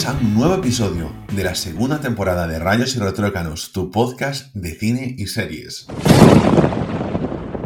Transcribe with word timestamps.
Bienvenidos 0.00 0.24
a 0.24 0.26
un 0.26 0.34
nuevo 0.34 0.54
episodio 0.54 1.12
de 1.30 1.44
la 1.44 1.54
segunda 1.54 2.00
temporada 2.00 2.46
de 2.46 2.58
Rayos 2.58 2.96
y 2.96 3.00
Retrócanos, 3.00 3.70
tu 3.70 3.90
podcast 3.90 4.54
de 4.54 4.74
cine 4.74 5.14
y 5.18 5.26
series. 5.26 5.88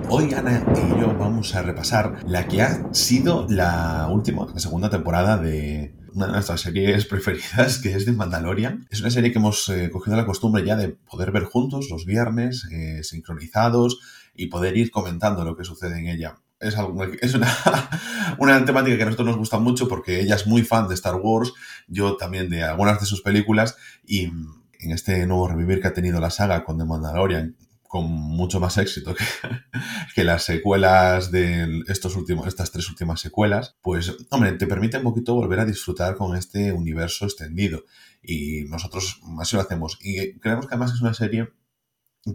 Hoy 0.08 0.34
Ana 0.34 0.66
y 0.74 1.00
yo 1.00 1.16
vamos 1.16 1.54
a 1.54 1.62
repasar 1.62 2.24
la 2.26 2.48
que 2.48 2.62
ha 2.62 2.92
sido 2.92 3.46
la 3.48 4.08
última, 4.10 4.48
la 4.52 4.58
segunda 4.58 4.90
temporada 4.90 5.38
de 5.38 5.94
una 6.12 6.26
de 6.26 6.32
nuestras 6.32 6.62
series 6.62 7.04
preferidas, 7.06 7.78
que 7.78 7.94
es 7.94 8.04
de 8.04 8.10
Mandalorian. 8.10 8.88
Es 8.90 9.00
una 9.00 9.10
serie 9.10 9.30
que 9.30 9.38
hemos 9.38 9.68
eh, 9.68 9.90
cogido 9.92 10.16
la 10.16 10.26
costumbre 10.26 10.64
ya 10.64 10.74
de 10.74 10.88
poder 10.88 11.30
ver 11.30 11.44
juntos 11.44 11.86
los 11.88 12.04
viernes, 12.04 12.66
eh, 12.72 13.04
sincronizados, 13.04 14.00
y 14.34 14.46
poder 14.46 14.76
ir 14.76 14.90
comentando 14.90 15.44
lo 15.44 15.56
que 15.56 15.62
sucede 15.62 16.00
en 16.00 16.08
ella 16.08 16.34
es, 16.60 16.74
es 17.20 17.34
una, 17.34 17.48
una, 18.38 18.64
temática 18.64 18.96
que 18.96 19.02
a 19.02 19.06
nosotros 19.06 19.28
nos 19.28 19.36
gusta 19.36 19.58
mucho 19.58 19.88
porque 19.88 20.20
ella 20.20 20.36
es 20.36 20.46
muy 20.46 20.62
fan 20.62 20.88
de 20.88 20.94
Star 20.94 21.16
Wars, 21.16 21.52
yo 21.86 22.16
también 22.16 22.48
de 22.48 22.62
algunas 22.62 23.00
de 23.00 23.06
sus 23.06 23.22
películas 23.22 23.76
y 24.04 24.24
en 24.24 24.90
este 24.90 25.26
nuevo 25.26 25.48
revivir 25.48 25.80
que 25.80 25.88
ha 25.88 25.94
tenido 25.94 26.20
la 26.20 26.30
saga 26.30 26.64
con 26.64 26.78
The 26.78 26.84
Mandalorian, 26.84 27.56
con 27.82 28.10
mucho 28.10 28.58
más 28.58 28.76
éxito 28.76 29.14
que, 29.14 29.24
que, 30.14 30.24
las 30.24 30.42
secuelas 30.44 31.30
de 31.30 31.82
estos 31.86 32.16
últimos, 32.16 32.46
estas 32.48 32.72
tres 32.72 32.88
últimas 32.88 33.20
secuelas, 33.20 33.76
pues, 33.82 34.12
hombre, 34.30 34.52
te 34.52 34.66
permite 34.66 34.98
un 34.98 35.04
poquito 35.04 35.34
volver 35.34 35.60
a 35.60 35.64
disfrutar 35.64 36.16
con 36.16 36.36
este 36.36 36.72
universo 36.72 37.24
extendido. 37.24 37.84
Y 38.20 38.64
nosotros 38.64 39.20
así 39.38 39.54
lo 39.54 39.62
hacemos. 39.62 39.98
Y 40.02 40.38
creemos 40.40 40.66
que 40.66 40.74
además 40.74 40.92
es 40.92 41.02
una 41.02 41.14
serie 41.14 41.52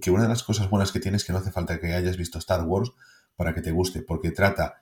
que 0.01 0.11
una 0.11 0.23
de 0.23 0.29
las 0.29 0.43
cosas 0.43 0.69
buenas 0.69 0.91
que 0.91 0.99
tiene 0.99 1.17
es 1.17 1.25
que 1.25 1.33
no 1.33 1.39
hace 1.39 1.51
falta 1.51 1.79
que 1.79 1.93
hayas 1.93 2.15
visto 2.15 2.37
Star 2.37 2.63
Wars 2.63 2.93
para 3.39 3.53
que 3.53 3.61
te 3.61 3.71
guste, 3.71 4.01
porque 4.01 4.31
trata 4.31 4.81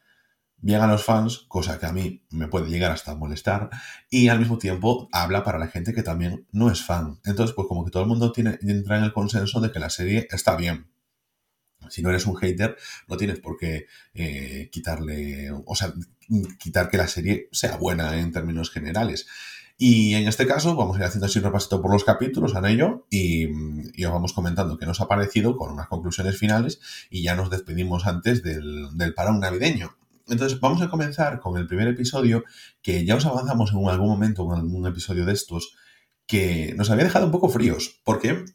bien 0.57 0.81
a 0.81 0.87
los 0.87 1.03
fans, 1.03 1.45
cosa 1.47 1.77
que 1.77 1.85
a 1.85 1.93
mí 1.93 2.23
me 2.31 2.47
puede 2.47 2.71
llegar 2.71 2.91
hasta 2.91 3.13
molestar, 3.13 3.69
y 4.09 4.29
al 4.29 4.39
mismo 4.39 4.57
tiempo 4.57 5.07
habla 5.11 5.43
para 5.43 5.59
la 5.59 5.67
gente 5.67 5.93
que 5.93 6.01
también 6.01 6.47
no 6.51 6.71
es 6.71 6.81
fan. 6.83 7.19
Entonces, 7.23 7.55
pues 7.55 7.67
como 7.67 7.85
que 7.85 7.91
todo 7.91 8.01
el 8.01 8.09
mundo 8.09 8.31
tiene, 8.31 8.57
entra 8.63 8.97
en 8.97 9.03
el 9.03 9.13
consenso 9.13 9.59
de 9.59 9.71
que 9.71 9.77
la 9.77 9.91
serie 9.91 10.27
está 10.31 10.55
bien. 10.55 10.89
Si 11.87 12.01
no 12.01 12.09
eres 12.09 12.25
un 12.25 12.35
hater, 12.35 12.75
no 13.07 13.15
tienes 13.15 13.39
por 13.39 13.57
qué 13.57 13.85
eh, 14.15 14.69
quitarle, 14.71 15.51
o 15.51 15.75
sea, 15.75 15.93
quitar 16.57 16.89
que 16.89 16.97
la 16.97 17.07
serie 17.07 17.49
sea 17.51 17.77
buena 17.77 18.17
en 18.17 18.31
términos 18.31 18.71
generales. 18.71 19.27
Y 19.77 20.15
en 20.15 20.27
este 20.27 20.47
caso 20.47 20.75
vamos 20.75 20.95
a 20.95 20.99
ir 21.01 21.05
haciendo 21.05 21.27
así 21.27 21.37
un 21.37 21.45
repasito 21.45 21.81
por 21.81 21.91
los 21.91 22.03
capítulos, 22.03 22.55
Ana 22.55 22.71
y 22.71 22.77
yo, 22.77 23.05
y, 23.11 23.45
os 24.03 24.11
vamos 24.11 24.33
comentando 24.33 24.77
qué 24.77 24.87
nos 24.87 25.01
ha 25.01 25.07
parecido 25.07 25.55
con 25.55 25.71
unas 25.71 25.87
conclusiones 25.87 26.37
finales 26.37 26.79
y 27.11 27.21
ya 27.21 27.35
nos 27.35 27.51
despedimos 27.51 28.07
antes 28.07 28.41
del, 28.41 28.97
del 28.97 29.13
parón 29.13 29.39
navideño. 29.39 29.95
Entonces 30.27 30.59
vamos 30.59 30.81
a 30.81 30.89
comenzar 30.89 31.39
con 31.39 31.57
el 31.57 31.67
primer 31.67 31.87
episodio 31.87 32.43
que 32.81 33.05
ya 33.05 33.15
os 33.15 33.25
avanzamos 33.25 33.71
en 33.71 33.87
algún 33.87 34.09
momento, 34.09 34.45
en 34.45 34.59
algún 34.59 34.87
episodio 34.87 35.25
de 35.25 35.33
estos, 35.33 35.75
que 36.25 36.73
nos 36.75 36.89
había 36.89 37.05
dejado 37.05 37.27
un 37.27 37.31
poco 37.31 37.47
fríos, 37.47 38.01
porque 38.03 38.45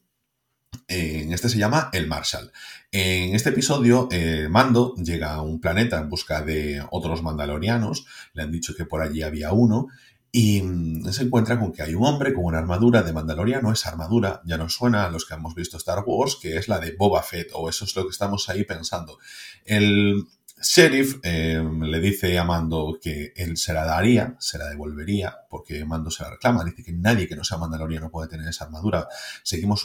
en 0.88 1.32
este 1.32 1.48
se 1.48 1.58
llama 1.58 1.88
El 1.92 2.06
Marshall. 2.06 2.52
En 2.90 3.34
este 3.34 3.50
episodio, 3.50 4.08
eh, 4.10 4.48
Mando 4.50 4.94
llega 4.96 5.34
a 5.34 5.42
un 5.42 5.60
planeta 5.60 5.98
en 5.98 6.08
busca 6.08 6.42
de 6.42 6.84
otros 6.90 7.22
mandalorianos. 7.22 8.06
Le 8.34 8.42
han 8.42 8.52
dicho 8.52 8.74
que 8.74 8.84
por 8.84 9.00
allí 9.00 9.22
había 9.22 9.52
uno. 9.52 9.88
Y 10.34 10.62
mm, 10.62 11.12
se 11.12 11.24
encuentra 11.24 11.60
con 11.60 11.72
que 11.72 11.82
hay 11.82 11.94
un 11.94 12.06
hombre 12.06 12.32
con 12.32 12.46
una 12.46 12.58
armadura 12.58 13.02
de 13.02 13.12
Mandaloriano. 13.12 13.70
Esa 13.70 13.90
armadura 13.90 14.40
ya 14.46 14.56
nos 14.56 14.72
suena 14.72 15.04
a 15.04 15.10
los 15.10 15.26
que 15.26 15.34
hemos 15.34 15.54
visto 15.54 15.76
Star 15.76 16.02
Wars, 16.06 16.38
que 16.40 16.56
es 16.56 16.68
la 16.68 16.80
de 16.80 16.96
Boba 16.96 17.22
Fett, 17.22 17.50
o 17.52 17.68
eso 17.68 17.84
es 17.84 17.94
lo 17.94 18.04
que 18.04 18.10
estamos 18.10 18.48
ahí 18.48 18.64
pensando. 18.64 19.18
El 19.66 20.26
sheriff 20.62 21.18
em, 21.22 21.82
le 21.82 22.00
dice 22.00 22.38
a 22.38 22.44
Mando 22.44 22.98
que 23.00 23.34
él 23.36 23.58
se 23.58 23.74
la 23.74 23.84
daría, 23.84 24.34
se 24.38 24.56
la 24.56 24.70
devolvería, 24.70 25.36
porque 25.50 25.84
Mando 25.84 26.10
se 26.10 26.22
la 26.22 26.30
reclama. 26.30 26.64
Dice 26.64 26.82
que 26.82 26.92
nadie 26.92 27.28
que 27.28 27.36
no 27.36 27.44
sea 27.44 27.58
Mandaloriano 27.58 28.10
puede 28.10 28.28
tener 28.28 28.48
esa 28.48 28.64
armadura. 28.64 29.06
Seguimos 29.42 29.84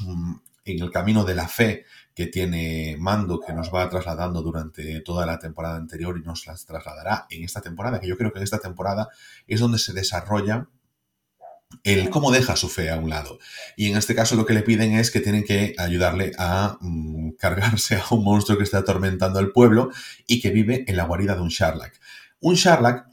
en 0.67 0.81
el 0.81 0.91
camino 0.91 1.23
de 1.23 1.35
la 1.35 1.47
fe 1.47 1.85
que 2.13 2.28
tiene 2.28 2.95
Mando, 3.00 3.39
que 3.39 3.53
nos 3.53 3.73
va 3.73 3.89
trasladando 3.89 4.41
durante 4.41 5.01
toda 5.01 5.25
la 5.25 5.39
temporada 5.39 5.75
anterior 5.75 6.17
y 6.17 6.25
nos 6.25 6.47
las 6.47 6.66
trasladará 6.66 7.28
en 7.29 7.44
esta 7.44 7.61
temporada, 7.61 8.00
que 8.00 8.07
yo 8.07 8.17
creo 8.17 8.31
que 8.31 8.39
en 8.39 8.44
esta 8.44 8.59
temporada 8.59 9.09
es 9.47 9.59
donde 9.59 9.78
se 9.78 9.94
desarrolla 9.94 10.67
el 11.83 12.09
cómo 12.09 12.31
deja 12.31 12.55
su 12.55 12.69
fe 12.69 12.89
a 12.89 12.97
un 12.97 13.09
lado. 13.09 13.39
Y 13.75 13.89
en 13.89 13.97
este 13.97 14.16
caso 14.16 14.35
lo 14.35 14.45
que 14.45 14.53
le 14.53 14.63
piden 14.63 14.94
es 14.94 15.11
que 15.11 15.19
tienen 15.19 15.44
que 15.44 15.75
ayudarle 15.78 16.31
a 16.38 16.78
mm, 16.81 17.31
cargarse 17.38 17.95
a 17.97 18.05
un 18.11 18.23
monstruo 18.23 18.57
que 18.57 18.63
está 18.63 18.79
atormentando 18.79 19.39
al 19.39 19.51
pueblo 19.51 19.91
y 20.25 20.39
que 20.39 20.51
vive 20.51 20.85
en 20.88 20.97
la 20.97 21.05
guarida 21.05 21.35
de 21.35 21.41
un 21.41 21.49
Sharlak. 21.49 21.99
Un 22.39 22.55
Sharlak 22.55 23.06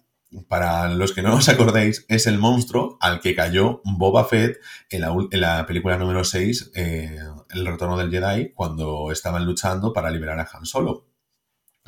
para 0.49 0.89
los 0.89 1.12
que 1.12 1.22
no 1.22 1.37
os 1.37 1.49
acordéis, 1.49 2.05
es 2.09 2.27
el 2.27 2.39
monstruo 2.39 2.99
al 3.00 3.21
que 3.21 3.34
cayó 3.34 3.81
Boba 3.84 4.25
Fett 4.25 4.61
en 4.91 5.00
la, 5.41 5.67
película 5.67 5.97
número 5.97 6.25
6, 6.25 6.72
eh, 6.75 7.19
El 7.50 7.67
retorno 7.67 7.97
del 7.97 8.11
Jedi, 8.11 8.53
cuando 8.53 9.11
estaban 9.12 9.45
luchando 9.45 9.93
para 9.93 10.11
liberar 10.11 10.39
a 10.41 10.49
Han 10.53 10.67
Solo. 10.67 11.06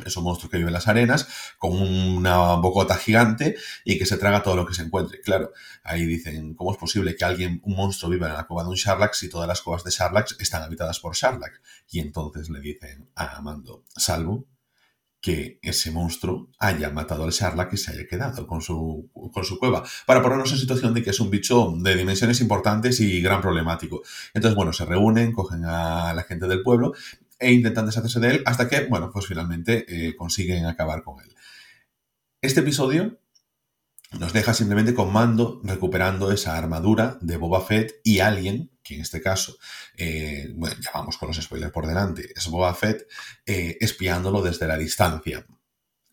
Es 0.05 0.15
un 0.19 0.25
monstruo 0.25 0.51
que 0.51 0.59
vive 0.59 0.69
en 0.69 0.75
las 0.75 0.89
arenas, 0.89 1.27
con 1.59 1.73
una 1.73 2.55
bocota 2.57 2.97
gigante 2.97 3.57
y 3.83 3.99
que 3.99 4.05
se 4.05 4.19
traga 4.19 4.43
todo 4.43 4.55
lo 4.55 4.67
que 4.67 4.75
se 4.75 4.83
encuentre. 4.83 5.23
Claro, 5.23 5.53
ahí 5.83 6.05
dicen, 6.05 6.55
¿cómo 6.55 6.73
es 6.73 6.77
posible 6.77 7.17
que 7.17 7.25
alguien, 7.25 7.63
un 7.65 7.77
monstruo, 7.77 8.11
viva 8.11 8.29
en 8.29 8.35
la 8.35 8.47
cueva 8.47 8.65
de 8.65 8.69
un 8.69 8.77
Sharlak 8.77 9.15
si 9.15 9.31
todas 9.31 9.49
las 9.49 9.63
cuevas 9.63 9.85
de 9.85 9.91
Sharlak 9.91 10.39
están 10.39 10.63
habitadas 10.63 11.01
por 11.01 11.15
Sharlak? 11.15 11.63
Y 11.89 12.01
entonces 12.01 12.51
le 12.51 12.61
dicen 12.61 13.11
a 13.15 13.39
Amando, 13.39 13.85
salvo 13.97 14.47
que 15.27 15.59
ese 15.61 15.91
monstruo 15.91 16.53
haya 16.61 16.89
matado 16.91 17.25
al 17.25 17.33
Sharlak 17.33 17.73
y 17.73 17.77
se 17.77 17.91
haya 17.91 18.07
quedado 18.07 18.47
con 18.47 18.63
su, 18.63 19.11
con 19.33 19.43
su 19.43 19.59
cueva, 19.59 19.83
para 20.07 20.23
ponernos 20.23 20.53
en 20.53 20.59
situación 20.59 20.95
de 20.95 21.03
que 21.03 21.11
es 21.11 21.19
un 21.19 21.31
bicho 21.31 21.75
de 21.81 21.97
dimensiones 21.97 22.41
importantes 22.41 23.01
y 23.01 23.21
gran 23.21 23.41
problemático. 23.41 24.03
Entonces, 24.35 24.55
bueno, 24.55 24.73
se 24.73 24.85
reúnen, 24.85 25.33
cogen 25.33 25.65
a 25.65 26.15
la 26.15 26.23
gente 26.23 26.47
del 26.47 26.63
pueblo 26.63 26.93
e 27.41 27.53
intentan 27.53 27.87
deshacerse 27.87 28.21
de 28.21 28.31
él 28.31 28.43
hasta 28.47 28.69
que, 28.69 28.85
bueno, 28.85 29.11
pues 29.13 29.27
finalmente 29.27 29.85
eh, 29.89 30.15
consiguen 30.15 30.65
acabar 30.67 31.03
con 31.03 31.19
él. 31.21 31.35
Este 32.41 32.61
episodio 32.61 33.19
nos 34.13 34.33
deja 34.33 34.55
simplemente 34.55 34.95
con 34.95 35.13
Mando 35.13 35.61
recuperando 35.65 36.31
esa 36.31 36.57
armadura 36.57 37.19
de 37.21 37.37
Boba 37.37 37.61
Fett 37.61 38.01
y 38.05 38.21
alguien, 38.21 38.71
que 38.83 38.95
en 38.95 39.01
este 39.01 39.21
caso, 39.21 39.57
eh, 39.97 40.53
bueno, 40.55 40.77
ya 40.81 40.91
vamos 40.95 41.19
con 41.19 41.29
los 41.29 41.37
spoilers 41.37 41.73
por 41.73 41.87
delante, 41.87 42.33
es 42.35 42.49
Boba 42.49 42.73
Fett 42.75 43.09
eh, 43.45 43.77
espiándolo 43.81 44.43
desde 44.43 44.69
la 44.69 44.79
distancia. 44.79 45.45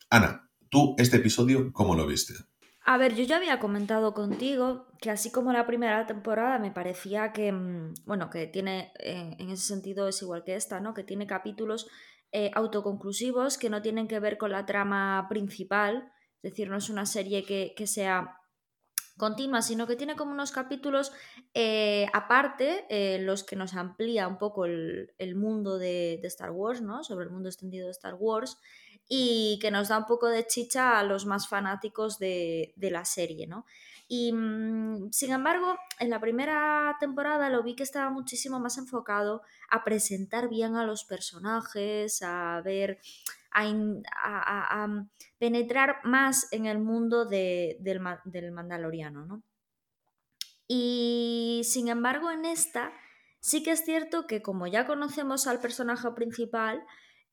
Ana, 0.10 0.50
tú 0.70 0.96
este 0.98 1.18
episodio, 1.18 1.72
¿cómo 1.72 1.96
lo 1.96 2.08
viste? 2.08 2.34
A 2.86 2.98
ver, 2.98 3.16
yo 3.16 3.24
ya 3.24 3.38
había 3.38 3.60
comentado 3.60 4.14
contigo 4.14 4.88
que 5.00 5.10
así 5.10 5.32
como 5.32 5.54
la 5.54 5.66
primera 5.66 6.06
temporada 6.06 6.60
me 6.60 6.72
parecía 6.72 7.32
que, 7.32 7.52
mm, 7.52 7.94
bueno, 8.06 8.30
que 8.30 8.48
tiene, 8.48 8.92
eh, 9.00 9.36
en 9.38 9.50
ese 9.52 9.66
sentido 9.66 10.08
es 10.08 10.22
igual 10.22 10.44
que 10.44 10.56
esta, 10.56 10.80
¿no? 10.80 10.94
Que 10.94 11.04
tiene 11.04 11.28
capítulos 11.28 11.88
autoconclusivos 12.56 13.60
que 13.60 13.70
no 13.70 13.84
tienen 13.84 14.08
que 14.08 14.20
ver 14.20 14.40
con 14.40 14.52
la 14.52 14.66
trama 14.66 15.28
principal, 15.30 16.12
es 16.44 16.52
decir, 16.52 16.70
no 16.70 16.78
es 16.78 16.90
una 16.90 17.06
serie 17.06 17.46
que, 17.46 17.88
sea 17.88 18.38
continua, 19.18 19.62
sino 19.62 19.88
que 19.88 19.96
tiene 19.96 20.18
como 20.18 20.32
unos 20.32 20.52
capítulos 20.52 21.14
eh, 21.54 22.08
aparte, 22.12 22.86
eh, 22.90 23.20
los 23.22 23.46
que 23.46 23.56
nos 23.56 23.74
amplía 23.76 24.28
un 24.28 24.38
poco 24.38 24.66
el, 24.66 25.36
mundo 25.36 25.78
de, 25.78 26.20
Star 26.24 26.52
Wars, 26.52 26.82
¿no? 26.82 27.04
Sobre 27.06 27.26
el 27.26 27.32
mundo 27.32 27.48
extendido 27.48 27.86
de 27.86 27.92
Star 27.92 28.16
Wars, 28.16 28.58
y 29.08 29.58
que 29.62 29.72
nos 29.72 29.88
da 29.88 29.98
un 29.98 30.06
poco 30.06 30.28
de 30.28 30.46
chicha 30.46 31.00
a 31.00 31.04
los 31.04 31.26
más 31.26 31.48
fanáticos 31.48 32.20
de, 32.20 32.74
de 32.76 32.92
la 32.92 33.06
serie, 33.06 33.48
¿no? 33.48 33.66
Y 34.10 34.34
mm, 34.34 35.12
sin 35.12 35.32
embargo, 35.32 35.78
en 36.00 36.10
la 36.10 36.20
primera 36.20 36.98
temporada 37.00 37.50
lo 37.50 37.64
vi 37.64 37.76
que 37.76 37.84
estaba 37.84 38.10
muchísimo 38.10 38.60
más 38.60 38.78
enfocado 38.78 39.44
a 39.70 39.86
presentar 39.86 40.50
bien 40.50 40.76
a 40.76 40.86
los 40.86 41.06
personajes, 41.06 42.22
a 42.22 42.62
ver 42.66 43.00
a, 43.54 44.88
mm, 44.88 45.10
penetrar 45.38 45.98
más 46.04 46.52
en 46.52 46.66
el 46.66 46.80
mundo 46.80 47.26
del, 47.26 48.00
Mandaloriano, 48.52 49.26
¿no? 49.26 49.44
Y 50.68 51.62
sin 51.66 51.90
embargo, 51.90 52.32
en 52.32 52.46
esta 52.46 52.92
sí 53.40 53.62
que 53.62 53.72
es 53.72 53.84
cierto 53.84 54.26
que 54.26 54.42
como 54.42 54.68
ya 54.68 54.88
conocemos 54.88 55.48
al 55.48 55.60
personaje 55.60 56.10
principal, 56.12 56.84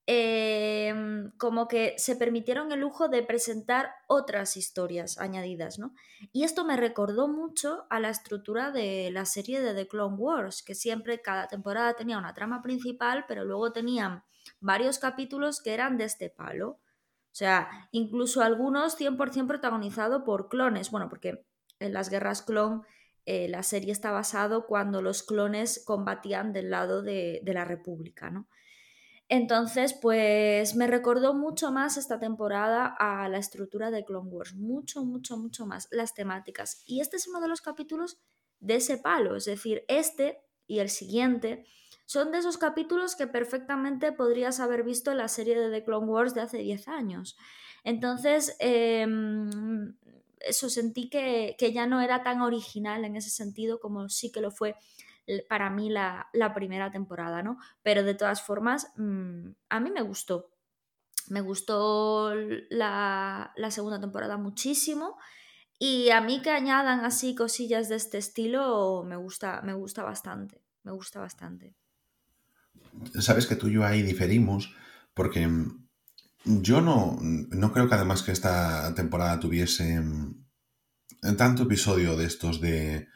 em, 0.07 1.31
como 1.39 1.69
que 1.69 1.95
se 1.99 2.17
permitieron 2.17 2.73
el 2.73 2.81
lujo 2.81 3.09
de 3.09 3.23
presentar 3.23 3.93
otras 4.09 4.57
historias 4.57 5.19
añadidas, 5.19 5.79
¿no? 5.79 5.95
Y 6.33 6.43
esto 6.43 6.65
me 6.65 6.77
recordó 6.77 7.29
mucho 7.29 7.87
a 7.91 8.01
la 8.01 8.11
estructura 8.11 8.73
de 8.73 9.11
la 9.13 9.25
serie 9.25 9.61
de 9.61 9.75
The 9.75 9.87
Clone 9.87 10.17
Wars, 10.17 10.63
que 10.65 10.75
siempre 10.75 11.23
cada 11.23 11.47
temporada 11.47 11.95
tenía 11.95 12.19
una 12.19 12.35
trama 12.35 12.61
principal, 12.61 13.25
pero 13.29 13.45
luego 13.45 13.73
tenían 13.73 14.25
varios 14.61 14.99
capítulos 14.99 15.61
que 15.61 15.75
eran 15.75 15.97
de 15.97 16.05
este 16.05 16.31
palo. 16.31 16.69
O 17.33 17.35
sea, 17.35 17.89
incluso 17.91 18.43
algunos 18.43 18.99
100% 18.99 19.47
protagonizado 19.47 20.25
por 20.25 20.49
clones. 20.49 20.91
Bueno, 20.91 21.09
porque 21.09 21.45
en 21.79 21.93
las 21.93 22.11
guerras 22.11 22.43
clon 22.43 22.83
eh, 23.27 23.49
la 23.49 23.63
serie 23.63 23.93
está 23.93 24.11
basado 24.11 24.67
cuando 24.67 25.03
los 25.03 25.23
clones 25.23 25.83
combatían 25.85 26.53
del 26.53 26.71
lado 26.71 27.03
de, 27.03 27.43
la 27.45 27.65
República, 27.65 28.31
¿no? 28.31 28.49
Entonces, 29.29 29.95
pues 29.95 30.75
me 30.75 30.89
recordó 30.89 31.35
mucho 31.35 31.71
más 31.71 31.97
esta 31.97 32.19
temporada 32.19 32.87
a 32.99 33.29
la 33.29 33.39
estructura 33.39 33.93
de 33.93 34.05
Clone 34.05 34.29
Wars, 34.29 34.55
mucho, 34.55 35.05
mucho, 35.05 35.37
mucho 35.37 35.67
más 35.67 35.87
las 35.93 36.15
temáticas. 36.15 36.83
Y 36.85 37.01
este 37.01 37.17
es 37.17 37.29
uno 37.29 37.41
de 37.41 37.47
los 37.47 37.61
capítulos 37.61 38.19
de 38.59 38.77
ese 38.77 38.99
palo, 38.99 39.37
es 39.37 39.45
decir, 39.45 39.85
este 39.87 40.41
y 40.67 40.81
el 40.81 40.91
siguiente 40.91 41.65
son 42.11 42.33
de 42.33 42.39
esos 42.39 42.59
capítulos 42.59 43.15
que 43.15 43.29
perfectamente 43.29 44.11
podrías 44.11 44.59
haber 44.59 44.83
visto 44.83 45.13
en 45.13 45.19
la 45.19 45.29
serie 45.29 45.57
de 45.57 45.71
The 45.71 45.85
Clone 45.85 46.09
Wars 46.09 46.35
de 46.35 46.41
hace 46.41 46.59
10 46.59 46.89
años. 46.89 47.37
Entonces, 47.85 48.57
em, 48.59 49.95
eso 50.41 50.69
sentí 50.69 51.09
que, 51.09 51.55
que, 51.57 51.73
ya 51.73 51.87
no 51.87 52.01
era 52.01 52.25
tan 52.25 52.41
original 52.41 53.05
en 53.05 53.15
ese 53.15 53.31
sentido 53.31 53.79
como 53.79 54.09
sí 54.09 54.33
que 54.33 54.41
lo 54.41 54.51
fue 54.51 54.75
para 55.49 55.71
mí 55.71 55.89
la, 55.89 56.29
primera 56.53 56.91
temporada, 56.91 57.45
¿no? 57.45 57.59
Pero 57.85 58.03
de 58.03 58.15
todas 58.15 58.43
formas, 58.43 58.89
mm, 58.97 59.51
a 59.69 59.79
mí 59.79 59.93
me 59.93 60.03
gustó. 60.03 60.51
Me 61.29 61.43
gustó 61.43 62.35
la, 62.71 63.53
segunda 63.71 64.01
temporada 64.01 64.37
muchísimo. 64.37 65.17
Y 65.79 66.11
a 66.11 66.21
mí 66.21 66.43
que 66.43 66.51
añadan 66.51 67.05
así 67.05 67.37
cosillas 67.37 67.89
de 67.89 67.95
este 67.95 68.19
estilo, 68.19 69.05
me 69.07 69.15
gusta, 69.15 69.63
me 69.63 69.75
gusta 69.75 70.03
bastante. 70.03 70.61
Me 70.83 70.91
gusta 70.91 71.21
bastante. 71.21 71.77
Sabes 73.19 73.47
que 73.47 73.57
tú 73.57 73.69
y 73.69 73.75
yo 73.75 73.85
ahí 73.85 74.03
diferimos, 74.03 74.75
porque 75.15 75.49
yo 76.45 76.81
no, 76.81 77.19
no 77.21 77.73
creo 77.73 77.89
que 77.89 77.95
además 77.95 78.23
que 78.23 78.33
esta 78.33 78.95
temporada 78.95 79.41
tuviese 79.41 80.03
tanto 81.37 81.65
episodio 81.65 82.17
de 82.17 82.27
estos 82.27 82.61
de, 82.61 83.09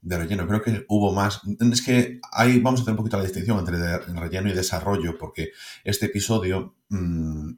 de 0.00 0.18
relleno. 0.18 0.46
Creo 0.46 0.62
que 0.62 0.84
hubo 0.88 1.12
más. 1.12 1.40
Es 1.72 1.82
que 1.82 2.20
ahí 2.32 2.60
vamos 2.60 2.80
a 2.80 2.82
hacer 2.82 2.92
un 2.92 2.98
poquito 2.98 3.16
la 3.16 3.24
distinción 3.24 3.58
entre 3.58 3.98
relleno 4.14 4.48
y 4.48 4.54
desarrollo, 4.54 5.18
porque 5.18 5.50
este 5.84 6.06
episodio 6.06 6.76
mm, 6.88 7.52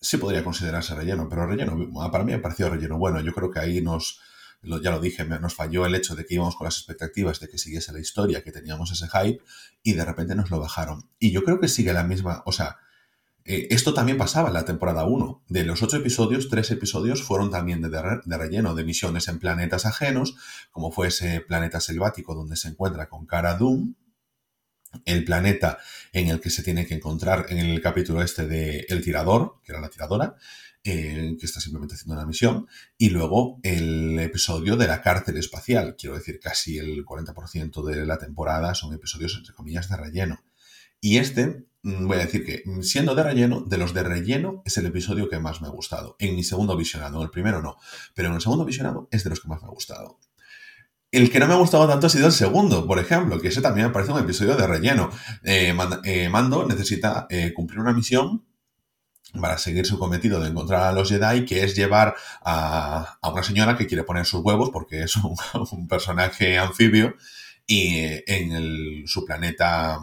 sí 0.00 0.16
podría 0.18 0.44
considerarse 0.44 0.94
relleno, 0.94 1.28
pero 1.28 1.46
relleno, 1.46 1.76
para 2.10 2.24
mí 2.24 2.32
me 2.32 2.38
pareció 2.38 2.70
relleno. 2.70 2.98
Bueno, 2.98 3.20
yo 3.20 3.32
creo 3.32 3.50
que 3.50 3.60
ahí 3.60 3.80
nos, 3.80 4.20
ya 4.62 4.90
lo 4.90 5.00
dije, 5.00 5.24
nos 5.24 5.54
falló 5.54 5.86
el 5.86 5.94
hecho 5.94 6.16
de 6.16 6.26
que 6.26 6.34
íbamos 6.34 6.56
con 6.56 6.64
las 6.64 6.76
expectativas 6.76 7.40
de 7.40 7.48
que 7.48 7.58
siguiese 7.58 7.92
la 7.92 8.00
historia, 8.00 8.42
que 8.42 8.52
teníamos 8.52 8.90
ese 8.90 9.06
hype, 9.08 9.42
y 9.82 9.92
de 9.92 10.04
repente 10.04 10.34
nos 10.34 10.50
lo 10.50 10.58
bajaron. 10.60 11.08
Y 11.18 11.30
yo 11.30 11.44
creo 11.44 11.60
que 11.60 11.68
sigue 11.68 11.92
la 11.92 12.04
misma, 12.04 12.42
o 12.44 12.52
sea, 12.52 12.78
eh, 13.44 13.68
esto 13.70 13.94
también 13.94 14.18
pasaba 14.18 14.48
en 14.48 14.54
la 14.54 14.66
temporada 14.66 15.06
1. 15.06 15.44
De 15.48 15.64
los 15.64 15.82
ocho 15.82 15.96
episodios, 15.96 16.50
tres 16.50 16.70
episodios 16.70 17.22
fueron 17.22 17.50
también 17.50 17.80
de, 17.80 17.88
de, 17.88 18.36
relleno, 18.36 18.74
de 18.74 18.84
misiones 18.84 19.26
en 19.28 19.38
planetas 19.38 19.86
ajenos, 19.86 20.36
como 20.70 20.92
fue 20.92 21.08
ese 21.08 21.40
planeta 21.40 21.80
selvático 21.80 22.34
donde 22.34 22.56
se 22.56 22.68
encuentra 22.68 23.08
con 23.08 23.24
Cara 23.24 23.54
Doom, 23.54 23.94
el 25.04 25.24
planeta 25.24 25.78
en 26.12 26.28
el 26.28 26.40
que 26.40 26.50
se 26.50 26.62
tiene 26.62 26.86
que 26.86 26.94
encontrar 26.94 27.46
en 27.48 27.58
el 27.58 27.80
capítulo 27.80 28.22
este 28.22 28.46
de 28.46 28.86
El 28.88 29.02
Tirador, 29.02 29.60
que 29.64 29.72
era 29.72 29.80
la 29.80 29.88
tiradora, 29.88 30.36
que 30.82 31.36
está 31.42 31.60
simplemente 31.60 31.94
haciendo 31.94 32.14
una 32.14 32.26
misión, 32.26 32.66
y 32.96 33.10
luego 33.10 33.60
el 33.62 34.18
episodio 34.18 34.76
de 34.76 34.86
la 34.86 35.02
cárcel 35.02 35.36
espacial. 35.36 35.96
Quiero 35.98 36.16
decir, 36.16 36.40
casi 36.40 36.78
el 36.78 37.04
40% 37.04 37.84
de 37.84 38.06
la 38.06 38.18
temporada 38.18 38.74
son 38.74 38.94
episodios, 38.94 39.36
entre 39.36 39.54
comillas, 39.54 39.88
de 39.88 39.96
relleno. 39.96 40.40
Y 41.00 41.18
este 41.18 41.68
Mm, 41.82 42.06
voy 42.08 42.16
a 42.16 42.20
decir 42.20 42.44
que, 42.44 42.62
mm, 42.66 42.82
siendo 42.82 43.14
de 43.14 43.22
relleno, 43.22 43.60
de 43.60 43.78
los 43.78 43.94
de 43.94 44.02
relleno 44.02 44.62
es 44.64 44.76
el 44.78 44.86
episodio 44.86 45.28
que 45.28 45.38
más 45.38 45.60
me 45.60 45.68
ha 45.68 45.70
gustado. 45.70 46.16
En 46.18 46.34
mi 46.34 46.42
segundo 46.44 46.76
visionado, 46.76 47.22
el 47.22 47.30
primero 47.30 47.62
no, 47.62 47.76
pero 48.14 48.28
en 48.28 48.34
el 48.34 48.40
segundo 48.40 48.64
visionado 48.64 49.08
es 49.10 49.24
de 49.24 49.30
los 49.30 49.40
que 49.40 49.48
más 49.48 49.62
me 49.62 49.68
ha 49.68 49.70
gustado. 49.70 50.18
El 51.10 51.30
que 51.30 51.38
no 51.38 51.46
me 51.46 51.54
ha 51.54 51.56
gustado 51.56 51.88
tanto 51.88 52.06
ha 52.06 52.10
sido 52.10 52.26
el 52.26 52.32
segundo, 52.32 52.86
por 52.86 52.98
ejemplo, 52.98 53.40
que 53.40 53.48
ese 53.48 53.62
también 53.62 53.86
me 53.86 53.92
parece 53.92 54.12
un 54.12 54.18
episodio 54.18 54.56
de 54.56 54.66
relleno. 54.66 55.10
Eh, 55.42 55.74
eh, 56.04 56.28
Mando 56.28 56.66
necesita 56.66 57.26
eh, 57.30 57.54
cumplir 57.54 57.80
una 57.80 57.94
misión 57.94 58.44
para 59.40 59.58
seguir 59.58 59.86
su 59.86 59.98
cometido 59.98 60.40
de 60.40 60.48
encontrar 60.48 60.82
a 60.82 60.92
los 60.92 61.08
Jedi, 61.08 61.44
que 61.44 61.62
es 61.64 61.76
llevar 61.76 62.16
a, 62.42 63.18
una 63.22 63.42
señora 63.42 63.76
que 63.76 63.86
quiere 63.86 64.04
poner 64.04 64.24
sus 64.24 64.42
huevos 64.42 64.70
porque 64.70 65.02
es 65.02 65.16
un, 65.16 65.36
personaje 65.88 66.58
anfibio 66.58 67.14
y 67.66 68.22
en 68.26 69.06
su 69.06 69.24
planeta 69.24 69.98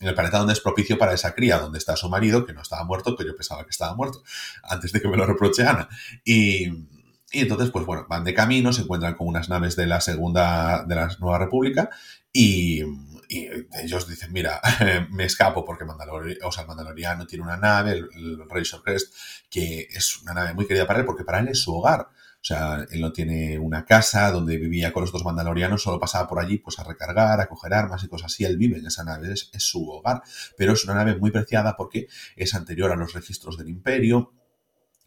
en 0.00 0.08
el 0.08 0.14
planeta 0.14 0.38
donde 0.38 0.54
es 0.54 0.60
propicio 0.60 0.96
para 0.98 1.12
esa 1.12 1.34
cría, 1.34 1.58
donde 1.58 1.78
está 1.78 1.94
su 1.94 2.08
marido, 2.08 2.46
que 2.46 2.54
no 2.54 2.62
estaba 2.62 2.84
muerto, 2.84 3.16
que 3.16 3.26
yo 3.26 3.36
pensaba 3.36 3.64
que 3.64 3.70
estaba 3.70 3.94
muerto, 3.94 4.22
antes 4.62 4.92
de 4.92 5.00
que 5.00 5.08
me 5.08 5.16
lo 5.16 5.26
reproche 5.26 5.62
Ana. 5.66 5.88
Y, 6.24 6.68
entonces, 7.32 7.70
pues 7.70 7.84
bueno, 7.84 8.06
van 8.08 8.24
de 8.24 8.34
camino, 8.34 8.72
se 8.72 8.82
encuentran 8.82 9.14
con 9.14 9.28
unas 9.28 9.50
naves 9.50 9.76
de 9.76 9.86
la 9.86 10.00
segunda, 10.00 10.84
de 10.84 10.94
la 10.94 11.16
Nueva 11.20 11.38
República, 11.38 11.90
y, 12.32 12.82
ellos 13.30 14.08
dicen, 14.08 14.32
mira, 14.32 14.60
me 15.10 15.24
escapo 15.24 15.64
porque 15.64 15.84
o 15.84 16.52
sea, 16.52 16.62
el 16.62 16.68
Mandaloriano 16.68 17.26
tiene 17.26 17.44
una 17.44 17.56
nave, 17.56 17.92
el, 17.92 18.08
el 18.14 18.48
Razor 18.48 18.82
Crest, 18.82 19.14
que 19.48 19.88
es 19.90 20.20
una 20.22 20.34
nave 20.34 20.54
muy 20.54 20.66
querida 20.66 20.86
para 20.86 21.00
él, 21.00 21.06
porque 21.06 21.24
para 21.24 21.40
él 21.40 21.48
es 21.48 21.60
su 21.60 21.76
hogar. 21.76 22.08
O 22.42 22.44
sea, 22.44 22.86
él 22.90 23.02
no 23.02 23.12
tiene 23.12 23.58
una 23.58 23.84
casa 23.84 24.30
donde 24.30 24.56
vivía 24.56 24.94
con 24.94 25.02
los 25.02 25.12
dos 25.12 25.24
mandalorianos, 25.24 25.82
solo 25.82 26.00
pasaba 26.00 26.26
por 26.26 26.40
allí 26.40 26.56
pues 26.56 26.78
a 26.78 26.84
recargar, 26.84 27.38
a 27.38 27.46
coger 27.46 27.74
armas 27.74 28.02
y 28.02 28.08
cosas 28.08 28.32
así. 28.32 28.46
Él 28.46 28.56
vive 28.56 28.78
en 28.78 28.86
esa 28.86 29.04
nave, 29.04 29.30
es 29.32 29.50
su 29.58 29.86
hogar. 29.90 30.22
Pero 30.56 30.72
es 30.72 30.84
una 30.84 30.94
nave 30.94 31.16
muy 31.16 31.30
preciada 31.30 31.76
porque 31.76 32.08
es 32.36 32.54
anterior 32.54 32.90
a 32.92 32.96
los 32.96 33.12
registros 33.12 33.58
del 33.58 33.68
imperio, 33.68 34.32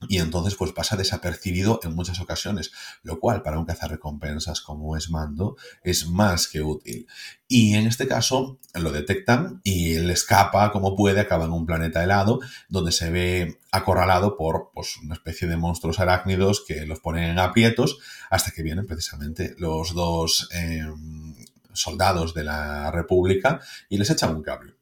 y 0.09 0.19
entonces 0.19 0.55
pues 0.55 0.71
pasa 0.71 0.95
desapercibido 0.95 1.79
en 1.83 1.95
muchas 1.95 2.19
ocasiones, 2.19 2.71
lo 3.03 3.19
cual 3.19 3.41
para 3.41 3.59
un 3.59 3.65
cazarrecompensas 3.65 4.61
como 4.61 4.95
es 4.97 5.09
Mando 5.09 5.55
es 5.83 6.07
más 6.07 6.47
que 6.47 6.61
útil. 6.61 7.07
Y 7.47 7.75
en 7.75 7.85
este 7.85 8.07
caso 8.07 8.59
lo 8.73 8.91
detectan 8.91 9.61
y 9.63 9.93
él 9.93 10.09
escapa 10.09 10.71
como 10.71 10.95
puede, 10.95 11.19
acaba 11.19 11.45
en 11.45 11.51
un 11.51 11.65
planeta 11.65 12.03
helado 12.03 12.39
donde 12.67 12.91
se 12.91 13.11
ve 13.11 13.59
acorralado 13.71 14.37
por 14.37 14.71
pues, 14.73 14.97
una 15.03 15.15
especie 15.15 15.47
de 15.47 15.57
monstruos 15.57 15.99
arácnidos 15.99 16.63
que 16.67 16.85
los 16.85 16.99
ponen 16.99 17.25
en 17.25 17.39
aprietos 17.39 17.99
hasta 18.29 18.51
que 18.51 18.63
vienen 18.63 18.87
precisamente 18.87 19.55
los 19.57 19.93
dos 19.93 20.49
em, 20.51 21.32
soldados 21.73 22.33
de 22.33 22.43
la 22.43 22.91
República 22.91 23.59
y 23.89 23.97
les 23.97 24.09
echan 24.09 24.35
un 24.35 24.43
cable 24.43 24.75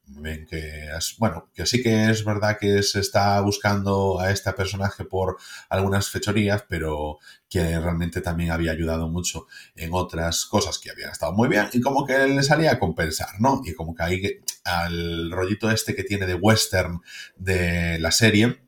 que 0.50 0.89
bueno, 1.18 1.50
que 1.54 1.65
sí 1.65 1.82
que 1.82 2.10
es 2.10 2.24
verdad 2.24 2.58
que 2.60 2.84
se 2.84 3.00
está 3.00 3.39
buscando 3.42 4.20
a 4.20 4.32
este 4.32 4.51
personaje 4.54 5.06
por 5.06 5.38
algunas 5.70 6.10
fechorías, 6.10 6.63
pero 6.68 7.20
que 7.50 7.80
realmente 7.80 8.22
también 8.22 8.51
había 8.51 8.72
ayudado 8.72 9.08
mucho 9.10 9.48
en 9.75 9.92
otras 9.94 10.46
cosas 10.46 10.80
que 10.80 10.92
habían 10.92 11.12
estado 11.12 11.34
muy 11.34 11.50
bien 11.50 11.68
y 11.74 11.82
como 11.82 12.06
que 12.06 12.27
le 12.27 12.44
salía 12.44 12.74
a 12.74 12.80
compensar, 12.80 13.39
¿no? 13.39 13.62
Y 13.65 13.74
como 13.74 13.96
que 13.96 14.04
ahí 14.04 14.39
al 14.63 15.32
rollito 15.32 15.70
este 15.70 15.96
que 15.96 16.04
tiene 16.04 16.27
de 16.27 16.36
western 16.36 17.01
de 17.36 18.00
la 18.00 18.12
serie, 18.12 18.62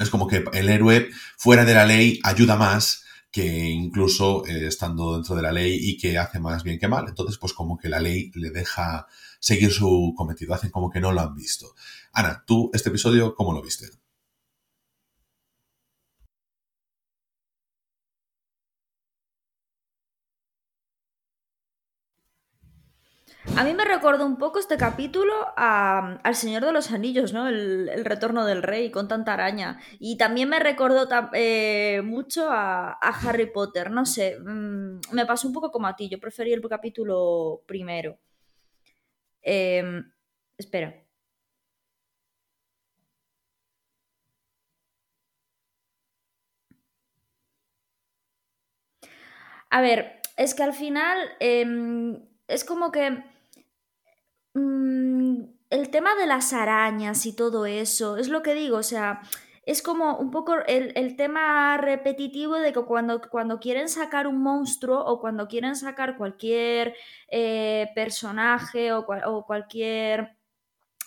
es 0.00 0.10
como 0.10 0.26
que 0.26 0.44
el 0.52 0.68
héroe 0.68 1.10
fuera 1.36 1.64
de 1.64 1.74
la 1.74 1.84
ley 1.84 2.18
ayuda 2.24 2.56
más 2.56 3.04
que 3.32 3.70
incluso 3.70 4.46
eh, 4.46 4.66
estando 4.66 5.14
dentro 5.14 5.34
de 5.34 5.42
la 5.42 5.52
ley 5.52 5.78
y 5.80 5.96
que 5.96 6.18
hace 6.18 6.38
más 6.38 6.62
bien 6.62 6.78
que 6.78 6.86
mal. 6.86 7.06
Entonces, 7.08 7.38
pues 7.38 7.54
como 7.54 7.78
que 7.78 7.88
la 7.88 7.98
ley 7.98 8.30
le 8.34 8.50
deja 8.50 9.06
seguir 9.40 9.72
su 9.72 10.12
cometido, 10.16 10.54
hacen 10.54 10.70
como 10.70 10.90
que 10.90 11.00
no 11.00 11.12
lo 11.12 11.22
han 11.22 11.34
visto. 11.34 11.74
Ana, 12.12 12.44
tú 12.46 12.70
este 12.74 12.90
episodio, 12.90 13.34
¿cómo 13.34 13.54
lo 13.54 13.62
viste? 13.62 13.86
A 23.56 23.64
mí 23.64 23.74
me 23.74 23.84
recordó 23.84 24.24
un 24.24 24.38
poco 24.38 24.58
este 24.60 24.76
capítulo 24.76 25.32
al 25.56 26.34
Señor 26.34 26.64
de 26.64 26.72
los 26.72 26.90
Anillos, 26.92 27.32
¿no? 27.32 27.48
El, 27.48 28.04
retorno 28.04 28.46
del 28.46 28.62
rey 28.62 28.90
con 28.90 29.08
tanta 29.08 29.34
araña. 29.34 29.78
Y 29.98 30.16
también 30.16 30.48
me 30.48 30.58
recordó 30.60 31.08
eh, 31.34 32.02
mucho 32.04 32.48
a, 32.50 32.92
Harry 33.00 33.46
Potter, 33.50 33.90
no 33.90 34.06
sé. 34.06 34.38
Mm, 34.38 35.00
me 35.12 35.26
pasó 35.26 35.48
un 35.48 35.54
poco 35.54 35.70
como 35.72 35.86
a 35.88 35.96
ti, 35.96 36.08
yo 36.08 36.20
preferí 36.20 36.52
el 36.52 36.62
capítulo 36.68 37.62
primero. 37.66 38.18
Em, 39.42 40.12
espera. 40.56 40.94
A 49.70 49.80
ver, 49.80 50.20
es 50.36 50.54
que 50.54 50.62
al 50.62 50.72
final 50.74 51.18
em, 51.40 52.22
es 52.48 52.64
como 52.64 52.92
que 52.92 53.31
mm, 54.54 55.42
el 55.70 55.90
tema 55.90 56.14
de 56.16 56.26
las 56.26 56.52
arañas 56.52 57.26
y 57.26 57.34
todo 57.34 57.66
eso, 57.66 58.16
es 58.16 58.28
lo 58.28 58.42
que 58.42 58.54
digo, 58.54 58.76
o 58.76 58.82
sea, 58.82 59.22
es 59.64 59.80
como 59.82 60.16
un 60.16 60.30
poco 60.30 60.56
el, 60.66 61.16
tema 61.16 61.76
repetitivo 61.76 62.56
de 62.56 62.72
que 62.72 62.82
cuando, 62.82 63.20
cuando, 63.20 63.60
quieren 63.60 63.88
sacar 63.88 64.26
un 64.26 64.42
monstruo 64.42 65.04
o 65.04 65.20
cuando 65.20 65.46
quieren 65.46 65.76
sacar 65.76 66.16
cualquier 66.16 66.94
eh, 67.28 67.88
personaje 67.94 68.92
o, 68.92 69.06
cualquier 69.46 70.36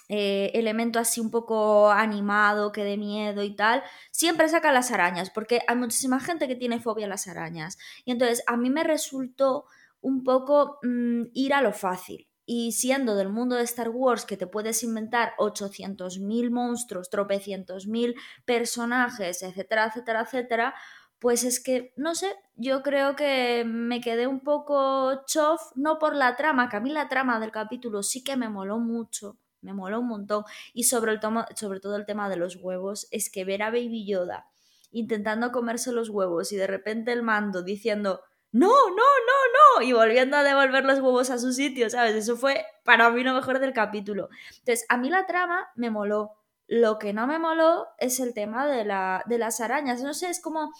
eh, 0.07 0.51
elemento 0.53 0.99
así 0.99 1.19
un 1.19 1.31
poco 1.31 1.91
animado, 1.91 2.71
que 2.71 2.83
de 2.83 2.97
miedo 2.97 3.43
y 3.43 3.55
tal, 3.55 3.83
siempre 4.11 4.47
sacan 4.47 4.73
las 4.73 4.91
arañas, 4.91 5.29
porque 5.31 5.61
hay 5.67 5.75
muchísima 5.75 6.19
gente 6.19 6.47
que 6.47 6.55
tiene 6.55 6.79
fobia 6.79 7.07
a 7.07 7.09
las 7.09 7.27
arañas. 7.27 7.77
Y 8.05 8.11
entonces 8.11 8.43
a 8.47 8.55
mí 8.55 8.69
me 8.69 8.83
resultó 8.83 9.65
un 10.01 10.23
poco 10.23 10.79
mm, 10.83 11.23
ir 11.33 11.53
a 11.53 11.61
lo 11.61 11.73
fácil. 11.73 12.27
Y 12.45 12.73
siendo 12.73 13.15
del 13.15 13.29
mundo 13.29 13.55
de 13.55 13.63
Star 13.63 13.89
Wars 13.89 14.25
que 14.25 14.37
te 14.37 14.47
puedes 14.47 14.83
inventar 14.83 15.33
800.000 15.37 16.51
monstruos, 16.51 17.09
tropecientos 17.09 17.87
mil 17.87 18.15
personajes, 18.45 19.41
etcétera, 19.41 19.87
etcétera, 19.87 20.21
etcétera, 20.21 20.75
pues 21.19 21.43
es 21.43 21.59
que, 21.59 21.93
no 21.95 22.13
sé, 22.13 22.35
yo 22.55 22.83
creo 22.83 23.15
que 23.15 23.63
me 23.65 24.01
quedé 24.01 24.27
un 24.27 24.41
poco 24.41 25.23
chof, 25.25 25.61
no 25.75 25.97
por 25.97 26.15
la 26.15 26.35
trama, 26.35 26.69
que 26.69 26.77
a 26.77 26.81
mí 26.81 26.91
la 26.91 27.09
trama 27.09 27.39
del 27.39 27.51
capítulo 27.51 28.03
sí 28.03 28.23
que 28.23 28.37
me 28.37 28.49
moló 28.49 28.79
mucho, 28.79 29.37
me 29.61 29.73
moló 29.73 30.01
un 30.01 30.07
montón, 30.07 30.43
y 30.73 30.83
sobre, 30.83 31.13
el 31.13 31.19
sobre 31.55 31.79
todo 31.79 31.95
el 31.95 32.05
tema 32.05 32.29
de 32.29 32.37
los 32.37 32.57
huevos, 32.57 33.07
es 33.11 33.31
que 33.31 33.45
ver 33.45 33.63
a 33.63 33.71
Baby 33.71 34.05
Yoda 34.05 34.47
intentando 34.91 35.51
comerse 35.51 35.91
los 35.91 36.09
huevos 36.09 36.53
y 36.53 36.55
de 36.55 36.67
repente 36.67 37.11
el 37.11 37.21
mando 37.21 37.63
diciendo 37.63 38.21
no, 38.55 38.69
no, 38.69 38.95
no, 38.95 39.81
no, 39.81 39.81
y 39.81 39.91
volviendo 39.91 40.37
a 40.37 40.43
devolver 40.43 40.85
los 40.85 40.99
huevos 40.99 41.29
a 41.29 41.37
su 41.37 41.51
sitio, 41.51 41.89
¿sabes? 41.89 42.15
Eso 42.15 42.37
fue 42.37 42.65
para 42.85 43.09
mí 43.09 43.21
lo 43.21 43.33
mejor 43.33 43.59
del 43.59 43.73
capítulo. 43.73 44.29
Entonces, 44.59 44.85
a 44.87 44.95
mí 44.95 45.09
la 45.09 45.25
trama 45.25 45.67
me 45.75 45.89
moló. 45.89 46.31
Lo 46.65 46.97
que 46.97 47.11
no 47.11 47.27
me 47.27 47.37
moló 47.37 47.85
es 47.97 48.21
el 48.21 48.33
tema 48.33 48.65
de, 48.65 48.85
la, 48.85 49.23
de 49.25 49.39
las 49.39 49.59
arañas. 49.59 50.01
No 50.01 50.13
sé, 50.13 50.29
es 50.29 50.39
como... 50.39 50.71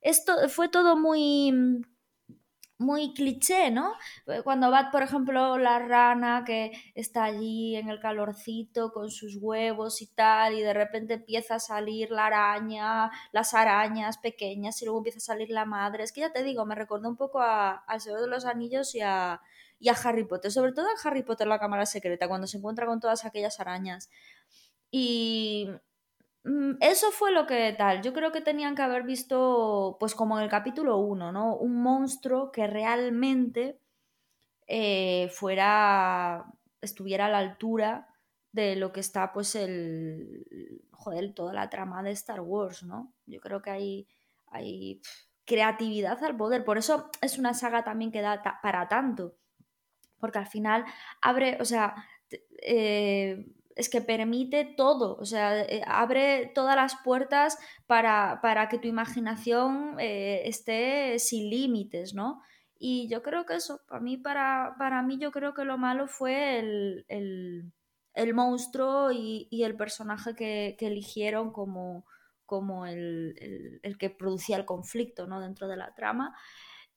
Esto 0.00 0.48
fue 0.48 0.68
todo 0.68 0.96
muy 0.96 1.82
muy 2.78 3.14
cliché, 3.14 3.70
¿no? 3.70 3.94
Eh, 4.26 4.42
cuando 4.42 4.70
va, 4.70 4.90
por 4.90 5.02
ejemplo, 5.02 5.58
la 5.58 5.78
rana 5.78 6.44
que 6.46 6.72
está 6.94 7.24
allí 7.24 7.76
en 7.76 7.88
el 7.88 8.00
calorcito 8.00 8.92
con 8.92 9.10
sus 9.10 9.36
huevos 9.40 10.02
y 10.02 10.06
tal, 10.08 10.54
y 10.54 10.62
de 10.62 10.74
repente 10.74 11.14
empieza 11.14 11.56
a 11.56 11.58
salir 11.60 12.10
la 12.10 12.26
araña, 12.26 13.10
las 13.32 13.54
arañas 13.54 14.18
pequeñas, 14.18 14.80
y 14.82 14.84
luego 14.84 14.98
empieza 14.98 15.18
a 15.18 15.20
salir 15.20 15.50
la 15.50 15.64
madre. 15.64 16.04
Es 16.04 16.12
que 16.12 16.20
ya 16.20 16.32
te 16.32 16.42
digo, 16.42 16.66
me 16.66 16.74
recordó 16.74 17.08
un 17.08 17.16
poco 17.16 17.40
a, 17.40 17.76
al 17.86 18.00
Señor 18.00 18.20
de 18.20 18.28
los 18.28 18.44
Anillos 18.44 18.94
y 18.94 19.00
a, 19.00 19.40
y 19.78 19.88
a 19.88 19.92
Harry 19.92 20.24
Potter, 20.24 20.50
sobre 20.50 20.72
todo 20.72 20.86
a 20.86 21.08
Harry 21.08 21.22
Potter 21.22 21.46
la 21.46 21.58
cámara 21.58 21.86
secreta, 21.86 22.28
cuando 22.28 22.46
se 22.46 22.58
encuentra 22.58 22.86
con 22.86 23.00
todas 23.00 23.24
aquellas 23.24 23.58
arañas. 23.60 24.10
Y 24.90 25.68
eso 26.80 27.10
fue 27.10 27.32
lo 27.32 27.46
que 27.46 27.74
tal. 27.76 28.02
Yo 28.02 28.12
creo 28.12 28.32
que 28.32 28.40
tenían 28.40 28.74
que 28.74 28.82
haber 28.82 29.02
visto, 29.02 29.96
pues 29.98 30.14
como 30.14 30.38
en 30.38 30.44
el 30.44 30.50
capítulo 30.50 30.98
1, 30.98 31.32
¿no? 31.32 31.56
Un 31.56 31.82
monstruo 31.82 32.52
que 32.52 32.66
realmente 32.66 33.80
eh, 34.66 35.28
fuera, 35.32 36.46
estuviera 36.80 37.26
a 37.26 37.30
la 37.30 37.38
altura 37.38 38.08
de 38.52 38.76
lo 38.76 38.92
que 38.92 39.00
está, 39.00 39.32
pues 39.32 39.54
el, 39.54 40.46
joder, 40.92 41.34
toda 41.34 41.52
la 41.52 41.68
trama 41.68 42.02
de 42.02 42.12
Star 42.12 42.40
Wars, 42.40 42.82
¿no? 42.84 43.12
Yo 43.26 43.40
creo 43.40 43.60
que 43.60 43.70
hay, 43.70 44.08
hay 44.48 45.00
creatividad 45.44 46.22
al 46.24 46.36
poder. 46.36 46.64
Por 46.64 46.78
eso 46.78 47.10
es 47.20 47.38
una 47.38 47.54
saga 47.54 47.84
también 47.84 48.12
que 48.12 48.22
da 48.22 48.60
para 48.62 48.88
tanto. 48.88 49.36
Porque 50.18 50.38
al 50.38 50.46
final 50.46 50.84
abre, 51.20 51.58
o 51.60 51.64
sea, 51.64 51.94
eh, 52.62 53.46
es 53.76 53.90
que 53.90 54.00
permite 54.00 54.64
todo, 54.64 55.16
o 55.16 55.26
sea, 55.26 55.60
eh, 55.60 55.82
abre 55.86 56.50
todas 56.54 56.74
las 56.74 56.96
puertas 57.04 57.58
para, 57.86 58.40
que 58.70 58.78
tu 58.78 58.88
imaginación 58.88 59.96
eh, 60.00 60.42
esté 60.46 61.18
sin 61.18 61.50
límites, 61.50 62.14
¿no? 62.14 62.40
Y 62.78 63.06
yo 63.08 63.22
creo 63.22 63.44
que 63.44 63.54
eso, 63.54 63.82
para 63.86 64.00
mí, 64.00 64.16
para, 64.16 64.76
para 64.78 65.02
mí 65.02 65.18
yo 65.18 65.30
creo 65.30 65.52
que 65.52 65.64
lo 65.64 65.76
malo 65.76 66.08
fue 66.08 66.58
el, 66.58 67.72
monstruo 68.34 69.12
y, 69.12 69.48
el 69.62 69.76
personaje 69.76 70.34
que, 70.34 70.76
eligieron 70.80 71.52
como, 71.52 72.06
como 72.46 72.86
el, 72.86 73.80
que 73.98 74.08
producía 74.10 74.56
el 74.56 74.64
conflicto, 74.64 75.26
¿no? 75.26 75.40
Dentro 75.40 75.68
de 75.68 75.76
la 75.76 75.94
trama. 75.94 76.34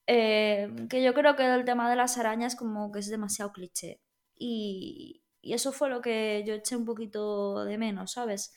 Eh, 0.07 0.69
que 0.89 1.03
yo 1.03 1.13
creo 1.13 1.35
que 1.35 1.45
el 1.45 1.65
tema 1.65 1.89
de 1.89 1.95
las 1.95 2.17
arañas 2.17 2.55
como 2.55 2.91
que 2.91 2.99
es 2.99 3.09
demasiado 3.09 3.51
cliché. 3.51 4.01
Y, 4.37 5.21
y 5.41 5.53
eso 5.53 5.71
fue 5.71 5.89
lo 5.89 6.01
que 6.01 6.43
yo 6.45 6.53
eché 6.53 6.75
un 6.75 6.85
poquito 6.85 7.63
de 7.65 7.77
menos, 7.77 8.11
¿sabes? 8.13 8.53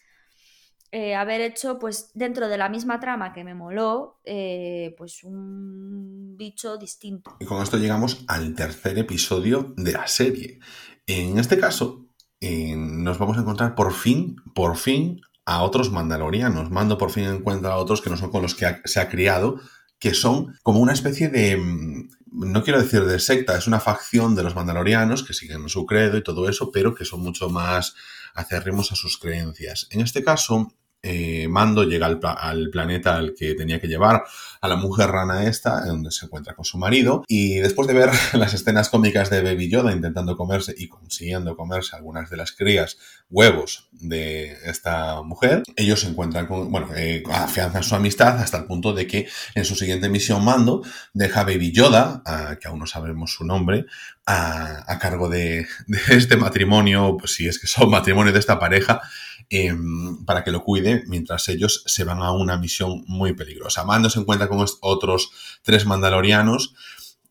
Eh, 0.94 1.14
haber 1.14 1.40
hecho, 1.40 1.78
pues, 1.78 2.10
dentro 2.12 2.48
de 2.48 2.58
la 2.58 2.68
misma 2.68 3.00
trama 3.00 3.32
que 3.32 3.44
me 3.44 3.54
moló, 3.54 4.20
eh, 4.24 4.94
pues 4.98 5.24
un 5.24 6.36
bicho 6.36 6.76
distinto. 6.76 7.34
Y 7.40 7.46
con 7.46 7.62
esto 7.62 7.78
llegamos 7.78 8.24
al 8.28 8.54
tercer 8.54 8.98
episodio 8.98 9.72
de 9.78 9.92
la 9.92 10.06
serie. 10.06 10.58
En 11.06 11.38
este 11.38 11.58
caso, 11.58 12.08
eh, 12.40 12.74
nos 12.76 13.18
vamos 13.18 13.38
a 13.38 13.40
encontrar 13.40 13.74
por 13.74 13.94
fin, 13.94 14.36
por 14.54 14.76
fin, 14.76 15.22
a 15.46 15.62
otros 15.62 15.90
mandalorianos. 15.90 16.70
Mando 16.70 16.98
por 16.98 17.10
fin 17.10 17.24
encuentra 17.24 17.72
a 17.72 17.78
otros 17.78 18.02
que 18.02 18.10
no 18.10 18.18
son 18.18 18.30
con 18.30 18.42
los 18.42 18.54
que 18.54 18.66
se 18.84 19.00
ha 19.00 19.08
criado, 19.08 19.60
que 19.98 20.12
son 20.12 20.54
como 20.62 20.80
una 20.80 20.92
especie 20.92 21.28
de 21.28 21.56
mm, 21.56 22.08
no 22.32 22.62
quiero 22.62 22.80
decir 22.80 23.04
de 23.04 23.18
secta, 23.18 23.56
es 23.56 23.66
una 23.66 23.80
facción 23.80 24.34
de 24.34 24.42
los 24.42 24.54
mandalorianos 24.54 25.22
que 25.22 25.34
siguen 25.34 25.68
su 25.68 25.86
credo 25.86 26.16
y 26.16 26.22
todo 26.22 26.48
eso, 26.48 26.70
pero 26.70 26.94
que 26.94 27.04
son 27.04 27.20
mucho 27.20 27.48
más 27.50 27.94
acérrimos 28.34 28.92
a 28.92 28.96
sus 28.96 29.18
creencias. 29.18 29.88
En 29.90 30.00
este 30.00 30.24
caso, 30.24 30.72
eh, 31.02 31.48
Mando 31.48 31.82
llega 31.82 32.06
al, 32.06 32.70
planeta 32.70 33.16
al 33.16 33.34
que 33.34 33.54
tenía 33.54 33.80
que 33.80 33.88
llevar 33.88 34.22
a 34.60 34.68
la 34.68 34.76
mujer 34.76 35.08
rana 35.10 35.46
esta, 35.46 35.84
donde 35.84 36.12
se 36.12 36.26
encuentra 36.26 36.54
con 36.54 36.64
su 36.64 36.78
marido, 36.78 37.24
y 37.26 37.56
después 37.56 37.88
de 37.88 37.94
ver 37.94 38.10
las 38.34 38.54
escenas 38.54 38.88
cómicas 38.88 39.28
de 39.28 39.42
Baby 39.42 39.68
Yoda 39.68 39.92
intentando 39.92 40.36
comerse 40.36 40.74
y 40.76 40.88
consiguiendo 40.88 41.56
comerse 41.56 41.96
algunas 41.96 42.30
de 42.30 42.36
las 42.36 42.52
crías 42.52 42.98
huevos 43.30 43.88
de 43.90 44.56
esta 44.64 45.22
mujer, 45.22 45.64
ellos 45.76 46.00
se 46.00 46.08
encuentran 46.08 46.46
con, 46.46 46.70
bueno, 46.70 46.88
eh, 46.94 47.22
afianzan 47.32 47.82
su 47.82 47.94
amistad 47.96 48.38
hasta 48.38 48.58
el 48.58 48.66
punto 48.66 48.92
de 48.92 49.06
que 49.06 49.28
en 49.54 49.64
su 49.64 49.74
siguiente 49.74 50.08
misión 50.08 50.44
Mando 50.44 50.82
deja 51.14 51.40
a 51.40 51.44
Baby 51.44 51.72
Yoda, 51.72 52.22
que 52.60 52.68
aún 52.68 52.78
no 52.78 52.86
sabemos 52.86 53.32
su 53.32 53.44
nombre, 53.44 53.86
a, 54.26 54.98
cargo 55.00 55.28
de, 55.28 55.66
de, 55.86 56.00
este 56.10 56.36
matrimonio, 56.36 57.16
pues 57.18 57.34
si 57.34 57.48
es 57.48 57.58
que 57.58 57.66
son 57.66 57.90
matrimonio 57.90 58.32
de 58.32 58.38
esta 58.38 58.58
pareja, 58.58 59.02
Em, 59.50 60.24
para 60.24 60.44
que 60.44 60.50
lo 60.50 60.62
cuide 60.62 61.04
mientras 61.06 61.48
ellos 61.48 61.82
se 61.86 62.04
van 62.04 62.22
a 62.22 62.32
una 62.32 62.56
misión 62.56 63.04
muy 63.06 63.34
peligrosa. 63.34 63.84
Mando 63.84 64.10
se 64.10 64.20
encuentra 64.20 64.48
con 64.48 64.64
otros 64.80 65.30
tres 65.62 65.86
mandalorianos. 65.86 66.74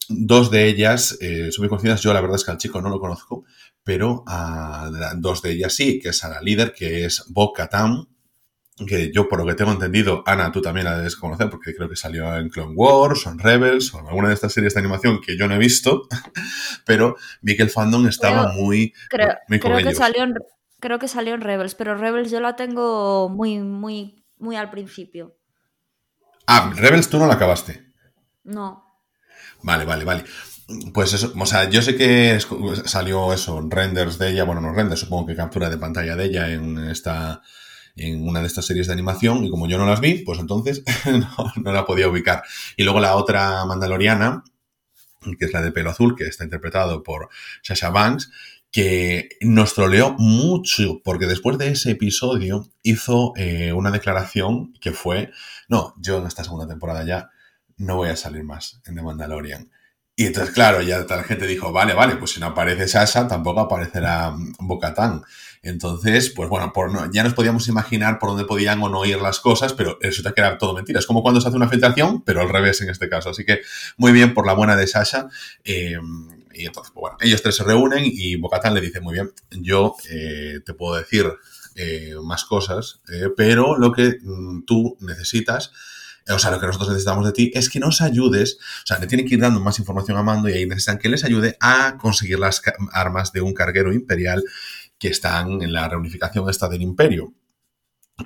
Dos 0.10 0.52
de 0.52 0.68
ellas 0.68 1.18
eh, 1.22 1.52
son 1.52 1.64
muy 1.64 1.70
conocidas. 1.70 2.02
Yo 2.02 2.14
la 2.14 2.22
verdad 2.22 2.36
es 2.36 2.44
que 2.44 2.52
al 2.52 2.58
chico 2.58 2.82
no 2.82 2.90
lo 2.90 3.00
conozco, 3.00 3.46
pero 3.84 4.24
a, 4.28 4.90
dos 5.18 5.42
de 5.42 5.52
ellas 5.52 5.74
sí, 5.74 6.00
que 6.00 6.10
es 6.10 6.24
a 6.24 6.30
la 6.30 6.42
líder, 6.42 6.74
que 6.74 7.06
es 7.06 7.24
Bo 7.30 7.54
Katan, 7.54 8.08
que 8.88 9.12
yo 9.14 9.30
por 9.30 9.40
lo 9.40 9.46
que 9.46 9.54
tengo 9.54 9.72
entendido, 9.72 10.24
Ana, 10.26 10.52
tú 10.52 10.62
también 10.62 10.86
la 10.86 10.98
debes 10.98 11.16
conocer 11.16 11.50
porque 11.50 11.76
creo 11.76 11.88
que 11.88 11.96
salió 11.96 12.36
en 12.36 12.50
Clone 12.50 12.74
Wars 12.76 13.28
o 13.28 13.32
en 13.32 13.40
Rebels 13.40 13.94
o 13.94 14.00
en 14.00 14.08
alguna 14.08 14.30
de 14.30 14.34
estas 14.34 14.54
series 14.54 14.74
de 14.74 14.80
animación 14.80 15.22
que 15.22 15.38
yo 15.38 15.48
no 15.48 15.56
he 15.56 15.60
visto, 15.60 16.08
pero 16.86 17.16
vi 17.42 17.56
que 17.56 17.64
el 17.64 17.70
fandom 17.70 18.08
estaba 18.08 18.52
muy, 18.54 18.94
creo, 19.10 19.38
creo 19.48 19.78
que 19.78 19.94
salió 19.94 20.24
en, 20.24 20.34
creo 20.82 21.00
que 21.00 21.08
salió 21.08 21.34
en 21.34 21.42
Rebels, 21.42 21.76
pero 21.76 21.96
Rebels 21.96 22.32
yo 22.32 22.42
la 22.42 22.58
tengo 22.58 23.30
muy, 23.30 23.60
muy, 23.60 24.26
muy 24.38 24.58
al 24.58 24.70
principio. 24.70 25.38
Ah, 26.48 26.74
Rebels 26.76 27.10
tú 27.10 27.18
no 27.18 27.28
la 27.28 27.36
acabaste. 27.36 27.94
No. 28.44 28.84
Vale, 29.62 29.86
vale, 29.86 30.04
vale. 30.04 30.26
Pues 30.94 31.14
eso, 31.14 31.32
o 31.38 31.46
sea, 31.46 31.70
yo 31.70 31.82
sé 31.82 31.96
que 31.96 32.38
salió 32.86 33.32
eso, 33.32 33.66
renders 33.70 34.18
de 34.18 34.32
ella, 34.32 34.44
bueno, 34.44 34.62
no 34.62 34.74
renders, 34.74 35.02
supongo 35.02 35.28
que 35.28 35.36
captura 35.36 35.70
de 35.70 35.78
pantalla 35.78 36.16
de 36.16 36.26
ella 36.26 36.52
en 36.52 36.78
esta 36.90 37.42
en 37.96 38.28
una 38.28 38.40
de 38.40 38.48
estas 38.48 38.66
series 38.66 38.88
de 38.88 38.94
animación 38.94 39.44
y 39.44 39.50
como 39.50 39.68
yo 39.68 39.78
no 39.78 39.86
las 39.86 40.00
vi, 40.00 40.20
pues 40.20 40.40
entonces 40.40 40.84
no, 41.06 41.54
no, 41.62 41.72
la 41.74 41.86
podía 41.86 42.08
ubicar. 42.08 42.44
Y 42.78 42.84
luego 42.84 43.00
la 43.00 43.16
otra 43.16 43.66
mandaloriana, 43.66 44.44
que 45.38 45.46
es 45.46 45.54
la 45.54 45.62
de 45.62 45.72
pelo 45.72 45.90
azul, 45.90 46.16
que 46.16 46.26
está 46.26 46.46
interpretado 46.46 47.04
por 47.04 47.30
Sasha 47.62 47.90
Banks, 47.90 48.32
que 48.72 49.30
nos 49.42 49.74
troleó 49.74 50.16
mucho, 50.18 51.02
porque 51.04 51.28
después 51.28 51.58
de 51.58 51.70
ese 51.70 51.92
episodio 51.92 52.70
hizo 52.84 53.34
eh, 53.36 53.74
una 53.74 53.92
declaración 53.92 54.74
que 54.80 54.92
fue, 54.92 55.32
no, 55.68 55.94
yo 55.98 56.20
en 56.20 56.28
esta 56.28 56.44
segunda 56.44 56.68
temporada 56.68 57.06
ya 57.06 57.30
no 57.78 57.98
voy 57.98 58.10
a 58.10 58.16
salir 58.16 58.44
más 58.44 58.82
en 58.86 58.96
The 58.96 59.02
Mandalorian. 59.02 59.70
Y 60.16 60.26
entonces, 60.26 60.54
claro, 60.54 60.82
ya 60.82 61.00
la 61.00 61.24
gente 61.24 61.48
dijo, 61.48 61.72
vale, 61.72 61.94
vale, 61.94 62.16
pues 62.18 62.32
si 62.32 62.40
no 62.40 62.48
aparece 62.48 62.88
Sasha, 62.88 63.28
tampoco 63.28 63.62
aparecerá 63.62 64.34
Bocatán. 64.60 65.24
Entonces, 65.64 66.30
pues 66.30 66.48
bueno, 66.50 66.72
por 66.74 67.12
ya 67.12 67.24
nos 67.24 67.34
podíamos 67.34 67.68
imaginar 67.68 68.20
por 68.20 68.30
dónde 68.30 68.46
podían 68.46 68.82
o 68.84 68.90
no 68.90 69.06
ir 69.06 69.20
las 69.20 69.40
cosas, 69.40 69.74
pero 69.74 69.98
eso 70.02 70.22
te 70.22 70.34
queda 70.34 70.58
todo 70.58 70.74
mentira. 70.74 71.00
Es 71.00 71.06
como 71.06 71.24
cuando 71.24 71.42
se 71.42 71.48
hace 71.48 71.58
una 71.58 71.70
filtración, 71.70 72.22
pero 72.24 72.42
al 72.42 72.50
revés 72.50 72.82
en 72.82 72.90
este 72.90 73.10
caso. 73.10 73.30
Así 73.30 73.46
que 73.46 73.62
muy 73.98 74.12
bien 74.12 74.34
por 74.34 74.46
la 74.46 74.54
buena 74.54 74.76
de 74.76 74.88
Sasha. 74.88 75.28
Eh, 75.64 75.98
y 76.62 76.66
entonces, 76.66 76.92
pues 76.94 77.02
bueno, 77.02 77.18
ellos 77.22 77.42
tres 77.42 77.56
se 77.56 77.64
reúnen 77.64 78.04
y 78.06 78.36
Bocatán 78.36 78.74
le 78.74 78.82
dice, 78.82 79.02
muy 79.02 79.14
bien, 79.14 79.32
yo 79.50 79.96
eh, 80.10 80.60
te 80.66 80.74
puedo 80.74 80.96
decir 80.96 81.26
eh, 81.76 82.14
más 82.24 82.46
cosas, 82.46 83.02
eh, 83.12 83.30
pero 83.36 83.78
lo 83.78 83.92
que 83.92 84.20
mm, 84.22 84.66
tú 84.66 84.98
necesitas, 85.02 85.72
o 86.30 86.38
sea, 86.38 86.52
lo 86.52 86.60
que 86.60 86.68
nosotros 86.68 86.90
necesitamos 86.90 87.26
de 87.26 87.32
ti 87.32 87.52
es 87.56 87.70
que 87.70 87.80
nos 87.80 88.02
ayudes, 88.02 88.60
o 88.84 88.88
sea, 88.88 89.00
le 89.00 89.08
tienen 89.08 89.28
que 89.28 89.36
ir 89.36 89.42
dando 89.42 89.60
más 89.60 89.80
información 89.80 90.18
a 90.18 90.24
Mando 90.24 90.50
y 90.50 90.54
ahí 90.54 90.66
necesitan 90.68 91.00
que 91.00 91.10
les 91.10 91.24
ayude 91.24 91.58
a 91.60 91.98
conseguir 91.98 92.38
las 92.40 92.62
armas 92.92 93.32
de 93.32 93.42
un 93.42 93.54
carguero 93.54 93.92
imperial 93.92 94.44
que 95.00 95.08
están 95.08 95.64
en 95.64 95.74
la 95.74 95.90
reunificación 95.90 96.48
esta 96.48 96.70
del 96.70 96.84
imperio. 96.84 97.34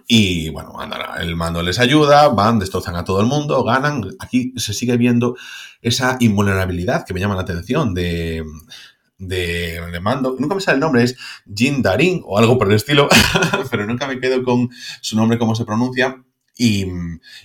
Y 0.07 0.49
bueno, 0.49 0.73
el 1.19 1.35
mando 1.35 1.61
les 1.61 1.79
ayuda, 1.79 2.29
van, 2.29 2.59
destrozan 2.59 2.95
a 2.95 3.03
todo 3.03 3.21
el 3.21 3.27
mundo, 3.27 3.63
ganan. 3.63 4.09
Aquí 4.19 4.53
se 4.57 4.73
sigue 4.73 4.97
viendo 4.97 5.35
esa 5.81 6.17
invulnerabilidad 6.19 7.05
que 7.05 7.13
me 7.13 7.19
llama 7.19 7.35
la 7.35 7.41
atención 7.41 7.93
de, 7.93 8.43
de, 9.17 9.99
Mando, 10.01 10.35
nunca 10.39 10.55
me 10.55 10.61
sale 10.61 10.75
el 10.75 10.81
nombre, 10.81 11.03
es 11.03 11.15
Jin 11.53 11.81
Darin 11.81 12.21
o 12.25 12.37
algo 12.37 12.57
por 12.57 12.67
el 12.67 12.75
estilo, 12.75 13.07
pero 13.71 13.85
nunca 13.85 14.07
me 14.07 14.19
quedo 14.19 14.43
con 14.43 14.69
su 15.01 15.15
nombre, 15.15 15.37
cómo 15.37 15.55
se 15.55 15.65
pronuncia. 15.65 16.23
Y, 16.57 16.85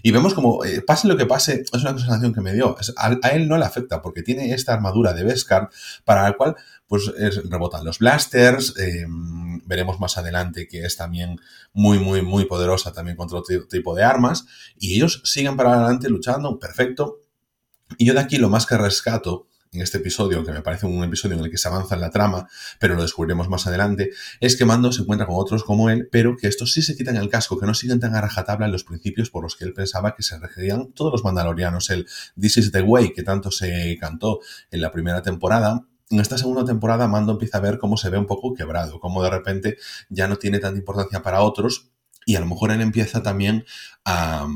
vemos 0.04 0.34
como, 0.34 0.64
eh, 0.64 0.82
pase 0.82 1.08
lo 1.08 1.16
que 1.16 1.26
pase, 1.26 1.64
es 1.72 1.82
una 1.82 1.98
sensación 1.98 2.32
que 2.32 2.40
me 2.40 2.52
dio. 2.52 2.76
a, 2.96 3.28
él 3.30 3.48
no 3.48 3.58
le 3.58 3.64
afecta 3.64 4.02
porque 4.02 4.22
tiene 4.22 4.52
esta 4.54 4.72
armadura 4.72 5.12
de 5.12 5.24
Beskar 5.24 5.68
para 6.04 6.22
la 6.22 6.32
cual 6.34 6.54
pues 6.90 7.06
rebotan 7.48 7.84
los 7.84 8.00
blasters. 8.00 8.74
Em, 8.76 9.60
veremos 9.64 10.00
más 10.00 10.18
adelante 10.18 10.66
que 10.66 10.84
es 10.84 10.96
también 10.96 11.40
muy, 11.72 12.00
muy, 12.00 12.20
muy 12.20 12.46
poderosa 12.46 12.92
también 12.92 13.16
contra 13.16 13.38
otro 13.38 13.64
tipo 13.68 13.94
de 13.94 14.02
armas. 14.02 14.44
Y 14.76 14.96
ellos 14.96 15.22
siguen 15.24 15.56
para 15.56 15.74
adelante 15.74 16.08
luchando, 16.08 16.58
perfecto. 16.58 17.20
Y 17.96 18.06
yo 18.06 18.12
de 18.12 18.18
aquí 18.18 18.38
lo 18.38 18.48
más 18.48 18.66
que 18.66 18.76
rescato 18.76 19.46
en 19.70 19.82
este 19.82 19.98
episodio, 19.98 20.44
que 20.44 20.50
me 20.50 20.62
parece 20.62 20.86
un 20.86 21.04
episodio 21.04 21.36
en 21.36 21.44
el 21.44 21.50
que 21.52 21.58
se 21.58 21.68
avanza 21.68 21.94
en 21.94 22.00
la 22.00 22.10
trama, 22.10 22.48
pero 22.80 22.96
lo 22.96 23.02
descubriremos 23.02 23.48
más 23.48 23.68
adelante, 23.68 24.10
es 24.40 24.56
que 24.56 24.64
Mando 24.64 24.90
se 24.90 25.02
encuentra 25.02 25.28
con 25.28 25.36
otros 25.38 25.62
como 25.62 25.90
él, 25.90 26.08
pero 26.10 26.36
que 26.36 26.48
estos 26.48 26.72
sí 26.72 26.82
se 26.82 26.96
quitan 26.96 27.16
el 27.16 27.28
casco, 27.28 27.56
que 27.56 27.66
no 27.66 27.74
siguen 27.74 28.00
tan 28.00 28.16
a 28.16 28.20
rajatabla 28.20 28.66
los 28.66 28.82
principios 28.82 29.30
por 29.30 29.44
los 29.44 29.54
que 29.54 29.64
él 29.64 29.74
pensaba 29.74 30.16
que 30.16 30.24
se 30.24 30.36
regirían 30.40 30.90
todos 30.90 31.12
los 31.12 31.22
mandalorianos. 31.22 31.88
El 31.90 32.08
This 32.36 32.56
is 32.56 32.72
the 32.72 32.82
way 32.82 33.12
que 33.12 33.22
tanto 33.22 33.52
se 33.52 33.96
cantó 34.00 34.40
en 34.72 34.80
la 34.80 34.90
primera 34.90 35.22
temporada, 35.22 35.86
en 36.10 36.20
esta 36.20 36.36
segunda 36.36 36.64
temporada 36.64 37.08
Mando 37.08 37.32
empieza 37.32 37.58
a 37.58 37.60
ver 37.60 37.78
cómo 37.78 37.96
se 37.96 38.10
ve 38.10 38.18
un 38.18 38.26
poco 38.26 38.52
quebrado, 38.54 39.00
cómo 39.00 39.22
de 39.22 39.30
repente 39.30 39.78
ya 40.08 40.28
no 40.28 40.36
tiene 40.36 40.58
tanta 40.58 40.78
importancia 40.78 41.22
para 41.22 41.42
otros 41.42 41.90
y 42.26 42.36
a 42.36 42.40
lo 42.40 42.46
mejor 42.46 42.72
él 42.72 42.80
empieza 42.80 43.22
también 43.22 43.64
a, 44.04 44.46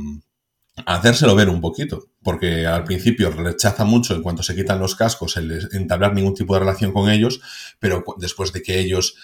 hacérselo 0.86 1.36
ver 1.36 1.48
un 1.48 1.60
poquito 1.60 2.08
porque 2.22 2.66
al 2.66 2.82
principio 2.82 3.30
rechaza 3.30 3.84
mucho 3.84 4.14
en 4.14 4.22
cuanto 4.22 4.42
se 4.42 4.56
quitan 4.56 4.80
los 4.80 4.96
cascos 4.96 5.36
el 5.36 5.68
entablar 5.72 6.12
ningún 6.12 6.34
tipo 6.34 6.54
de 6.54 6.60
relación 6.60 6.92
con 6.92 7.08
ellos, 7.08 7.40
pero 7.78 8.04
después 8.18 8.52
de 8.52 8.62
que 8.62 8.80
ellos 8.80 9.16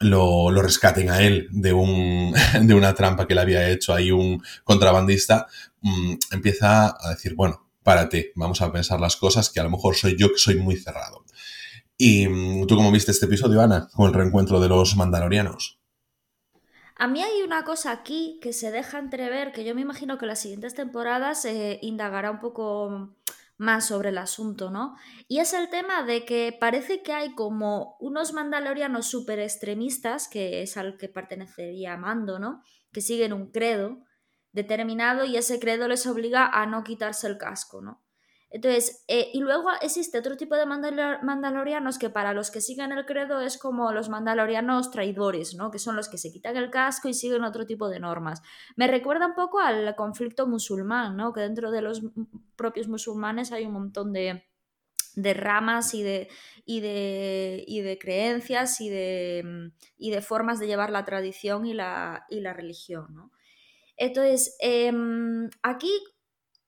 lo, 0.00 0.50
rescaten 0.50 1.10
a 1.10 1.22
él 1.22 1.48
de, 1.50 1.72
un, 1.72 2.34
de 2.62 2.74
una 2.74 2.94
trampa 2.94 3.26
que 3.26 3.34
le 3.34 3.40
había 3.40 3.70
hecho 3.70 3.94
ahí 3.94 4.10
un 4.10 4.42
contrabandista, 4.64 5.46
mm, 5.80 6.14
empieza 6.32 6.96
a 7.00 7.10
decir, 7.10 7.34
bueno, 7.34 7.66
párate, 7.82 8.32
vamos 8.34 8.60
a 8.60 8.70
pensar 8.70 9.00
las 9.00 9.16
cosas, 9.16 9.48
que 9.50 9.60
a 9.60 9.64
lo 9.64 9.70
mejor 9.70 9.96
soy 9.96 10.16
yo 10.18 10.28
que 10.28 10.38
soy 10.38 10.56
muy 10.56 10.76
cerrado. 10.76 11.24
¿Y 12.02 12.26
mm, 12.26 12.66
tú 12.66 12.76
cómo 12.76 12.90
viste 12.90 13.10
este 13.10 13.26
episodio, 13.26 13.60
Ana, 13.60 13.90
con 13.92 14.06
el 14.06 14.14
reencuentro 14.14 14.58
de 14.58 14.70
los 14.70 14.96
mandalorianos? 14.96 15.82
A 16.96 17.06
mí 17.06 17.20
hay 17.20 17.42
una 17.42 17.62
cosa 17.62 17.90
aquí 17.90 18.38
que 18.40 18.54
se 18.54 18.70
deja 18.70 18.98
entrever, 18.98 19.52
que 19.52 19.66
yo 19.66 19.74
me 19.74 19.82
imagino 19.82 20.16
que 20.16 20.24
las 20.24 20.38
siguientes 20.40 20.72
temporadas 20.72 21.42
se 21.42 21.78
indagará 21.82 22.30
un 22.30 22.40
poco 22.40 23.14
más 23.58 23.86
sobre 23.86 24.08
el 24.08 24.16
asunto, 24.16 24.70
¿no? 24.70 24.96
Y 25.28 25.40
es 25.40 25.52
el 25.52 25.68
tema 25.68 26.02
de 26.02 26.24
que 26.24 26.56
parece 26.58 27.02
que 27.02 27.12
hay 27.12 27.34
como 27.34 27.98
unos 28.00 28.32
mandalorianos 28.32 29.06
súper 29.06 29.38
extremistas, 29.38 30.26
que 30.26 30.62
es 30.62 30.78
al 30.78 30.96
que 30.96 31.10
pertenecería 31.10 31.98
Mando, 31.98 32.38
¿no? 32.38 32.62
Que 32.92 33.02
siguen 33.02 33.34
un 33.34 33.50
credo 33.50 33.98
determinado 34.52 35.26
y 35.26 35.36
ese 35.36 35.60
credo 35.60 35.86
les 35.86 36.06
obliga 36.06 36.46
a 36.46 36.64
no 36.64 36.82
quitarse 36.82 37.26
el 37.26 37.36
casco, 37.36 37.82
¿no? 37.82 38.02
Entonces, 38.52 39.04
eh, 39.06 39.30
y 39.32 39.40
luego 39.40 39.68
existe 39.80 40.18
otro 40.18 40.36
tipo 40.36 40.56
de 40.56 40.66
mandalorianos 40.66 41.98
que 41.98 42.10
para 42.10 42.32
los 42.34 42.50
que 42.50 42.60
siguen 42.60 42.90
el 42.90 43.06
credo 43.06 43.40
es 43.40 43.56
como 43.58 43.92
los 43.92 44.08
mandalorianos 44.08 44.90
traidores, 44.90 45.54
¿no? 45.54 45.70
Que 45.70 45.78
son 45.78 45.94
los 45.94 46.08
que 46.08 46.18
se 46.18 46.32
quitan 46.32 46.56
el 46.56 46.68
casco 46.68 47.08
y 47.08 47.14
siguen 47.14 47.44
otro 47.44 47.64
tipo 47.64 47.88
de 47.88 48.00
normas. 48.00 48.42
Me 48.74 48.88
recuerda 48.88 49.28
un 49.28 49.34
poco 49.34 49.60
al 49.60 49.94
conflicto 49.94 50.48
musulmán, 50.48 51.16
¿no? 51.16 51.32
Que 51.32 51.42
dentro 51.42 51.70
de 51.70 51.80
los 51.80 52.02
propios 52.56 52.88
musulmanes 52.88 53.52
hay 53.52 53.66
un 53.66 53.72
montón 53.72 54.12
de, 54.12 54.42
ramas 55.14 55.94
y 55.94 56.02
de, 56.02 56.28
y 56.64 56.80
de, 56.80 57.62
y 57.68 57.82
de 57.82 57.98
creencias 57.98 58.80
y 58.80 58.88
de, 58.88 59.70
y 59.96 60.10
de, 60.10 60.22
formas 60.22 60.58
de 60.58 60.66
llevar 60.66 60.90
la 60.90 61.04
tradición 61.04 61.66
y 61.66 61.72
la, 61.72 62.26
y 62.28 62.40
la 62.40 62.52
religión, 62.52 63.14
¿no? 63.14 63.30
Entonces, 63.96 64.56
em, 64.58 65.50
aquí 65.62 65.92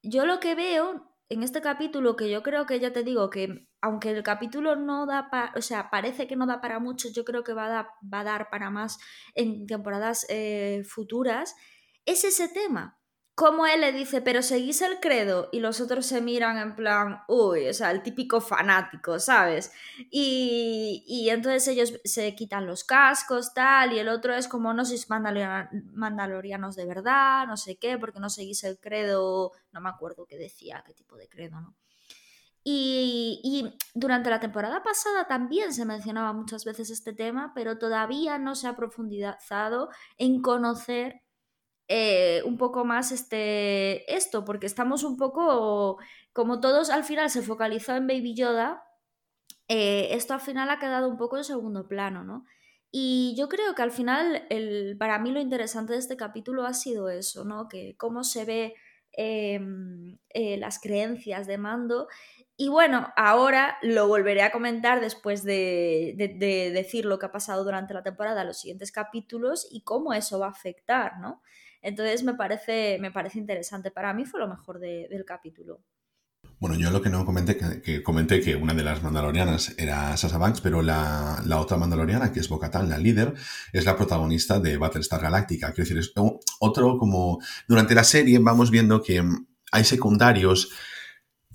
yo 0.01 0.25
lo 0.25 0.39
que 0.39 0.55
veo 0.55 1.12
en 1.33 1.43
este 1.43 1.61
capítulo, 1.61 2.15
que 2.15 2.29
yo 2.29 2.43
creo 2.43 2.65
que 2.65 2.79
ya 2.79 2.93
te 2.93 3.03
digo 3.03 3.29
que 3.29 3.67
aunque 3.81 4.11
el 4.11 4.23
capítulo 4.23 4.75
no 4.75 5.05
da 5.05 5.29
para, 5.29 5.53
o 5.55 5.61
sea, 5.61 5.89
parece 5.89 6.27
que 6.27 6.35
no 6.35 6.45
da 6.45 6.61
para 6.61 6.79
mucho, 6.79 7.09
yo 7.09 7.25
creo 7.25 7.43
que 7.43 7.53
va 7.53 7.79
a, 7.79 7.89
va 8.01 8.19
a 8.21 8.23
dar 8.23 8.49
para 8.49 8.69
más 8.69 8.99
en 9.35 9.65
temporadas 9.65 10.25
eh, 10.29 10.83
futuras, 10.85 11.55
es 12.05 12.23
ese 12.23 12.47
tema 12.49 12.99
como 13.35 13.65
él 13.65 13.81
le 13.81 13.91
dice, 13.91 14.21
pero 14.21 14.43
seguís 14.43 14.81
el 14.83 14.99
credo 14.99 15.49
y 15.51 15.59
los 15.59 15.81
otros 15.81 16.05
se 16.05 16.21
miran 16.21 16.57
en 16.59 16.75
plan, 16.75 17.23
uy, 17.27 17.67
o 17.67 17.73
sea, 17.73 17.89
el 17.89 18.03
típico 18.03 18.41
fanático, 18.41 19.17
¿sabes? 19.17 19.71
Y, 20.11 21.03
y 21.07 21.29
entonces 21.29 21.67
ellos 21.67 21.99
se 22.03 22.35
quitan 22.35 22.67
los 22.67 22.83
cascos, 22.83 23.53
tal, 23.55 23.93
y 23.93 23.99
el 23.99 24.09
otro 24.09 24.35
es 24.35 24.47
como, 24.47 24.71
no 24.73 24.85
sois 24.85 25.07
mandalorianos 25.09 26.75
de 26.75 26.85
verdad, 26.85 27.47
no 27.47 27.57
sé 27.57 27.77
qué, 27.77 27.97
porque 27.97 28.19
no 28.19 28.29
seguís 28.29 28.63
el 28.65 28.79
credo, 28.79 29.51
no 29.71 29.81
me 29.81 29.89
acuerdo 29.89 30.27
qué 30.27 30.37
decía, 30.37 30.83
qué 30.85 30.93
tipo 30.93 31.17
de 31.17 31.27
credo, 31.27 31.59
¿no? 31.59 31.75
Y, 32.65 33.41
y, 33.43 33.77
durante 33.93 34.29
la 34.29 34.39
temporada 34.39 34.83
pasada 34.83 35.27
también 35.27 35.73
se 35.73 35.85
mencionaba 35.85 36.31
muchas 36.31 36.63
veces 36.63 36.91
este 36.91 37.11
tema, 37.11 37.51
pero 37.53 37.77
todavía 37.77 38.37
no 38.37 38.55
se 38.55 38.67
ha 38.67 38.75
profundizado 38.77 39.89
en 40.17 40.41
conocer 40.41 41.22
eh, 41.87 42.41
un 42.45 42.57
poco 42.57 42.85
más 42.85 43.11
este, 43.11 44.13
esto, 44.15 44.45
porque 44.45 44.65
estamos 44.65 45.03
un 45.03 45.17
poco, 45.17 45.97
como 46.31 46.59
todos 46.59 46.89
al 46.89 47.03
final 47.03 47.29
se 47.29 47.41
focalizó 47.41 47.95
en 47.95 48.07
Baby 48.07 48.35
Yoda, 48.35 48.83
eh, 49.67 50.09
esto 50.11 50.33
al 50.33 50.41
final 50.41 50.69
ha 50.69 50.79
quedado 50.79 51.09
un 51.09 51.17
poco 51.17 51.37
en 51.37 51.43
segundo 51.43 51.87
plano, 51.87 52.23
¿no? 52.23 52.45
Y 52.91 53.33
yo 53.37 53.49
creo 53.49 53.73
que 53.75 53.81
al 53.81 53.91
final, 53.91 54.45
el, 54.49 54.95
para 54.99 55.17
mí 55.19 55.31
lo 55.31 55.41
interesante 55.41 55.93
de 55.93 55.99
este 55.99 56.15
capítulo 56.15 56.65
ha 56.65 56.73
sido 56.73 57.09
eso, 57.09 57.43
¿no? 57.43 57.67
Que 57.67 57.95
cómo 57.97 58.23
se 58.23 58.45
ve 58.45 58.75
em, 59.13 60.19
eh, 60.29 60.57
las 60.57 60.79
creencias 60.79 61.47
de 61.47 61.57
Mando. 61.57 62.07
Y 62.55 62.69
bueno, 62.69 63.11
ahora 63.17 63.77
lo 63.81 64.07
volveré 64.07 64.43
a 64.43 64.51
comentar 64.51 65.01
después 65.01 65.43
de, 65.43 66.13
de, 66.17 66.71
decir 66.71 67.05
lo 67.05 67.17
que 67.17 67.25
ha 67.25 67.31
pasado 67.31 67.63
durante 67.63 67.95
la 67.95 68.03
temporada, 68.03 68.43
los 68.43 68.59
siguientes 68.59 68.91
capítulos 68.91 69.67
y 69.71 69.81
cómo 69.83 70.13
eso 70.13 70.39
va 70.39 70.47
a 70.47 70.51
afectar, 70.51 71.19
¿no? 71.19 71.41
Entonces 71.83 72.23
me 72.23 72.33
parece, 72.33 72.97
me 72.99 73.11
parece 73.11 73.37
interesante. 73.37 73.91
Para 73.91 74.13
mí 74.13 74.25
fue 74.25 74.39
lo 74.39 74.47
mejor 74.47 74.79
del 74.79 75.25
capítulo. 75.25 75.83
Bueno, 76.59 76.77
yo 76.77 76.91
lo 76.91 77.01
que 77.01 77.09
no 77.09 77.25
comenté, 77.25 77.57
que, 77.57 78.01
comenté 78.01 78.39
que 78.39 78.55
una 78.55 78.73
de 78.73 78.83
las 78.83 79.03
mandalorianas 79.03 79.75
era 79.77 80.15
Sasa 80.15 80.37
Banks, 80.37 80.61
pero 80.61 80.81
la, 80.81 81.43
otra 81.57 81.75
mandaloriana, 81.75 82.31
que 82.31 82.39
es 82.39 82.47
Bocatán, 82.47 82.89
la 82.89 82.97
líder, 82.97 83.33
es 83.73 83.83
la 83.83 83.97
protagonista 83.97 84.61
de 84.61 84.77
Battlestar 84.77 85.21
Galactica. 85.21 85.73
Quiero 85.73 85.89
decir, 85.89 85.97
es 85.97 86.13
otro 86.59 86.97
como... 86.97 87.39
Durante 87.67 87.95
la 87.95 88.05
serie 88.05 88.39
vamos 88.39 88.71
viendo 88.71 89.03
que 89.03 89.21
hay 89.73 89.83
secundarios 89.83 90.71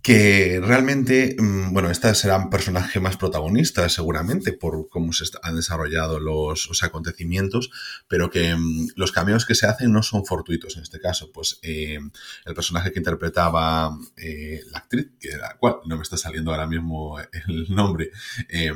que 0.03 0.61
realmente, 0.63 1.37
mm, 1.39 1.73
bueno, 1.73 1.91
esta 1.91 2.15
será 2.15 2.37
un 2.37 2.51
personaje 2.51 3.01
más 3.01 3.17
protagonista 3.17 3.89
seguramente 3.89 4.53
por 4.53 4.89
cómo 4.89 5.13
se 5.13 5.25
han 5.43 5.57
desarrollado 5.57 6.21
los, 6.21 6.83
acontecimientos, 6.83 7.71
pero 8.07 8.31
que 8.31 8.55
mm, 8.55 8.89
los 8.97 9.13
cambios 9.13 9.45
que 9.45 9.55
se 9.55 9.67
hacen 9.67 9.93
no 9.93 10.03
son 10.03 10.25
fortuitos 10.25 10.77
en 10.77 10.83
este 10.83 11.01
caso. 11.01 11.31
Pues 11.33 11.59
eh, 11.63 11.99
el 12.47 12.55
personaje 12.55 12.93
que 12.93 13.01
interpretaba 13.01 13.97
eh, 14.17 14.63
la 14.71 14.79
actriz, 14.79 15.09
que 15.19 15.31
era, 15.31 15.57
cual 15.59 15.77
no 15.87 15.97
me 15.97 16.03
está 16.03 16.17
saliendo 16.17 16.53
ahora 16.53 16.67
mismo 16.67 17.19
el 17.49 17.67
nombre, 17.75 18.11
eh, 18.49 18.73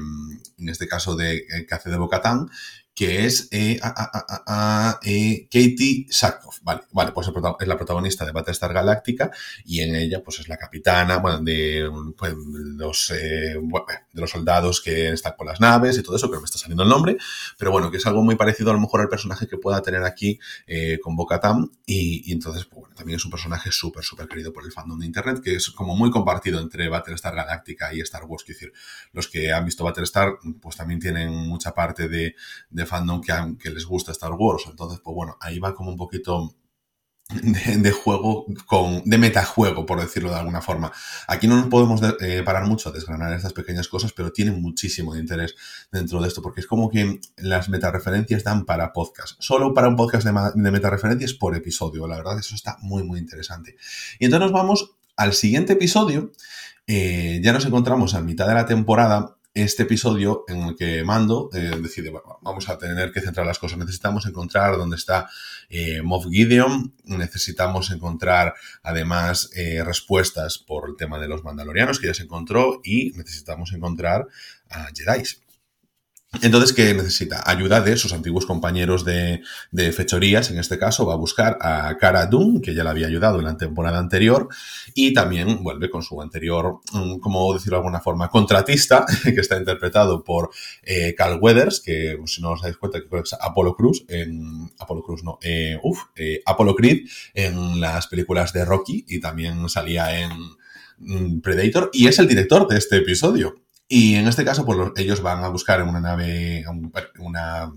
en 0.59 0.69
este 0.69 0.89
caso 0.89 1.17
de 1.17 1.47
que 1.69 1.75
hace 1.75 1.91
de 1.91 1.97
Bocatán, 1.97 2.49
que 2.95 3.25
es 3.25 3.49
eh, 3.53 3.81
eh, 5.03 5.49
Katie 5.51 6.07
Sackhoff. 6.11 6.59
Vale, 6.63 6.83
vale, 6.93 7.13
pues 7.13 7.29
es 7.29 7.67
la 7.67 7.77
protagonista 7.77 8.25
de 8.25 8.33
Battlestar 8.33 8.73
Galáctica 8.73 9.31
y 9.65 9.81
en 9.81 9.97
ella 9.97 10.23
pues 10.23 10.41
es 10.41 10.49
la 10.49 10.59
capitana 10.59 11.17
bueno, 11.19 11.41
de, 11.41 11.91
pues, 12.17 12.35
los, 12.37 13.11
eh, 13.13 13.57
de 14.13 14.21
los 14.21 14.31
soldados 14.31 14.81
que 14.81 15.11
están 15.11 15.35
con 15.37 15.47
las 15.47 15.61
naves 15.61 15.97
y 15.97 16.03
todo 16.03 16.17
eso, 16.17 16.29
que 16.29 16.35
no 16.35 16.43
me 16.43 16.45
está 16.45 16.59
saliendo 16.59 16.83
el 16.83 16.89
nombre, 16.89 17.17
pero 17.59 17.71
bueno, 17.71 17.91
que 17.91 17.97
es 17.97 18.07
algo 18.07 18.23
muy 18.23 18.37
parecido 18.37 18.71
a 18.71 18.75
lo 18.75 18.81
mejor 18.81 19.01
al 19.01 19.09
personaje 19.09 19.47
que 19.47 19.57
pueda 19.57 19.81
tener 19.81 20.05
aquí 20.05 20.39
con 21.03 21.17
Bocatam 21.17 21.71
y, 21.87 22.31
y, 22.31 22.33
entonces 22.33 22.65
pues, 22.67 22.81
bueno, 22.83 22.95
también 22.95 23.17
es 23.17 23.25
un 23.25 23.31
personaje 23.31 23.71
súper, 23.73 24.05
súper 24.05 24.29
querido 24.29 24.53
por 24.53 24.65
el 24.65 24.73
fandom 24.73 24.99
de 24.99 25.07
Internet, 25.07 25.41
que 25.43 25.57
es 25.57 25.71
como 25.71 25.97
muy 25.97 26.11
compartido 26.11 26.61
entre 26.61 26.89
Battlestar 26.89 27.35
Galáctica 27.35 27.93
y 27.95 28.01
Star 28.01 28.25
Wars, 28.25 28.45
es 28.47 28.55
decir, 28.55 28.73
los 29.13 29.29
que 29.29 29.53
han 29.53 29.65
visto 29.65 29.85
Battlestar 29.85 30.35
pues 30.61 30.77
también 30.77 31.01
tienen 31.01 31.31
mucha 31.31 31.75
parte 31.75 32.09
de 32.09 32.35
fandom 32.87 33.21
que, 33.21 33.71
les 33.71 33.85
gusta 33.85 34.13
Star 34.13 34.33
Wars. 34.33 34.65
Entonces, 34.69 35.01
pues 35.03 35.15
bueno, 35.15 35.37
ahí 35.41 35.59
va 35.59 35.75
como 35.75 35.91
un 35.91 35.97
poquito 35.97 36.55
de, 37.43 37.91
juego, 37.93 38.47
con, 38.67 39.03
de 39.05 39.19
metajuego, 39.19 39.87
por 39.87 40.01
decirlo 40.01 40.31
de 40.31 40.37
alguna 40.37 40.61
forma. 40.61 40.93
Aquí 41.29 41.47
no 41.47 41.57
nos 41.57 41.67
podemos 41.69 42.01
eh, 42.21 42.43
parar 42.45 42.67
mucho 42.67 42.89
a 42.89 42.93
desgranar 42.93 43.33
estas 43.33 43.53
pequeñas 43.53 43.89
cosas, 43.89 44.13
pero 44.13 44.33
tienen 44.33 44.61
muchísimo 44.61 45.17
interés 45.17 45.55
dentro 45.91 46.21
de 46.21 46.29
esto, 46.29 46.43
porque 46.43 46.61
es 46.61 46.67
como 46.67 46.91
que 46.91 47.21
las 47.37 47.69
metareferencias 47.69 48.45
dan 48.45 48.65
para 48.65 48.93
podcast. 48.93 49.37
Solo 49.41 49.73
para 49.73 49.89
un 49.89 49.97
podcast 49.97 50.27
de, 50.27 50.33
de 50.55 50.71
metareferencias 50.71 51.35
por 51.35 51.57
episodio. 51.57 52.07
La 52.07 52.17
verdad, 52.17 52.39
eso 52.39 52.55
está 52.55 52.77
muy, 52.81 53.03
muy 53.03 53.19
interesante. 53.19 53.77
Y 54.19 54.27
entonces 54.27 54.51
nos 54.51 54.53
vamos 54.53 54.91
al 55.17 55.33
siguiente 55.33 55.75
episodio. 55.75 56.33
Eh, 56.87 57.41
ya 57.43 57.53
nos 57.53 57.65
encontramos 57.65 58.15
a 58.15 58.21
mitad 58.21 58.47
de 58.49 58.55
la 58.55 58.67
temporada 58.67 59.37
este 59.55 59.83
episodio 59.83 60.45
en 60.49 60.63
el 60.63 60.77
que 60.77 61.05
Mando 61.05 61.51
eh, 61.53 61.79
decide, 61.83 62.11
bueno, 62.11 62.39
vamos 62.41 62.69
a 62.69 62.79
tener 62.79 63.13
que 63.13 63.21
centrar 63.21 63.47
las 63.47 63.59
cosas. 63.59 63.79
Necesitamos 63.79 64.25
encontrar 64.27 64.77
dónde 64.77 64.97
está 64.97 65.29
eh, 65.69 66.01
Moff 66.03 66.27
Gideon, 66.31 66.95
necesitamos 67.05 67.91
encontrar 67.91 68.55
además 68.83 69.51
eh, 69.55 69.83
respuestas 69.85 70.59
por 70.59 70.89
el 70.89 70.97
tema 70.97 71.19
de 71.19 71.29
los 71.29 71.45
mandalorianos 71.45 71.99
que 71.99 72.07
ya 72.07 72.15
se 72.15 72.23
encontró 72.23 72.81
y 72.83 73.13
necesitamos 73.13 73.73
encontrar 73.73 74.27
a 74.71 74.89
Jedi. 74.95 75.23
Entonces, 76.41 76.73
¿qué 76.73 76.95
necesita? 76.95 77.43
Ayuda 77.45 77.83
de 77.83 77.95
sus 77.99 78.15
antiguos 78.15 78.47
compañeros 78.47 79.05
de, 79.05 79.43
fechorías, 79.93 80.51
en 80.51 80.59
este 80.59 80.79
caso 80.79 81.05
va 81.05 81.13
a 81.13 81.19
buscar 81.19 81.59
a 81.61 81.99
Cara 81.99 82.25
Dune, 82.25 82.63
que 82.63 82.75
ya 82.75 82.83
le 82.85 82.89
había 82.89 83.07
ayudado 83.07 83.39
en 83.39 83.45
la 83.45 83.57
temporada 83.59 83.99
anterior, 83.99 84.49
y 84.95 85.13
también 85.13 85.63
vuelve 85.63 85.91
con 85.91 86.03
su 86.03 86.23
anterior, 86.23 86.81
mm, 86.93 87.19
como 87.19 87.53
decirlo 87.53 87.77
de 87.77 87.81
alguna 87.81 88.01
forma, 88.01 88.31
contratista, 88.31 89.05
que 89.23 89.41
está 89.41 89.59
interpretado 89.59 90.25
por 90.25 90.49
eh, 90.83 91.15
Carl 91.15 91.39
Weathers, 91.39 91.81
que 91.81 92.17
si 92.25 92.41
no 92.41 92.53
os 92.53 92.63
dais 92.63 92.79
cuenta 92.79 93.01
que 93.01 93.19
es 93.19 93.35
Apollo 93.35 93.77
Cruz, 93.77 94.03
en 94.09 94.71
Apollo 94.79 95.05
no, 95.23 95.39
eh, 95.43 95.79
uf, 95.83 95.99
eh, 96.17 96.41
Apollo 96.47 96.75
Creed 96.75 97.09
en 97.35 97.79
las 97.79 98.07
películas 98.07 98.55
de 98.55 98.65
Rocky 98.65 99.05
y 99.07 99.21
también 99.21 99.69
salía 99.69 100.19
en 100.19 100.31
mm, 100.99 101.41
Predator, 101.41 101.91
y 101.93 102.07
es 102.07 102.19
el 102.19 102.27
director 102.27 102.67
de 102.67 102.79
este 102.79 102.97
episodio. 102.97 103.55
Y 103.95 104.15
en 104.15 104.27
este 104.27 104.43
caso, 104.43 104.65
pues 104.65 104.79
ellos 104.97 105.21
van 105.21 105.45
a 105.45 105.49
buscar 105.49 105.83
en 105.83 105.89
una 105.91 106.01
nave, 106.01 106.65
una 107.19 107.71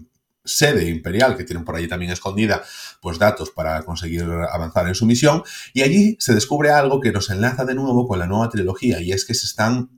sede 0.45 0.89
imperial 0.89 1.35
que 1.35 1.43
tienen 1.43 1.65
por 1.65 1.75
allí 1.75 1.89
también 1.89 2.09
escondida, 2.09 2.63
pues 3.01 3.19
datos 3.19 3.51
para 3.51 3.83
conseguir 3.83 4.23
avanzar 4.23 4.87
en 4.87 4.95
su 4.95 5.05
misión. 5.05 5.43
Y 5.73 5.81
allí 5.81 6.15
se 6.21 6.33
descubre 6.33 6.69
algo 6.69 7.01
que 7.01 7.11
nos 7.11 7.29
enlaza 7.31 7.65
de 7.65 7.75
nuevo 7.75 8.07
con 8.07 8.17
la 8.17 8.27
nueva 8.27 8.47
trilogía 8.47 9.01
y 9.01 9.11
es 9.11 9.25
que 9.25 9.33
se 9.33 9.45
están 9.45 9.89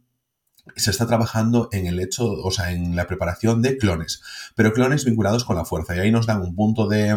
se 0.76 0.92
está 0.92 1.08
trabajando 1.08 1.70
en 1.72 1.86
el 1.86 2.00
hecho, 2.00 2.30
o 2.30 2.52
sea, 2.52 2.72
en 2.72 2.96
la 2.96 3.08
preparación 3.08 3.62
de 3.62 3.78
clones, 3.78 4.22
pero 4.56 4.74
clones 4.74 5.06
vinculados 5.06 5.46
con 5.46 5.56
la 5.56 5.66
fuerza. 5.66 5.96
Y 5.96 6.00
ahí 6.00 6.12
nos 6.12 6.26
dan 6.26 6.42
un 6.42 6.56
punto 6.56 6.88
de, 6.88 7.16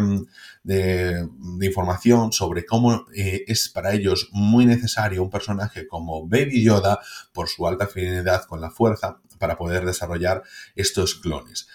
mm, 0.63 1.63
información 1.63 2.31
sobre 2.31 2.65
cómo 2.65 3.05
eh, 3.13 3.43
es 3.47 3.69
para 3.69 3.93
ellos 3.93 4.29
muy 4.31 4.65
necesario 4.65 5.23
un 5.23 5.29
personaje 5.29 5.87
como 5.87 6.27
Baby 6.27 6.63
Yoda 6.63 6.99
por 7.33 7.49
su 7.49 7.67
alta 7.67 7.85
afinidad 7.85 8.45
con 8.45 8.61
la 8.61 8.71
fuerza 8.71 9.19
para 9.39 9.57
poder 9.57 9.85
desarrollar 9.85 10.43
estos 10.75 11.15
clones. 11.15 11.67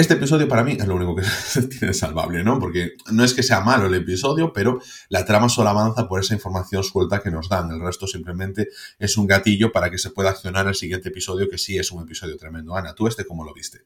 Este 0.00 0.14
episodio 0.14 0.48
para 0.48 0.64
mí 0.64 0.78
es 0.80 0.86
lo 0.86 0.96
único 0.96 1.14
que 1.14 1.22
tiene 1.78 1.92
salvable, 1.92 2.42
¿no? 2.42 2.58
Porque 2.58 2.92
no 3.12 3.22
es 3.22 3.34
que 3.34 3.42
sea 3.42 3.60
malo 3.60 3.86
el 3.86 3.94
episodio, 3.94 4.52
pero 4.52 4.80
la 5.10 5.26
trama 5.26 5.50
solo 5.50 5.68
avanza 5.68 6.08
por 6.08 6.20
esa 6.20 6.32
información 6.32 6.82
suelta 6.82 7.20
que 7.20 7.30
nos 7.30 7.50
dan. 7.50 7.70
El 7.70 7.82
resto 7.82 8.06
simplemente 8.06 8.68
es 8.98 9.18
un 9.18 9.26
gatillo 9.26 9.72
para 9.72 9.90
que 9.90 9.98
se 9.98 10.08
pueda 10.08 10.30
accionar 10.30 10.66
el 10.68 10.74
siguiente 10.74 11.10
episodio, 11.10 11.50
que 11.50 11.58
sí 11.58 11.76
es 11.76 11.92
un 11.92 12.02
episodio 12.02 12.38
tremendo. 12.38 12.74
Ana, 12.74 12.94
¿tú 12.94 13.08
este 13.08 13.26
cómo 13.26 13.44
lo 13.44 13.52
viste? 13.52 13.80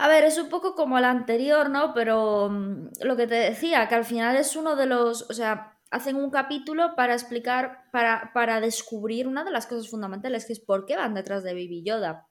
A 0.00 0.06
ver, 0.06 0.22
es 0.22 0.38
un 0.38 0.48
poco 0.48 0.76
como 0.76 0.96
el 0.96 1.04
anterior, 1.04 1.70
¿no? 1.70 1.92
Pero 1.92 2.48
mm, 2.48 2.90
lo 3.02 3.16
que 3.16 3.26
te 3.26 3.34
decía, 3.34 3.88
que 3.88 3.96
al 3.96 4.04
final 4.04 4.36
es 4.36 4.54
uno 4.54 4.76
de 4.76 4.86
los, 4.86 5.28
o 5.28 5.34
sea, 5.34 5.76
hacen 5.90 6.14
un 6.14 6.30
capítulo 6.30 6.94
para 6.94 7.14
explicar, 7.14 7.90
para, 7.90 8.30
para 8.32 8.60
descubrir 8.60 9.26
una 9.26 9.42
de 9.42 9.50
las 9.50 9.66
cosas 9.66 9.90
fundamentales, 9.90 10.46
que 10.46 10.52
es 10.52 10.60
por 10.60 10.86
qué 10.86 10.96
van 10.96 11.14
detrás 11.14 11.42
de 11.42 11.52
Baby 11.52 11.82
Yoda. 11.84 12.28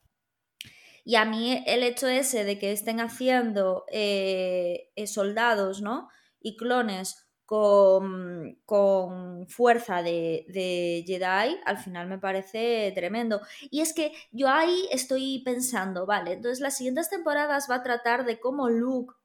Y 1.04 1.16
a 1.16 1.26
mí 1.26 1.62
el 1.68 1.84
hecho 1.84 2.08
ese 2.08 2.46
de 2.46 2.58
que 2.58 2.72
estén 2.72 3.02
haciendo 3.02 3.84
eh, 3.92 4.90
eh, 4.96 5.08
soldados, 5.08 5.82
¿no? 5.82 6.08
Y 6.40 6.56
clones 6.56 7.27
con, 7.48 8.60
con 8.66 9.48
fuerza 9.48 10.04
de, 10.04 11.04
Jedi, 11.08 11.58
al 11.66 11.78
final 11.78 12.08
me 12.10 12.20
parece 12.20 12.92
tremendo. 12.94 13.40
Y 13.72 13.80
es 13.80 13.94
que 13.94 14.12
yo 14.34 14.50
ahí 14.50 14.90
estoy 14.92 15.42
pensando, 15.46 16.06
vale, 16.06 16.34
entonces 16.34 16.60
las 16.60 16.76
siguientes 16.76 17.10
temporadas 17.10 17.68
va 17.72 17.76
a 17.76 17.84
tratar 17.84 18.26
de 18.26 18.42
cómo 18.42 18.68
Luke, 18.68 19.16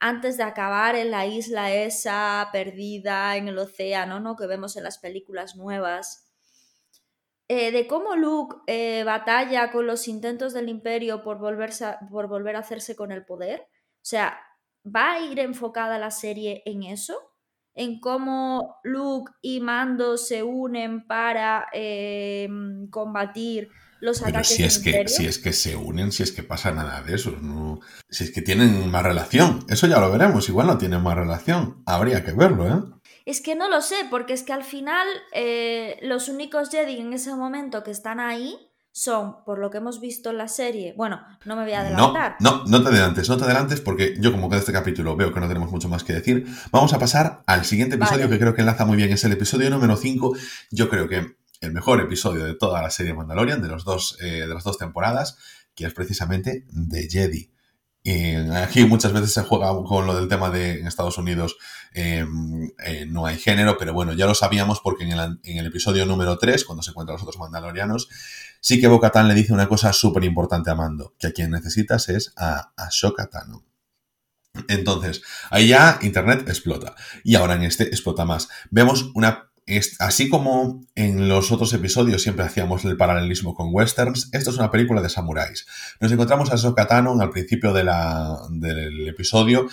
antes 0.00 0.36
de 0.36 0.42
acabar 0.42 0.96
en 0.96 1.12
la 1.12 1.26
isla 1.26 1.72
esa 1.72 2.48
perdida 2.52 3.36
en 3.36 3.46
el 3.46 3.58
océano, 3.58 4.18
¿no? 4.18 4.34
Que 4.34 4.48
vemos 4.48 4.76
en 4.76 4.82
las 4.82 4.98
películas 4.98 5.54
nuevas, 5.54 6.32
eh, 7.46 7.70
de 7.70 7.86
cómo 7.86 8.16
Luke 8.16 8.56
eh, 8.66 9.04
batalla 9.04 9.70
con 9.70 9.86
los 9.86 10.08
intentos 10.08 10.52
del 10.52 10.68
imperio 10.68 11.22
por, 11.22 11.38
volverse 11.38 11.94
por 12.10 12.26
volver 12.26 12.56
a 12.56 12.60
hacerse 12.60 12.96
con 12.96 13.12
el 13.12 13.24
poder. 13.24 13.60
O 13.60 14.04
sea, 14.04 14.40
¿va 14.84 15.12
a 15.12 15.20
ir 15.20 15.38
enfocada 15.38 15.96
la 16.00 16.10
serie 16.10 16.62
en 16.66 16.82
eso? 16.82 17.27
En 17.80 18.00
cómo 18.00 18.80
Luke 18.82 19.30
y 19.40 19.60
Mando 19.60 20.18
se 20.18 20.42
unen 20.42 21.06
para 21.06 21.68
em, 21.72 22.88
combatir 22.90 23.68
los 24.00 24.20
Pero 24.20 24.42
si 24.42 24.64
es 24.64 24.80
que 24.80 25.06
si 25.06 25.26
es 25.26 25.38
que 25.38 25.52
se 25.52 25.76
unen, 25.76 26.10
si 26.10 26.24
es 26.24 26.32
que 26.32 26.42
pasa 26.42 26.72
nada 26.72 27.02
de 27.02 27.14
eso, 27.14 27.36
no, 27.40 27.80
si 28.10 28.24
es 28.24 28.32
que 28.32 28.42
tienen 28.42 28.90
más 28.90 29.02
relación, 29.02 29.64
eso 29.68 29.86
ya 29.86 30.00
lo 30.00 30.10
veremos, 30.10 30.48
igual 30.48 30.66
no 30.66 30.78
tienen 30.78 31.02
más 31.02 31.16
relación, 31.16 31.82
habría 31.86 32.24
que 32.24 32.32
verlo, 32.32 32.68
¿eh? 32.68 32.82
Es 33.24 33.40
que 33.40 33.54
no 33.54 33.68
lo 33.68 33.80
sé, 33.80 33.96
porque 34.10 34.32
es 34.32 34.42
que 34.42 34.52
al 34.52 34.64
final 34.64 35.06
eh, 35.32 35.98
los 36.02 36.28
únicos 36.28 36.70
Jedi 36.70 36.98
en 36.98 37.12
ese 37.12 37.34
momento 37.34 37.84
que 37.84 37.90
están 37.90 38.20
ahí 38.20 38.67
son, 38.98 39.44
por 39.44 39.60
lo 39.60 39.70
que 39.70 39.78
hemos 39.78 40.00
visto 40.00 40.30
en 40.30 40.38
la 40.38 40.48
serie, 40.48 40.92
bueno, 40.96 41.20
no 41.44 41.54
me 41.54 41.62
voy 41.62 41.72
a 41.72 41.82
adelantar. 41.82 42.36
No, 42.40 42.64
no, 42.64 42.66
no 42.66 42.82
te 42.82 42.88
adelantes, 42.88 43.28
no 43.28 43.36
te 43.36 43.44
adelantes 43.44 43.80
porque 43.80 44.16
yo 44.18 44.32
como 44.32 44.48
que 44.48 44.56
de 44.56 44.60
este 44.60 44.72
capítulo 44.72 45.14
veo 45.14 45.32
que 45.32 45.38
no 45.38 45.46
tenemos 45.46 45.70
mucho 45.70 45.88
más 45.88 46.02
que 46.02 46.14
decir. 46.14 46.46
Vamos 46.72 46.92
a 46.92 46.98
pasar 46.98 47.44
al 47.46 47.64
siguiente 47.64 47.94
episodio 47.94 48.28
que 48.28 48.40
creo 48.40 48.54
que 48.54 48.62
enlaza 48.62 48.84
muy 48.84 48.96
bien, 48.96 49.12
es 49.12 49.22
el 49.22 49.32
episodio 49.32 49.70
número 49.70 49.96
5. 49.96 50.36
Yo 50.72 50.88
creo 50.88 51.08
que 51.08 51.36
el 51.60 51.72
mejor 51.72 52.00
episodio 52.00 52.44
de 52.44 52.54
toda 52.56 52.82
la 52.82 52.90
serie 52.90 53.14
Mandalorian, 53.14 53.62
de, 53.62 53.68
los 53.68 53.84
dos, 53.84 54.18
eh, 54.20 54.40
de 54.40 54.48
las 54.48 54.64
dos 54.64 54.78
temporadas, 54.78 55.38
que 55.76 55.86
es 55.86 55.94
precisamente 55.94 56.64
de 56.72 57.08
Jedi. 57.08 57.52
Y 58.02 58.34
aquí 58.52 58.84
muchas 58.84 59.12
veces 59.12 59.32
se 59.32 59.42
juega 59.42 59.68
con 59.84 60.06
lo 60.06 60.16
del 60.16 60.28
tema 60.28 60.50
de 60.50 60.80
en 60.80 60.86
Estados 60.86 61.18
Unidos 61.18 61.56
em, 61.92 62.70
eh, 62.84 63.06
no 63.06 63.26
hay 63.26 63.36
género, 63.38 63.76
pero 63.76 63.92
bueno, 63.92 64.12
ya 64.12 64.26
lo 64.26 64.34
sabíamos 64.34 64.80
porque 64.80 65.04
en 65.04 65.12
el, 65.58 65.66
episodio 65.66 66.06
número 66.06 66.38
3, 66.38 66.64
cuando 66.64 66.82
se 66.82 66.90
encuentran 66.90 67.14
los 67.14 67.22
otros 67.22 67.38
mandalorianos, 67.38 68.08
sí 68.60 68.80
que 68.80 68.88
Bocatán 68.88 69.28
le 69.28 69.34
dice 69.34 69.52
una 69.52 69.68
cosa 69.68 69.92
súper 69.92 70.24
importante 70.24 70.70
a 70.70 70.74
Mando, 70.74 71.14
que 71.18 71.28
a 71.28 71.32
quien 71.32 71.50
necesitas 71.50 72.08
es 72.08 72.32
a 72.36 72.72
Ahsoka 72.76 73.26
Tano. 73.26 73.64
Entonces, 74.68 75.22
ahí 75.50 75.68
ya 75.68 75.98
Internet 76.02 76.48
explota. 76.48 76.94
Y 77.22 77.36
ahora 77.36 77.54
en 77.54 77.62
este 77.62 77.84
explota 77.84 78.24
más. 78.24 78.48
Vemos 78.70 79.10
una 79.14 79.48
así 79.98 80.28
como 80.28 80.80
en 80.94 81.28
los 81.28 81.52
otros 81.52 81.72
episodios 81.74 82.22
siempre 82.22 82.44
hacíamos 82.44 82.84
el 82.84 82.96
paralelismo 82.96 83.54
con 83.54 83.68
westerns, 83.70 84.30
esto 84.32 84.50
es 84.50 84.56
una 84.56 84.70
película 84.70 85.02
de 85.02 85.10
samuráis. 85.10 85.66
Nos 86.00 86.10
encontramos 86.10 86.50
a 86.50 86.54
Ahsoka 86.54 86.86
al 86.88 87.30
principio 87.30 87.72
del 87.72 89.08
episodio 89.08 89.68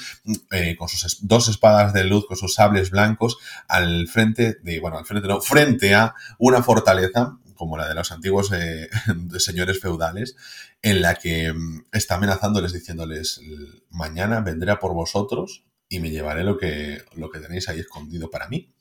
eh, 0.51 0.75
con 0.77 0.89
sus 0.89 1.25
dos 1.25 1.47
espadas 1.47 1.93
de 1.93 2.03
luz, 2.03 2.25
con 2.27 2.35
sus 2.35 2.53
sables 2.53 2.91
blancos, 2.91 3.37
al 3.67 4.07
frente 4.07 4.57
de, 4.63 4.79
bueno, 4.79 4.97
al 4.97 5.05
frente 5.05 5.27
no, 5.27 5.39
frente 5.39 5.93
a 5.93 6.13
una 6.39 6.61
fortaleza 6.61 7.37
como 7.55 7.77
la 7.77 7.87
de 7.87 7.95
los 7.95 8.11
antiguos 8.11 8.51
eh, 8.51 8.89
señores 9.39 9.79
feudales, 9.79 10.35
en 10.81 11.01
la 11.01 11.15
que 11.15 11.51
mm, 11.51 11.85
está 11.91 12.15
amenazándoles 12.15 12.73
diciéndoles, 12.73 13.41
mañana 13.89 14.41
vendré 14.41 14.71
a 14.71 14.79
por 14.79 14.93
vosotros 14.93 15.65
y 15.89 15.99
me 15.99 16.09
llevaré 16.09 16.43
lo 16.43 16.57
que, 16.57 17.03
lo 17.15 17.29
que 17.29 17.39
tenéis 17.39 17.69
ahí 17.69 17.79
escondido 17.79 18.29
para 18.29 18.47
mí. 18.47 18.73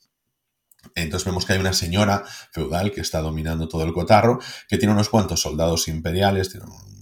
Entonces 0.93 1.25
vemos 1.25 1.45
que 1.45 1.53
hay 1.53 1.59
una 1.59 1.73
señora 1.73 2.23
feudal 2.51 2.91
que 2.91 3.01
está 3.01 3.19
dominando 3.21 3.67
todo 3.67 3.83
el 3.83 3.93
cotarro, 3.93 4.39
que 4.67 4.77
tiene 4.77 4.93
unos 4.93 5.09
cuantos 5.09 5.41
soldados 5.41 5.87
imperiales, 5.87 6.51
tiene 6.51 6.67
unos 6.67 6.94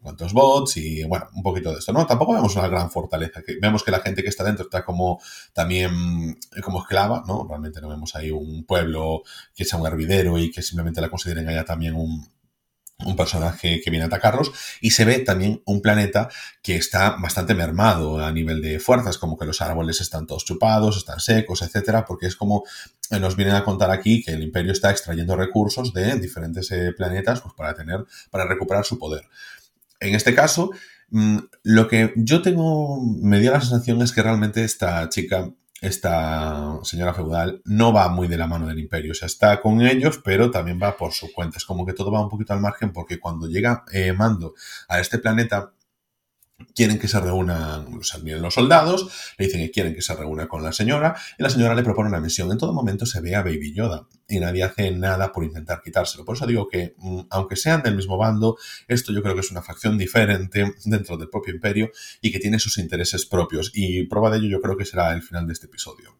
cuantos 0.00 0.32
bots 0.32 0.76
y 0.76 1.04
bueno, 1.04 1.28
un 1.34 1.42
poquito 1.42 1.72
de 1.72 1.78
esto, 1.78 1.92
¿no? 1.92 2.06
Tampoco 2.06 2.34
vemos 2.34 2.54
una 2.56 2.68
gran 2.68 2.90
fortaleza, 2.90 3.42
que 3.42 3.56
vemos 3.60 3.82
que 3.82 3.90
la 3.90 4.00
gente 4.00 4.22
que 4.22 4.28
está 4.28 4.44
dentro 4.44 4.64
está 4.64 4.84
como 4.84 5.20
también 5.52 6.38
como 6.62 6.80
esclava, 6.80 7.22
¿no? 7.26 7.46
Realmente 7.48 7.80
no 7.80 7.88
vemos 7.88 8.14
ahí 8.16 8.30
un 8.30 8.64
pueblo 8.64 9.22
que 9.54 9.64
sea 9.64 9.78
un 9.78 9.86
hervidero 9.86 10.38
y 10.38 10.50
que 10.50 10.62
simplemente 10.62 11.00
la 11.00 11.10
consideren 11.10 11.48
allá 11.48 11.64
también 11.64 11.94
un, 11.94 12.26
un 13.04 13.16
personaje 13.16 13.80
que 13.80 13.90
viene 13.90 14.04
a 14.04 14.06
atacarlos 14.06 14.52
y 14.80 14.90
se 14.90 15.04
ve 15.04 15.18
también 15.20 15.62
un 15.64 15.80
planeta 15.80 16.28
que 16.62 16.76
está 16.76 17.16
bastante 17.20 17.54
mermado 17.54 18.24
a 18.24 18.32
nivel 18.32 18.60
de 18.60 18.80
fuerzas, 18.80 19.18
como 19.18 19.38
que 19.38 19.46
los 19.46 19.60
árboles 19.60 20.00
están 20.00 20.26
todos 20.26 20.44
chupados, 20.44 20.96
están 20.96 21.20
secos, 21.20 21.62
etcétera, 21.62 22.04
porque 22.04 22.26
es 22.26 22.36
como 22.36 22.64
nos 23.10 23.36
vienen 23.36 23.56
a 23.56 23.64
contar 23.64 23.90
aquí 23.90 24.22
que 24.22 24.32
el 24.32 24.42
imperio 24.42 24.72
está 24.72 24.90
extrayendo 24.90 25.34
recursos 25.36 25.92
de 25.92 26.16
diferentes 26.16 26.70
eh, 26.70 26.92
planetas 26.96 27.40
pues, 27.40 27.54
para 27.54 27.74
tener, 27.74 28.04
para 28.30 28.46
recuperar 28.46 28.84
su 28.84 28.98
poder. 28.98 29.24
En 30.00 30.14
este 30.14 30.34
caso, 30.34 30.70
mm, 31.10 31.38
lo 31.64 31.88
que 31.88 32.12
yo 32.16 32.42
tengo, 32.42 33.00
me 33.22 33.40
dio 33.40 33.52
la 33.52 33.60
sensación 33.60 34.02
es 34.02 34.12
que 34.12 34.22
realmente 34.22 34.64
esta 34.64 35.08
chica 35.08 35.50
esta 35.80 36.78
señora 36.82 37.14
feudal 37.14 37.62
no 37.64 37.92
va 37.92 38.08
muy 38.08 38.28
de 38.28 38.36
la 38.36 38.46
mano 38.46 38.66
del 38.66 38.78
imperio, 38.78 39.12
o 39.12 39.14
sea, 39.14 39.26
está 39.26 39.60
con 39.60 39.80
ellos, 39.80 40.20
pero 40.22 40.50
también 40.50 40.78
va 40.82 40.96
por 40.96 41.12
su 41.12 41.32
cuenta. 41.32 41.56
Es 41.56 41.64
como 41.64 41.86
que 41.86 41.94
todo 41.94 42.12
va 42.12 42.20
un 42.22 42.28
poquito 42.28 42.52
al 42.52 42.60
margen 42.60 42.92
porque 42.92 43.18
cuando 43.18 43.48
llega 43.48 43.84
eh, 43.92 44.12
Mando 44.12 44.54
a 44.88 45.00
este 45.00 45.18
planeta, 45.18 45.72
quieren 46.74 46.98
que 46.98 47.08
se 47.08 47.20
reúnan 47.20 47.86
los 47.90 48.54
soldados, 48.54 49.10
le 49.38 49.46
dicen 49.46 49.60
que 49.60 49.70
quieren 49.70 49.94
que 49.94 50.02
se 50.02 50.14
reúna 50.14 50.48
con 50.48 50.62
la 50.62 50.72
señora, 50.72 51.16
y 51.38 51.42
la 51.42 51.50
señora 51.50 51.74
le 51.74 51.82
propone 51.82 52.08
una 52.08 52.20
misión. 52.20 52.50
En 52.50 52.58
todo 52.58 52.72
momento 52.72 53.06
se 53.06 53.20
ve 53.20 53.34
a 53.34 53.42
Baby 53.42 53.74
Yoda 53.74 54.06
y 54.28 54.38
nadie 54.38 54.62
hace 54.62 54.90
nada 54.92 55.32
por 55.32 55.44
intentar 55.44 55.82
quitárselo. 55.82 56.24
Por 56.24 56.36
eso 56.36 56.46
digo 56.46 56.68
que, 56.68 56.94
mm, 56.98 57.20
aunque 57.30 57.56
sean 57.56 57.82
del 57.82 57.96
mismo 57.96 58.16
bando, 58.16 58.56
esto 58.88 59.12
yo 59.12 59.22
creo 59.22 59.34
que 59.34 59.40
es 59.40 59.50
una 59.50 59.62
facción 59.62 59.98
diferente 59.98 60.74
dentro 60.84 61.16
del 61.16 61.28
propio 61.28 61.54
imperio 61.54 61.90
y 62.20 62.30
que 62.30 62.38
tiene 62.38 62.58
sus 62.58 62.78
intereses 62.78 63.26
propios. 63.26 63.72
Y 63.74 64.04
prueba 64.06 64.30
de 64.30 64.38
ello 64.38 64.48
yo 64.48 64.60
creo 64.60 64.76
que 64.76 64.84
será 64.84 65.12
el 65.12 65.22
final 65.22 65.46
de 65.46 65.52
este 65.52 65.66
episodio. 65.66 66.18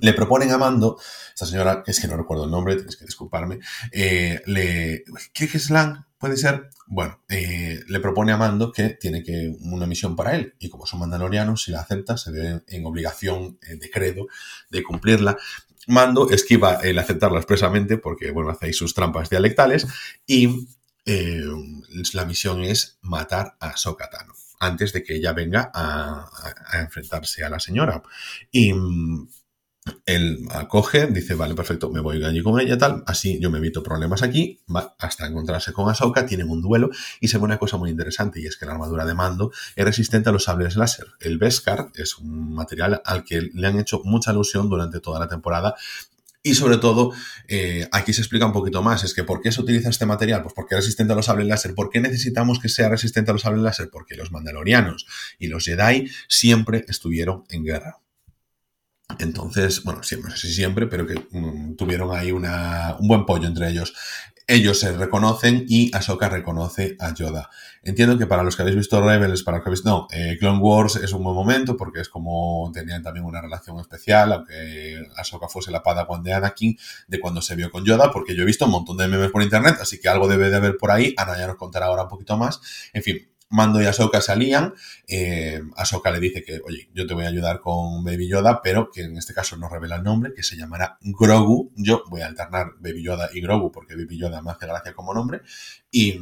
Le 0.00 0.12
proponen 0.14 0.50
a 0.50 0.58
Mando, 0.58 0.98
esta 1.32 1.46
señora, 1.46 1.84
es 1.86 2.00
que 2.00 2.08
no 2.08 2.16
recuerdo 2.16 2.44
el 2.44 2.50
nombre, 2.50 2.74
tienes 2.74 2.96
que 2.96 3.04
disculparme, 3.04 3.60
eh, 3.92 4.42
le... 4.46 5.04
¿Qué 5.32 5.44
es 5.44 5.70
Lang? 5.70 6.05
¿Puede 6.18 6.36
ser? 6.36 6.70
Bueno, 6.86 7.22
eh, 7.28 7.80
le 7.88 8.00
propone 8.00 8.32
a 8.32 8.36
Mando 8.36 8.72
que 8.72 8.90
tiene 8.90 9.22
que 9.22 9.54
una 9.60 9.86
misión 9.86 10.16
para 10.16 10.34
él, 10.34 10.54
y 10.58 10.70
como 10.70 10.86
son 10.86 11.00
mandalorianos, 11.00 11.62
si 11.62 11.72
la 11.72 11.80
acepta, 11.80 12.16
se 12.16 12.30
ve 12.30 12.62
en 12.66 12.86
obligación 12.86 13.58
eh, 13.62 13.76
de 13.76 13.90
credo 13.90 14.26
de 14.70 14.82
cumplirla. 14.82 15.36
Mando 15.88 16.30
esquiva 16.30 16.76
el 16.76 16.98
aceptarla 16.98 17.38
expresamente 17.38 17.98
porque, 17.98 18.30
bueno, 18.30 18.50
hace 18.50 18.66
ahí 18.66 18.72
sus 18.72 18.94
trampas 18.94 19.28
dialectales, 19.28 19.86
y 20.26 20.68
la 22.14 22.24
misión 22.24 22.64
es 22.64 22.98
matar 23.02 23.56
a 23.60 23.76
Sokatano 23.76 24.34
antes 24.58 24.92
de 24.92 25.04
que 25.04 25.14
ella 25.14 25.32
venga 25.32 25.70
a, 25.72 26.28
a 26.66 26.80
enfrentarse 26.80 27.44
a 27.44 27.50
la 27.50 27.60
señora. 27.60 28.02
Y 28.50 28.72
él 30.04 30.46
acoge, 30.50 31.06
dice, 31.06 31.34
vale, 31.34 31.54
perfecto, 31.54 31.90
me 31.90 32.00
voy 32.00 32.22
allí 32.24 32.42
con 32.42 32.60
ella, 32.60 32.78
tal, 32.78 33.02
así 33.06 33.38
yo 33.40 33.50
me 33.50 33.58
evito 33.58 33.82
problemas 33.82 34.22
aquí, 34.22 34.60
va 34.74 34.94
hasta 34.98 35.26
encontrarse 35.26 35.72
con 35.72 35.88
Ahsoka, 35.88 36.26
tienen 36.26 36.48
un 36.48 36.62
duelo 36.62 36.90
y 37.20 37.28
se 37.28 37.38
ve 37.38 37.44
una 37.44 37.58
cosa 37.58 37.76
muy 37.76 37.90
interesante 37.90 38.40
y 38.40 38.46
es 38.46 38.56
que 38.56 38.66
la 38.66 38.72
armadura 38.72 39.04
de 39.04 39.14
mando 39.14 39.52
es 39.74 39.84
resistente 39.84 40.28
a 40.28 40.32
los 40.32 40.44
sables 40.44 40.76
láser. 40.76 41.06
El 41.20 41.38
Beskar 41.38 41.90
es 41.94 42.18
un 42.18 42.54
material 42.54 43.00
al 43.04 43.24
que 43.24 43.50
le 43.52 43.66
han 43.66 43.78
hecho 43.78 44.00
mucha 44.04 44.30
alusión 44.30 44.68
durante 44.68 45.00
toda 45.00 45.20
la 45.20 45.28
temporada 45.28 45.74
y 46.46 46.54
sobre 46.54 46.76
todo, 46.76 47.12
eh, 47.48 47.88
aquí 47.90 48.12
se 48.12 48.20
explica 48.20 48.46
un 48.46 48.52
poquito 48.52 48.80
más, 48.80 49.02
es 49.02 49.14
que 49.14 49.24
¿por 49.24 49.40
qué 49.40 49.50
se 49.50 49.60
utiliza 49.60 49.88
este 49.88 50.06
material? 50.06 50.42
Pues 50.42 50.54
porque 50.54 50.76
es 50.76 50.82
resistente 50.82 51.12
a 51.12 51.16
los 51.16 51.26
sables 51.26 51.48
láser. 51.48 51.74
¿Por 51.74 51.90
qué 51.90 52.00
necesitamos 52.00 52.60
que 52.60 52.68
sea 52.68 52.88
resistente 52.88 53.32
a 53.32 53.34
los 53.34 53.42
sables 53.42 53.64
láser? 53.64 53.90
Porque 53.90 54.14
los 54.14 54.30
mandalorianos 54.30 55.06
y 55.40 55.48
los 55.48 55.64
Jedi 55.64 56.08
siempre 56.28 56.84
estuvieron 56.86 57.42
en 57.50 57.64
guerra. 57.64 57.98
Entonces, 59.18 59.82
bueno, 59.84 60.02
siempre, 60.02 60.36
siempre, 60.36 60.86
pero 60.86 61.06
que 61.06 61.14
mm, 61.30 61.76
tuvieron 61.76 62.16
ahí 62.16 62.32
un 62.32 62.46
buen 63.00 63.24
pollo 63.26 63.46
entre 63.46 63.68
ellos. 63.70 63.94
Ellos 64.48 64.78
se 64.78 64.96
reconocen 64.96 65.64
y 65.68 65.90
Ahsoka 65.92 66.28
reconoce 66.28 66.96
a 67.00 67.12
Yoda. 67.12 67.50
Entiendo 67.82 68.16
que 68.16 68.26
para 68.26 68.44
los 68.44 68.54
que 68.54 68.62
habéis 68.62 68.76
visto 68.76 69.04
Rebels, 69.04 69.42
para 69.42 69.56
los 69.56 69.64
que 69.64 69.70
habéis 69.70 69.80
visto, 69.80 69.90
no, 69.90 70.06
eh, 70.12 70.36
Clone 70.38 70.60
Wars 70.60 70.96
es 70.96 71.12
un 71.12 71.24
buen 71.24 71.34
momento 71.34 71.76
porque 71.76 72.00
es 72.00 72.08
como 72.08 72.70
tenían 72.72 73.02
también 73.02 73.24
una 73.24 73.40
relación 73.40 73.80
especial, 73.80 74.32
aunque 74.32 75.02
Ahsoka 75.16 75.48
fuese 75.48 75.72
la 75.72 75.82
Padawan 75.82 76.22
de 76.22 76.32
Anakin, 76.32 76.78
de 77.08 77.18
cuando 77.18 77.42
se 77.42 77.56
vio 77.56 77.72
con 77.72 77.84
Yoda, 77.84 78.12
porque 78.12 78.36
yo 78.36 78.44
he 78.44 78.46
visto 78.46 78.66
un 78.66 78.70
montón 78.70 78.96
de 78.98 79.08
memes 79.08 79.32
por 79.32 79.42
internet, 79.42 79.78
así 79.80 80.00
que 80.00 80.08
algo 80.08 80.28
debe 80.28 80.48
de 80.48 80.56
haber 80.56 80.76
por 80.76 80.92
ahí. 80.92 81.12
Ana 81.16 81.36
ya 81.36 81.48
nos 81.48 81.56
contará 81.56 81.86
ahora 81.86 82.04
un 82.04 82.08
poquito 82.08 82.36
más. 82.36 82.60
En 82.92 83.02
fin, 83.02 83.28
Mando 83.48 83.80
y 83.80 83.86
Ahsoka 83.86 84.20
salían. 84.20 84.74
Eh, 85.06 85.62
Ahsoka 85.76 86.10
le 86.10 86.20
dice 86.20 86.42
que, 86.42 86.60
oye, 86.64 86.88
yo 86.92 87.06
te 87.06 87.14
voy 87.14 87.24
a 87.24 87.28
ayudar 87.28 87.60
con 87.60 88.02
Baby 88.02 88.28
Yoda, 88.28 88.60
pero 88.62 88.90
que 88.90 89.02
en 89.02 89.16
este 89.16 89.34
caso 89.34 89.56
no 89.56 89.68
revela 89.68 89.96
el 89.96 90.02
nombre, 90.02 90.32
que 90.34 90.42
se 90.42 90.56
llamará 90.56 90.98
Grogu. 91.00 91.72
Yo 91.76 92.02
voy 92.08 92.22
a 92.22 92.26
alternar 92.26 92.72
Baby 92.80 93.04
Yoda 93.04 93.28
y 93.32 93.40
Grogu 93.40 93.70
porque 93.70 93.94
Baby 93.94 94.18
Yoda 94.18 94.42
me 94.42 94.50
hace 94.50 94.66
gracia 94.66 94.92
como 94.94 95.14
nombre. 95.14 95.42
Y, 95.90 96.18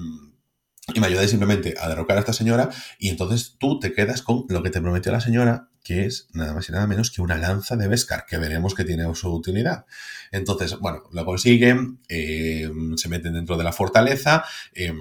me 1.00 1.06
ayuda 1.06 1.26
simplemente 1.26 1.74
a 1.80 1.88
derrocar 1.88 2.18
a 2.18 2.20
esta 2.20 2.34
señora. 2.34 2.68
Y 2.98 3.08
entonces 3.08 3.56
tú 3.58 3.78
te 3.78 3.94
quedas 3.94 4.20
con 4.20 4.44
lo 4.50 4.62
que 4.62 4.68
te 4.68 4.82
prometió 4.82 5.10
la 5.12 5.20
señora, 5.22 5.70
que 5.82 6.04
es 6.04 6.28
nada 6.34 6.52
más 6.52 6.68
y 6.68 6.72
nada 6.72 6.86
menos 6.86 7.10
que 7.10 7.22
una 7.22 7.38
lanza 7.38 7.76
de 7.76 7.88
Beskar, 7.88 8.26
que 8.26 8.36
veremos 8.36 8.74
que 8.74 8.84
tiene 8.84 9.12
su 9.14 9.34
utilidad. 9.34 9.86
Entonces, 10.30 10.78
bueno, 10.78 11.04
lo 11.10 11.24
consiguen, 11.24 12.00
eh, 12.10 12.70
se 12.96 13.08
meten 13.08 13.32
dentro 13.32 13.56
de 13.56 13.64
la 13.64 13.72
fortaleza. 13.72 14.44
Eh, 14.74 14.92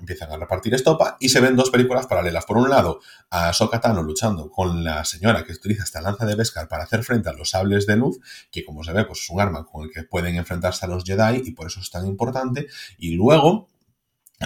empiezan 0.00 0.32
a 0.32 0.36
repartir 0.36 0.74
estopa 0.74 1.16
y 1.20 1.28
se 1.28 1.40
ven 1.40 1.56
dos 1.56 1.70
películas 1.70 2.06
paralelas. 2.06 2.44
Por 2.44 2.56
un 2.56 2.68
lado, 2.68 3.00
a 3.30 3.52
Sokatano 3.52 4.02
luchando 4.02 4.50
con 4.50 4.82
la 4.82 5.04
señora 5.04 5.44
que 5.44 5.52
utiliza 5.52 5.84
esta 5.84 6.00
lanza 6.00 6.26
de 6.26 6.34
Beskar 6.34 6.68
para 6.68 6.84
hacer 6.84 7.04
frente 7.04 7.28
a 7.28 7.32
los 7.32 7.50
sables 7.50 7.86
de 7.86 7.96
luz, 7.96 8.18
que 8.50 8.64
como 8.64 8.82
se 8.82 8.92
ve, 8.92 9.04
pues 9.04 9.20
es 9.20 9.30
un 9.30 9.40
arma 9.40 9.64
con 9.64 9.84
el 9.84 9.90
que 9.90 10.02
pueden 10.02 10.36
enfrentarse 10.36 10.86
a 10.86 10.88
los 10.88 11.04
Jedi 11.04 11.42
y 11.44 11.52
por 11.52 11.66
eso 11.68 11.80
es 11.80 11.90
tan 11.90 12.06
importante. 12.06 12.66
Y 12.98 13.14
luego, 13.14 13.70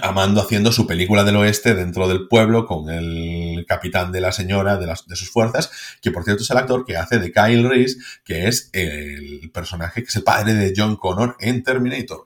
Amando 0.03 0.40
haciendo 0.40 0.73
su 0.73 0.88
película 0.88 1.23
del 1.23 1.37
oeste 1.37 1.73
dentro 1.73 2.09
del 2.09 2.27
pueblo 2.27 2.67
con 2.67 2.90
el 2.90 3.64
capitán 3.69 4.11
de 4.11 4.21
la 4.21 4.33
señora 4.33 4.77
de, 4.77 4.93
sus 5.14 5.31
fuerzas, 5.31 5.71
que 6.03 6.11
por 6.11 6.25
cierto 6.25 6.43
es 6.43 6.51
el 6.51 6.57
actor 6.57 6.85
que 6.85 6.97
hace 6.97 7.21
de 7.21 7.31
Kyle 7.31 7.69
Reese, 7.69 7.99
que 8.25 8.49
es 8.49 8.71
el 8.73 9.53
personaje 9.55 10.03
que 10.03 10.09
es 10.09 10.17
el 10.17 10.25
padre 10.25 10.55
de 10.55 10.73
John 10.77 10.97
Connor 10.97 11.37
en 11.38 11.62
Terminator. 11.62 12.25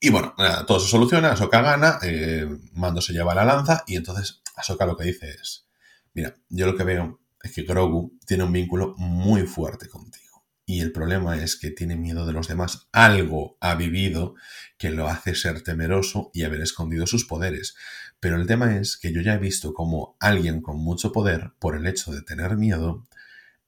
Y 0.00 0.08
bueno, 0.08 0.34
todo 0.66 0.80
se 0.80 0.88
soluciona, 0.88 1.32
Ahsoka 1.32 1.60
gana, 1.60 1.98
eh, 2.02 2.48
Mando 2.72 3.02
se 3.02 3.12
lleva 3.12 3.34
la 3.34 3.44
lanza 3.44 3.84
y 3.86 3.96
entonces 3.96 4.40
Ahsoka 4.56 4.86
lo 4.86 4.96
que 4.96 5.04
dice 5.04 5.28
es, 5.28 5.66
mira, 6.14 6.34
yo 6.48 6.66
lo 6.66 6.74
que 6.74 6.84
veo 6.84 7.20
es 7.42 7.52
que 7.52 7.62
Grogu 7.62 8.18
tiene 8.26 8.44
un 8.44 8.52
vínculo 8.52 8.94
muy 8.96 9.42
fuerte 9.42 9.88
contigo. 9.88 10.46
Y 10.64 10.80
el 10.80 10.92
problema 10.92 11.36
es 11.42 11.56
que 11.56 11.70
tiene 11.70 11.96
miedo 11.96 12.26
de 12.26 12.32
los 12.32 12.48
demás. 12.48 12.88
Algo 12.92 13.58
ha 13.60 13.74
vivido 13.74 14.36
que 14.78 14.90
lo 14.90 15.08
hace 15.08 15.34
ser 15.34 15.62
temeroso 15.62 16.30
y 16.32 16.44
haber 16.44 16.60
escondido 16.60 17.06
sus 17.06 17.24
poderes. 17.24 17.74
Pero 18.20 18.36
el 18.36 18.46
tema 18.46 18.76
es 18.76 18.96
que 18.96 19.12
yo 19.12 19.20
ya 19.20 19.34
he 19.34 19.38
visto 19.38 19.74
como 19.74 20.16
alguien 20.20 20.62
con 20.62 20.78
mucho 20.78 21.10
poder, 21.10 21.52
por 21.58 21.76
el 21.76 21.86
hecho 21.86 22.12
de 22.12 22.22
tener 22.22 22.56
miedo, 22.56 23.08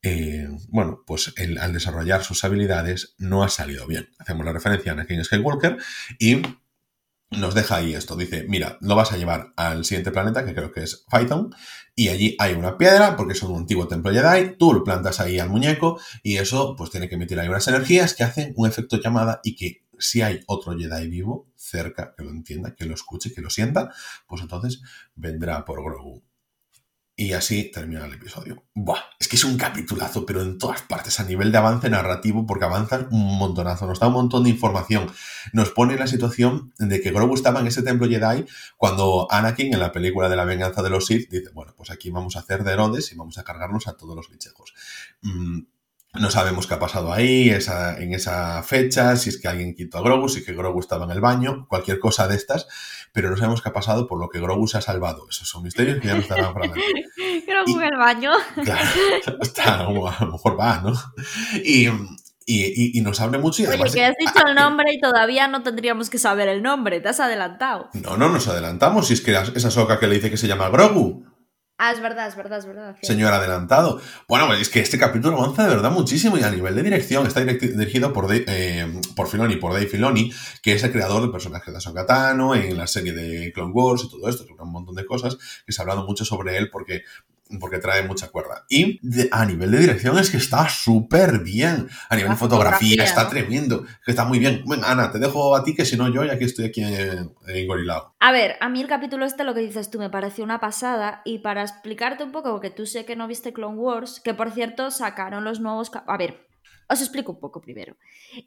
eh, 0.03 0.49
bueno, 0.69 1.03
pues 1.07 1.33
al 1.39 1.73
desarrollar 1.73 2.25
sus 2.25 2.45
habilidades 2.45 3.15
no 3.19 3.45
ha 3.45 3.49
salido 3.49 3.87
bien. 3.87 4.11
Hacemos 4.19 4.45
la 4.45 4.53
referencia 4.53 4.93
a 4.93 4.95
Anakin 4.95 5.25
Skywalker 5.25 5.79
y 6.19 6.43
nos 7.31 7.55
deja 7.55 7.77
ahí 7.77 7.95
esto. 7.95 8.17
Dice, 8.17 8.45
mira, 8.49 8.79
lo 8.81 8.97
vas 8.97 9.13
a 9.13 9.17
llevar 9.17 9.53
al 9.57 9.85
siguiente 9.85 10.11
planeta, 10.11 10.45
que 10.45 10.55
creo 10.55 10.73
que 10.73 10.83
es 10.83 11.05
Phaeton, 11.09 11.55
y 11.95 12.09
allí 12.09 12.37
hay 12.39 12.55
una 12.55 12.77
piedra, 12.77 13.17
porque 13.17 13.33
es 13.33 13.43
un 13.43 13.57
antiguo 13.57 13.89
templo 13.89 14.13
Jedi, 14.13 14.57
tú 14.59 14.73
lo 14.73 14.85
plantas 14.85 15.21
ahí 15.21 15.39
al 15.39 15.49
muñeco, 15.49 16.01
y 16.23 16.37
eso 16.37 16.75
pues 16.77 16.91
tiene 16.91 17.09
que 17.09 17.15
emitir 17.15 17.39
ahí 17.41 17.49
unas 17.49 17.69
energías 17.69 18.15
que 18.15 18.25
hacen 18.25 18.53
un 18.57 18.69
efecto 18.69 19.01
llamada 19.01 19.41
y 19.45 19.57
que 19.57 19.85
si 19.99 20.21
hay 20.21 20.41
otro 20.47 20.77
Jedi 20.77 21.09
vivo 21.09 21.49
cerca, 21.57 22.15
que 22.17 22.25
lo 22.25 22.31
entienda, 22.31 22.75
que 22.75 22.87
lo 22.87 22.95
escuche, 22.95 23.33
que 23.33 23.41
lo 23.41 23.51
sienta, 23.51 23.93
pues 24.27 24.43
entonces 24.43 24.83
vendrá 25.15 25.65
por 25.65 25.83
Grogu. 25.83 26.23
Y 27.23 27.35
así 27.35 27.71
termina 27.71 28.05
el 28.05 28.15
episodio. 28.15 28.65
Buah, 28.75 28.99
es 29.21 29.29
que 29.29 29.37
es 29.37 29.45
un 29.45 29.57
capitulazo, 29.57 30.27
pero 30.27 30.43
en 30.43 30.59
todas 30.59 30.83
partes, 30.83 31.21
a 31.21 31.25
nivel 31.25 31.53
de 31.53 31.59
avance 31.59 31.89
narrativo, 31.89 32.47
porque 32.49 32.65
avanzan 32.65 33.07
un 33.13 33.39
montonazo, 33.39 33.87
nos 33.87 34.01
da 34.01 34.09
un 34.09 34.15
montón 34.15 34.43
de 34.43 34.51
información. 34.51 35.09
Nos 35.53 35.71
pone 35.71 35.97
la 35.97 36.09
situación 36.09 36.73
de 36.81 37.01
que 37.01 37.13
Grogu 37.13 37.37
estaba 37.37 37.61
en 37.61 37.69
ese 37.69 37.85
templo 37.85 38.09
Jedi 38.09 38.45
cuando 38.77 39.29
Anakin, 39.31 39.73
en 39.73 39.79
la 39.79 39.93
película 39.93 40.29
de 40.29 40.35
la 40.35 40.45
venganza 40.45 40.83
de 40.83 40.91
los 40.91 41.07
Sith, 41.07 41.31
dice, 41.31 41.51
bueno, 41.55 41.75
pues 41.77 41.93
aquí 41.93 42.11
vamos 42.11 42.35
a 42.35 42.41
hacer 42.41 42.65
de 42.65 42.73
Herodes 42.73 43.13
y 43.13 43.15
vamos 43.15 43.39
a 43.39 43.45
cargarnos 43.45 43.87
a 43.87 43.97
todos 43.97 44.17
los 44.17 44.29
bichejos. 44.29 44.75
Mm, 45.21 45.61
no 46.15 46.31
sabemos 46.31 46.67
qué 46.67 46.75
ha 46.75 46.79
pasado 46.79 47.13
ahí, 47.13 47.49
esa, 47.49 47.97
en 47.99 48.13
esa 48.13 48.63
fecha, 48.63 49.17
si 49.17 49.31
es 49.31 49.41
que 49.41 49.49
alguien 49.49 49.75
quitó 49.75 49.99
a 49.99 50.03
Grogu, 50.03 50.29
si 50.29 50.41
es 50.41 50.45
que 50.45 50.53
Grogu 50.53 50.79
estaba 50.81 51.07
en 51.07 51.11
el 51.11 51.23
baño, 51.23 51.67
cualquier 51.69 51.99
cosa 51.99 52.29
de 52.29 52.37
estas, 52.37 52.67
pero 53.13 53.31
no 53.31 53.37
sabemos 53.37 53.63
qué 53.63 53.71
ha 53.71 53.73
pasado 53.73 54.07
por 54.07 54.21
lo 54.21 54.29
que 54.29 54.39
Grogu 54.39 54.69
se 54.69 54.77
ha 54.77 54.83
salvado. 54.83 55.27
Esos 55.31 55.49
son 55.49 55.63
misterios 55.63 56.01
que 56.01 56.09
ya 56.09 56.15
no 56.15 56.21
estarán 56.21 56.53
para 56.53 56.67
Grogu 57.47 57.81
en 57.81 57.83
el 57.83 57.99
baño. 57.99 58.33
Claro, 58.63 58.91
está, 59.41 59.81
a 59.81 59.83
lo 59.85 60.33
mejor 60.33 60.61
va, 60.61 60.83
¿no? 60.83 60.93
Y, 61.65 61.89
y, 62.45 62.99
y, 62.99 63.01
nos 63.01 63.19
abre 63.21 63.39
mucho 63.39 63.63
y 63.63 63.67
además... 63.67 63.91
Oye, 63.91 64.01
que 64.01 64.05
has 64.05 64.17
dicho 64.19 64.47
el 64.47 64.55
nombre 64.55 64.93
y 64.93 65.01
todavía 65.01 65.49
no 65.49 65.63
tendríamos 65.63 66.11
que 66.11 66.19
saber 66.19 66.49
el 66.49 66.63
nombre, 66.63 67.01
te 67.01 67.09
has 67.09 67.21
adelantado. 67.21 67.89
No, 67.95 68.19
no, 68.19 68.29
nos 68.29 68.49
adelantamos, 68.49 69.07
si 69.07 69.15
es 69.15 69.23
que 69.23 69.33
esa 69.33 69.71
soca 69.71 69.99
que 69.99 70.09
le 70.09 70.17
dice 70.17 70.31
que 70.31 70.37
se 70.37 70.49
llama 70.49 70.69
Grogu. 70.69 71.25
Ah, 71.85 71.91
es 71.91 72.01
verdad, 72.01 72.29
es 72.29 72.37
verdad, 72.37 72.61
es 72.61 72.67
verdad. 72.67 72.97
Señor 73.03 73.33
adelantado. 73.33 74.01
Bueno, 74.29 74.55
es 74.55 74.69
que 74.69 74.79
este 74.79 74.99
capítulo 74.99 75.37
avanza 75.37 75.65
de 75.65 75.71
verdad 75.71 75.91
muchísimo 75.91 76.39
y 76.39 76.43
a 76.45 76.51
nivel 76.53 76.77
de 76.77 76.85
dirección 76.85 77.27
está 77.27 77.43
dirigido 77.43 78.13
por, 78.13 78.29
eh, 78.31 79.01
por 79.17 79.27
Filoni, 79.27 79.57
por 79.57 79.73
Dave 79.73 79.89
Filoni, 79.89 80.33
que 80.63 80.75
es 80.75 80.85
el 80.85 80.93
creador 80.93 81.23
del 81.23 81.33
personaje 81.33 81.73
de 81.73 82.05
Tano 82.07 82.55
en 82.55 82.79
la 82.79 82.87
serie 82.87 83.13
de 83.13 83.51
Clone 83.53 83.73
Wars 83.73 84.05
y 84.05 84.11
todo 84.11 84.29
esto, 84.29 84.45
un 84.61 84.71
montón 84.71 84.95
de 84.95 85.05
cosas 85.05 85.37
que 85.67 85.73
se 85.73 85.81
ha 85.81 85.83
hablado 85.83 86.07
mucho 86.07 86.25
sobre 86.25 86.57
él 86.57 86.71
porque 86.71 87.03
porque 87.61 87.79
trae 87.79 88.03
mucha 88.03 88.29
cuerda. 88.29 88.65
Y 88.69 89.01
a 89.31 89.45
nivel 89.45 89.71
de 89.71 89.79
dirección 89.79 90.19
es 90.19 90.31
que 90.31 90.37
está 90.37 90.69
súper 90.69 91.41
bien. 91.41 91.89
A 92.09 92.17
nivel 92.17 92.33
de 92.33 92.37
fotografía, 92.37 93.05
está 93.05 93.29
tremendo. 93.29 93.85
Que 94.05 94.13
está 94.13 94.25
muy 94.25 94.39
bien. 94.39 94.63
Bueno, 94.65 94.87
Ana, 94.87 95.11
te 95.11 95.19
dejo 95.19 95.55
a 95.55 95.65
ti 95.65 95.75
que 95.75 95.85
si 95.85 95.97
no 95.97 96.13
yo 96.13 96.25
ya 96.25 96.39
que 96.39 96.45
estoy 96.45 96.67
aquí 96.67 96.83
en, 96.83 97.33
en, 97.47 97.67
Gorilao. 97.67 98.15
A 98.19 98.33
ver, 98.33 98.57
a 98.61 98.69
mí 98.69 98.81
el 98.81 98.89
capítulo 98.89 99.25
este, 99.25 99.45
lo 99.45 99.55
que 99.55 99.61
dices 99.61 99.91
tú, 99.91 99.99
me 99.99 100.11
pareció 100.11 100.45
una 100.45 100.61
pasada. 100.61 101.23
Y 101.25 101.39
para 101.39 101.63
explicarte 101.63 102.25
un 102.25 102.33
poco, 102.33 102.53
porque 102.53 102.71
tú 102.71 102.87
sé 102.87 103.05
que 103.05 103.17
no 103.17 103.29
viste 103.29 103.53
Clone 103.53 103.79
Wars, 103.79 104.21
que 104.21 104.35
por 104.35 104.51
cierto 104.51 104.91
sacaron 104.91 105.45
los 105.45 105.61
nuevos... 105.61 105.91
A 106.07 106.17
ver, 106.17 106.47
os 106.89 107.01
explico 107.01 107.33
un 107.33 107.41
poco 107.41 107.61
primero. 107.61 107.97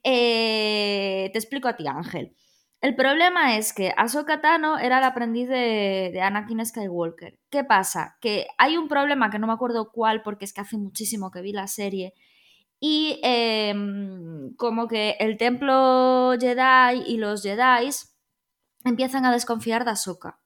Eh, 0.04 1.30
te 1.32 1.40
explico 1.40 1.68
a 1.68 1.76
ti, 1.76 1.86
Ángel. 1.88 2.36
El 2.86 2.96
problema 2.96 3.58
es 3.58 3.74
que 3.74 3.96
Ahsoka 3.98 4.42
Tano 4.42 4.78
era 4.78 5.00
el 5.00 5.06
aprendiz 5.06 5.50
de, 5.50 6.22
Anakin 6.22 6.64
Skywalker. 6.64 7.40
¿Qué 7.50 7.64
pasa? 7.64 8.16
Que 8.22 8.46
hay 8.60 8.78
un 8.78 8.88
problema 8.88 9.32
que 9.32 9.40
no 9.40 9.48
me 9.48 9.54
acuerdo 9.54 9.92
cuál, 9.92 10.22
porque 10.22 10.46
es 10.46 10.54
que 10.54 10.62
hace 10.62 10.78
muchísimo 10.78 11.32
que 11.32 11.42
vi 11.42 11.52
la 11.52 11.66
serie. 11.66 12.14
Y 12.80 13.20
em, 13.24 14.54
como 14.56 14.88
que 14.88 15.16
el 15.20 15.38
templo 15.38 16.36
Jedi 16.40 17.02
y 17.08 17.18
los 17.18 17.42
Jedi 17.42 17.90
empiezan 18.84 19.26
a 19.26 19.32
desconfiar 19.32 19.84
de 19.84 19.90
Ahsoka. 19.90 20.40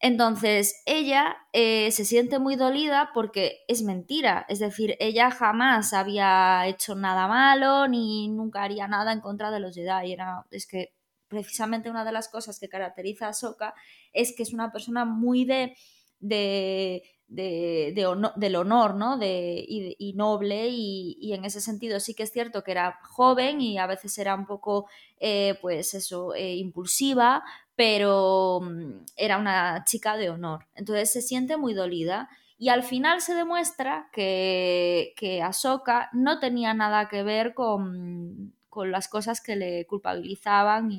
Entonces, 0.00 0.82
ella 0.86 1.36
eh, 1.52 1.90
se 1.90 2.06
siente 2.06 2.38
muy 2.38 2.56
dolida 2.56 3.10
porque 3.12 3.64
es 3.68 3.82
mentira, 3.82 4.46
es 4.48 4.60
decir, 4.60 4.96
ella 4.98 5.30
jamás 5.30 5.92
había 5.92 6.66
hecho 6.66 6.94
nada 6.94 7.28
malo 7.28 7.86
ni 7.86 8.28
nunca 8.28 8.62
haría 8.62 8.88
nada 8.88 9.12
en 9.12 9.20
contra 9.20 9.50
de 9.50 9.60
los 9.60 9.74
Jedi. 9.74 10.14
Era, 10.14 10.46
es 10.50 10.66
que 10.66 10.95
precisamente 11.28 11.90
una 11.90 12.04
de 12.04 12.12
las 12.12 12.28
cosas 12.28 12.58
que 12.58 12.68
caracteriza 12.68 13.28
a 13.28 13.32
Soka 13.32 13.74
es 14.12 14.34
que 14.36 14.42
es 14.42 14.52
una 14.52 14.72
persona 14.72 15.04
muy 15.04 15.44
de, 15.44 15.76
de, 16.20 17.02
del 17.28 18.56
honor, 18.56 18.94
¿no? 18.94 19.18
De, 19.18 19.64
y, 19.66 20.12
noble 20.14 20.68
y, 20.68 21.32
en 21.32 21.44
ese 21.44 21.60
sentido 21.60 22.00
sí 22.00 22.14
que 22.14 22.22
es 22.22 22.32
cierto 22.32 22.62
que 22.62 22.72
era 22.72 22.98
joven 23.02 23.60
y 23.60 23.78
a 23.78 23.86
veces 23.86 24.16
era 24.18 24.34
un 24.34 24.46
poco, 24.46 24.88
eh, 25.18 25.58
pues 25.60 25.94
eso, 25.94 26.34
eh, 26.34 26.54
impulsiva, 26.56 27.42
pero 27.74 28.60
mm, 28.62 29.04
era 29.16 29.38
una 29.38 29.84
chica 29.84 30.16
de 30.16 30.30
honor. 30.30 30.66
Entonces 30.74 31.12
se 31.12 31.22
siente 31.22 31.56
muy 31.56 31.74
dolida. 31.74 32.28
Y 32.58 32.70
al 32.70 32.82
final 32.82 33.20
se 33.20 33.34
demuestra 33.34 34.08
que, 34.12 35.12
que 35.18 35.42
Ahsoka 35.42 36.08
no 36.14 36.38
tenía 36.38 36.72
nada 36.72 37.06
que 37.08 37.22
ver 37.22 37.52
con, 37.52 38.55
con 38.76 38.92
las 38.92 39.08
cosas 39.08 39.40
que 39.40 39.56
le 39.56 39.86
culpabilizaban 39.86 40.90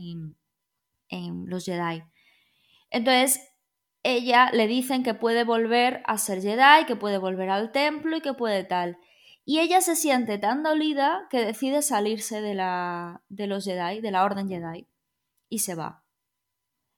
en 1.10 1.46
los 1.46 1.64
Jedi. 1.64 2.02
Entonces, 2.90 3.40
ella 4.02 4.50
le 4.52 4.66
dicen 4.66 5.04
que 5.04 5.14
puede 5.14 5.44
volver 5.44 6.02
a 6.08 6.18
ser 6.18 6.42
Jedi, 6.42 6.88
que 6.88 6.96
puede 6.96 7.20
volver 7.20 7.52
al 7.52 7.72
templo 7.72 8.18
y 8.18 8.22
que 8.22 8.34
puede 8.34 8.64
tal. 8.64 8.98
Y 9.46 9.60
ella 9.60 9.80
se 9.82 9.96
siente 9.96 10.40
tan 10.40 10.64
dolida 10.64 11.28
que 11.30 11.46
decide 11.46 11.84
salirse 11.84 12.42
de, 12.42 12.56
la, 12.56 13.22
de 13.30 13.46
los 13.46 13.64
Jedi, 13.64 14.02
de 14.02 14.10
la 14.10 14.24
Orden 14.24 14.50
Jedi, 14.50 14.88
y 15.48 15.60
se 15.60 15.76
va. 15.76 16.04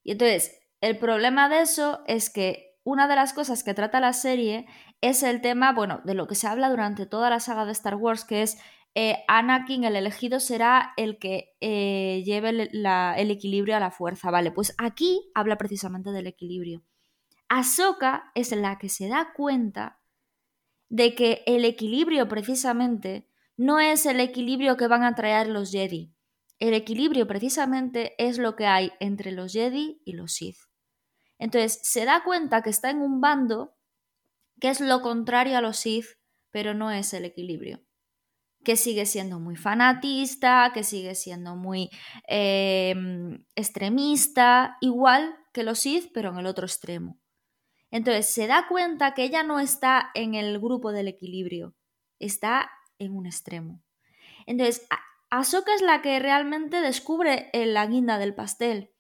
Y 0.02 0.14
entonces, 0.14 0.62
el 0.80 0.98
problema 0.98 1.50
de 1.50 1.60
eso 1.60 2.04
es 2.08 2.30
que 2.30 2.78
una 2.86 3.10
de 3.10 3.18
las 3.18 3.34
cosas 3.34 3.66
que 3.66 3.74
trata 3.74 4.00
la 4.00 4.14
serie 4.14 4.66
es 5.02 5.24
el 5.24 5.42
tema, 5.42 5.74
bueno, 5.74 6.00
de 6.06 6.14
lo 6.14 6.26
que 6.26 6.36
se 6.36 6.48
habla 6.48 6.70
durante 6.70 7.06
toda 7.06 7.30
la 7.30 7.42
saga 7.42 7.66
de 7.66 7.74
Star 7.74 7.96
Wars, 7.96 8.24
que 8.24 8.44
es 8.44 8.58
eh, 8.96 9.24
Anakin, 9.28 9.84
el 9.84 9.96
elegido, 9.96 10.40
será 10.40 10.94
el 10.98 11.20
que 11.20 11.56
eh, 11.62 12.24
lleve 12.26 12.50
el, 12.50 13.32
equilibrio 13.32 13.76
a 13.76 13.80
la 13.80 13.92
fuerza. 13.92 14.32
Vale, 14.32 14.52
pues 14.52 14.74
aquí 14.78 15.32
habla 15.36 15.58
precisamente 15.58 16.12
del 16.12 16.28
equilibrio. 16.28 16.84
Ahsoka 17.50 18.32
es 18.36 18.52
la 18.52 18.78
que 18.78 18.90
se 18.90 19.08
da 19.08 19.34
cuenta 19.34 20.00
de 20.90 21.14
que 21.16 21.44
el 21.46 21.66
equilibrio 21.66 22.28
precisamente 22.28 23.28
no 23.58 23.80
es 23.80 24.06
el 24.06 24.20
equilibrio 24.20 24.78
que 24.78 24.88
van 24.88 25.04
a 25.04 25.16
traer 25.16 25.48
los 25.48 25.72
Jedi. 25.72 26.14
El 26.58 26.74
equilibrio 26.74 27.28
precisamente 27.28 28.16
es 28.18 28.38
lo 28.38 28.56
que 28.56 28.66
hay 28.66 28.92
entre 29.00 29.32
los 29.32 29.54
Jedi 29.54 30.02
y 30.04 30.14
los 30.14 30.34
Sith. 30.34 30.58
Entonces 31.38 31.80
se 31.84 32.06
da 32.06 32.24
cuenta 32.24 32.62
que 32.62 32.70
está 32.70 32.90
en 32.90 33.02
un 33.02 33.22
bando 33.22 33.76
que 34.60 34.70
es 34.70 34.82
lo 34.82 35.02
contrario 35.02 35.58
a 35.58 35.62
los 35.62 35.78
Sith, 35.78 36.18
pero 36.52 36.74
no 36.74 36.92
es 36.92 37.14
el 37.14 37.24
equilibrio 37.24 37.82
que 38.64 38.76
sigue 38.76 39.06
siendo 39.06 39.40
muy 39.40 39.56
fanatista, 39.56 40.72
que 40.74 40.84
sigue 40.84 41.16
siendo 41.16 41.56
muy 41.56 41.90
em, 42.28 43.44
extremista, 43.56 44.78
igual 44.82 45.36
que 45.54 45.64
los 45.64 45.80
Sith, 45.80 46.12
pero 46.14 46.30
en 46.30 46.40
el 46.40 46.46
otro 46.46 46.66
extremo. 46.66 47.18
Entonces 47.92 48.28
se 48.28 48.48
da 48.48 48.68
cuenta 48.68 49.14
que 49.14 49.24
ella 49.24 49.44
no 49.44 49.60
está 49.60 50.12
en 50.14 50.36
el 50.36 50.60
grupo 50.60 50.92
del 50.92 51.08
equilibrio, 51.08 51.76
está 52.20 52.70
en 53.00 53.16
un 53.16 53.26
extremo. 53.26 53.82
Entonces, 54.46 54.86
Ahsoka 55.30 55.74
es 55.74 55.82
la 55.82 56.02
que 56.02 56.20
realmente 56.20 56.82
descubre 56.82 57.50
la 57.54 57.86
guinda 57.86 58.18
del 58.18 58.36
pastel. 58.36 58.92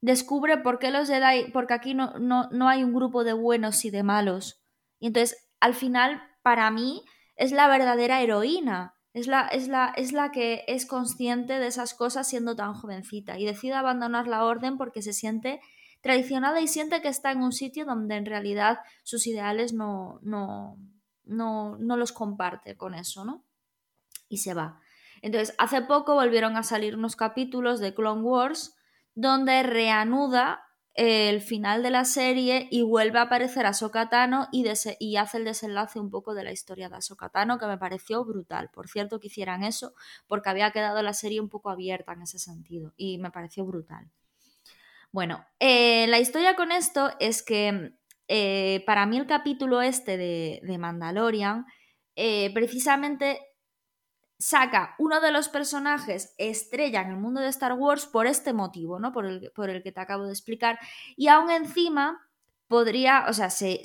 Descubre 0.00 0.58
por 0.58 0.78
qué 0.78 0.90
los 0.90 1.08
Jedi, 1.08 1.50
porque 1.52 1.74
aquí 1.74 1.94
no, 1.94 2.18
no, 2.18 2.48
no 2.50 2.68
hay 2.68 2.84
un 2.84 2.92
grupo 2.92 3.24
de 3.24 3.32
buenos 3.32 3.84
y 3.84 3.90
de 3.90 4.02
malos. 4.02 4.62
Y 5.00 5.08
entonces, 5.08 5.48
al 5.58 5.74
final, 5.74 6.22
para 6.42 6.70
mí, 6.70 7.02
es 7.36 7.52
la 7.52 7.68
verdadera 7.68 8.20
heroína 8.20 8.95
es 9.16 9.28
la, 9.28 9.46
es, 9.46 9.68
la, 9.68 9.94
es 9.96 10.12
la 10.12 10.30
que 10.30 10.62
es 10.66 10.84
consciente 10.84 11.58
de 11.58 11.68
esas 11.68 11.94
cosas 11.94 12.28
siendo 12.28 12.54
tan 12.54 12.74
jovencita 12.74 13.38
y 13.38 13.46
decide 13.46 13.72
abandonar 13.72 14.28
la 14.28 14.44
orden 14.44 14.76
porque 14.76 15.00
se 15.00 15.14
siente 15.14 15.62
traicionada 16.02 16.60
y 16.60 16.68
siente 16.68 17.00
que 17.00 17.08
está 17.08 17.32
en 17.32 17.42
un 17.42 17.52
sitio 17.52 17.86
donde 17.86 18.16
en 18.16 18.26
realidad 18.26 18.80
sus 19.04 19.26
ideales 19.26 19.72
no, 19.72 20.20
no, 20.20 20.76
no, 21.24 21.78
no 21.78 21.96
los 21.96 22.12
comparte 22.12 22.76
con 22.76 22.92
eso, 22.92 23.24
¿no? 23.24 23.42
Y 24.28 24.36
se 24.36 24.52
va. 24.52 24.80
Entonces, 25.22 25.54
hace 25.56 25.80
poco 25.80 26.12
volvieron 26.12 26.58
a 26.58 26.62
salir 26.62 26.94
unos 26.94 27.16
capítulos 27.16 27.80
de 27.80 27.94
Clone 27.94 28.20
Wars 28.20 28.76
donde 29.14 29.62
reanuda 29.62 30.65
el 30.96 31.42
final 31.42 31.82
de 31.82 31.90
la 31.90 32.06
serie 32.06 32.68
y 32.70 32.82
vuelve 32.82 33.18
a 33.18 33.22
aparecer 33.22 33.66
a 33.66 33.74
Sokatano 33.74 34.48
y, 34.50 34.66
hace 34.66 34.96
el 34.98 35.44
desenlace 35.44 36.00
un 36.00 36.10
poco 36.10 36.34
de 36.34 36.42
la 36.42 36.52
historia 36.52 36.88
de 36.88 37.02
Sokatano 37.02 37.58
que 37.58 37.66
me 37.66 37.76
pareció 37.76 38.24
brutal. 38.24 38.70
Por 38.72 38.88
cierto 38.88 39.20
que 39.20 39.26
hicieran 39.26 39.62
eso 39.62 39.92
porque 40.26 40.48
había 40.48 40.70
quedado 40.70 41.02
la 41.02 41.12
serie 41.12 41.40
un 41.40 41.50
poco 41.50 41.68
abierta 41.68 42.14
en 42.14 42.22
ese 42.22 42.38
sentido 42.38 42.94
y 42.96 43.18
me 43.18 43.30
pareció 43.30 43.66
brutal. 43.66 44.10
Bueno, 45.12 45.44
eh, 45.60 46.06
la 46.08 46.18
historia 46.18 46.56
con 46.56 46.72
esto 46.72 47.10
es 47.20 47.42
que 47.42 47.92
eh, 48.28 48.82
para 48.86 49.04
mí 49.04 49.18
el 49.18 49.26
capítulo 49.26 49.82
este 49.82 50.16
de, 50.16 50.78
Mandalorian 50.78 51.66
eh, 52.16 52.52
precisamente 52.54 53.40
saca 54.38 54.94
uno 54.98 55.20
de 55.20 55.32
los 55.32 55.48
personajes 55.48 56.34
estrella 56.38 57.02
en 57.02 57.10
el 57.10 57.16
mundo 57.16 57.40
de 57.40 57.48
Star 57.48 57.72
Wars 57.72 58.06
por 58.06 58.26
este 58.26 58.52
motivo, 58.52 58.98
¿no? 58.98 59.12
Por 59.12 59.26
el, 59.26 59.50
por 59.54 59.70
el 59.70 59.82
que 59.82 59.92
te 59.92 60.00
acabo 60.00 60.24
de 60.24 60.32
explicar. 60.32 60.78
Y 61.16 61.28
aún 61.28 61.50
encima 61.50 62.26
podría, 62.68 63.26
o 63.28 63.32
sea, 63.32 63.50
se, 63.50 63.80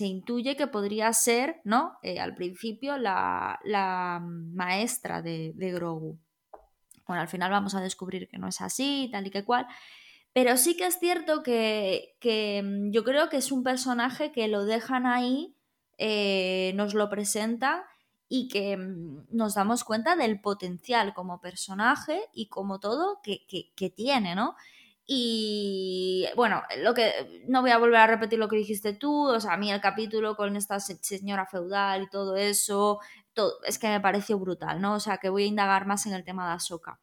intuye 0.00 0.56
que 0.56 0.66
podría 0.66 1.12
ser, 1.12 1.60
¿no? 1.64 1.98
Eh, 2.02 2.18
al 2.20 2.34
principio 2.34 2.96
la, 2.96 4.20
maestra 4.22 5.20
de, 5.20 5.52
de, 5.54 5.72
Grogu. 5.72 6.18
Bueno, 7.06 7.20
al 7.22 7.28
final 7.28 7.50
vamos 7.50 7.74
a 7.74 7.80
descubrir 7.80 8.28
que 8.28 8.38
no 8.38 8.48
es 8.48 8.60
así, 8.60 9.08
tal 9.12 9.26
y 9.26 9.30
que 9.30 9.44
cual. 9.44 9.66
Pero 10.32 10.56
sí 10.56 10.76
que 10.76 10.86
es 10.86 10.98
cierto 10.98 11.42
que, 11.42 12.16
que 12.20 12.62
mm, 12.64 12.90
yo 12.90 13.04
creo 13.04 13.28
que 13.28 13.36
es 13.36 13.52
un 13.52 13.62
personaje 13.62 14.32
que 14.32 14.48
lo 14.48 14.64
dejan 14.64 15.06
ahí, 15.06 15.54
eh, 15.98 16.72
nos 16.74 16.94
lo 16.94 17.08
presenta 17.08 17.84
y 18.34 18.48
que 18.48 18.76
mm, 18.76 19.26
nos 19.30 19.54
damos 19.54 19.84
cuenta 19.84 20.16
del 20.16 20.40
potencial 20.40 21.14
como 21.14 21.40
personaje 21.40 22.20
y 22.32 22.48
como 22.48 22.80
todo 22.80 23.20
que, 23.22 23.92
tiene, 23.94 24.34
¿no? 24.34 24.56
Y 25.06 26.26
bueno, 26.34 26.62
lo 26.78 26.94
que 26.94 27.44
no 27.46 27.60
voy 27.60 27.70
a 27.70 27.78
volver 27.78 28.00
a 28.00 28.06
repetir 28.08 28.40
lo 28.40 28.48
que 28.48 28.56
dijiste 28.56 28.92
tú, 28.92 29.28
o 29.28 29.38
sea, 29.38 29.52
a 29.52 29.56
mí 29.56 29.70
el 29.70 29.80
capítulo 29.80 30.34
con 30.34 30.56
esta 30.56 30.80
señora 30.80 31.46
feudal 31.46 32.02
y 32.02 32.10
todo 32.10 32.36
eso, 32.36 32.98
todo, 33.34 33.62
es 33.64 33.78
que 33.78 33.86
me 33.86 34.00
pareció 34.00 34.36
brutal, 34.36 34.80
¿no? 34.80 34.94
O 34.94 35.00
sea, 35.00 35.18
que 35.18 35.28
voy 35.28 35.44
a 35.44 35.46
indagar 35.46 35.86
más 35.86 36.04
en 36.06 36.14
el 36.14 36.24
tema 36.24 36.48
de 36.48 36.54
Ahsoka. 36.54 36.98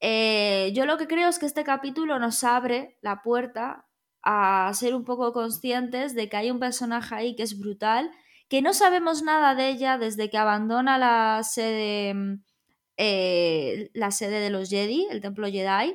Eh, 0.00 0.72
yo 0.74 0.86
lo 0.86 0.96
que 0.96 1.08
creo 1.08 1.28
es 1.28 1.38
que 1.38 1.46
este 1.46 1.64
capítulo 1.64 2.18
nos 2.18 2.42
abre 2.42 2.96
la 3.02 3.20
puerta 3.20 3.86
a 4.22 4.72
ser 4.72 4.94
un 4.94 5.04
poco 5.04 5.34
conscientes 5.34 6.14
de 6.14 6.30
que 6.30 6.38
hay 6.38 6.50
un 6.50 6.60
personaje 6.60 7.14
ahí 7.14 7.36
que 7.36 7.42
es 7.42 7.58
brutal 7.58 8.10
que 8.48 8.62
no 8.62 8.72
sabemos 8.72 9.22
nada 9.22 9.54
de 9.54 9.68
ella 9.68 9.98
desde 9.98 10.30
que 10.30 10.38
abandona 10.38 10.98
la 10.98 11.42
sede, 11.42 12.14
mm, 12.14 12.42
eh, 12.96 13.90
la 13.94 14.10
sede 14.10 14.40
de 14.40 14.50
los 14.50 14.70
Jedi, 14.70 15.06
el 15.10 15.20
templo 15.20 15.48
Jedi, 15.48 15.94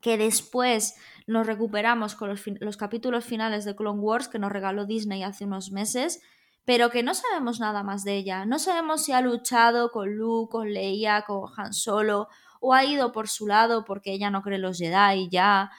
que 0.00 0.16
después 0.16 0.94
nos 1.26 1.46
recuperamos 1.46 2.14
con 2.14 2.30
los, 2.30 2.42
los, 2.60 2.76
capítulos 2.76 3.24
finales 3.24 3.64
de 3.64 3.74
Clone 3.74 4.00
Wars 4.00 4.28
que 4.28 4.38
nos 4.38 4.52
regaló 4.52 4.86
Disney 4.86 5.22
hace 5.22 5.44
unos 5.44 5.72
meses, 5.72 6.22
pero 6.64 6.90
que 6.90 7.02
no 7.02 7.14
sabemos 7.14 7.60
nada 7.60 7.82
más 7.82 8.04
de 8.04 8.16
ella. 8.16 8.44
No 8.44 8.58
sabemos 8.58 9.04
si 9.04 9.12
ha 9.12 9.20
luchado 9.20 9.90
con 9.90 10.14
Luke, 10.14 10.52
con 10.52 10.72
Leia, 10.72 11.22
con 11.22 11.50
Han 11.56 11.72
Solo, 11.72 12.28
o 12.60 12.74
ha 12.74 12.84
ido 12.84 13.12
por 13.12 13.28
su 13.28 13.46
lado 13.46 13.84
porque 13.84 14.12
ella 14.12 14.30
no 14.30 14.42
cree 14.42 14.58
los 14.58 14.78
Jedi 14.78 15.28
ya, 15.28 15.70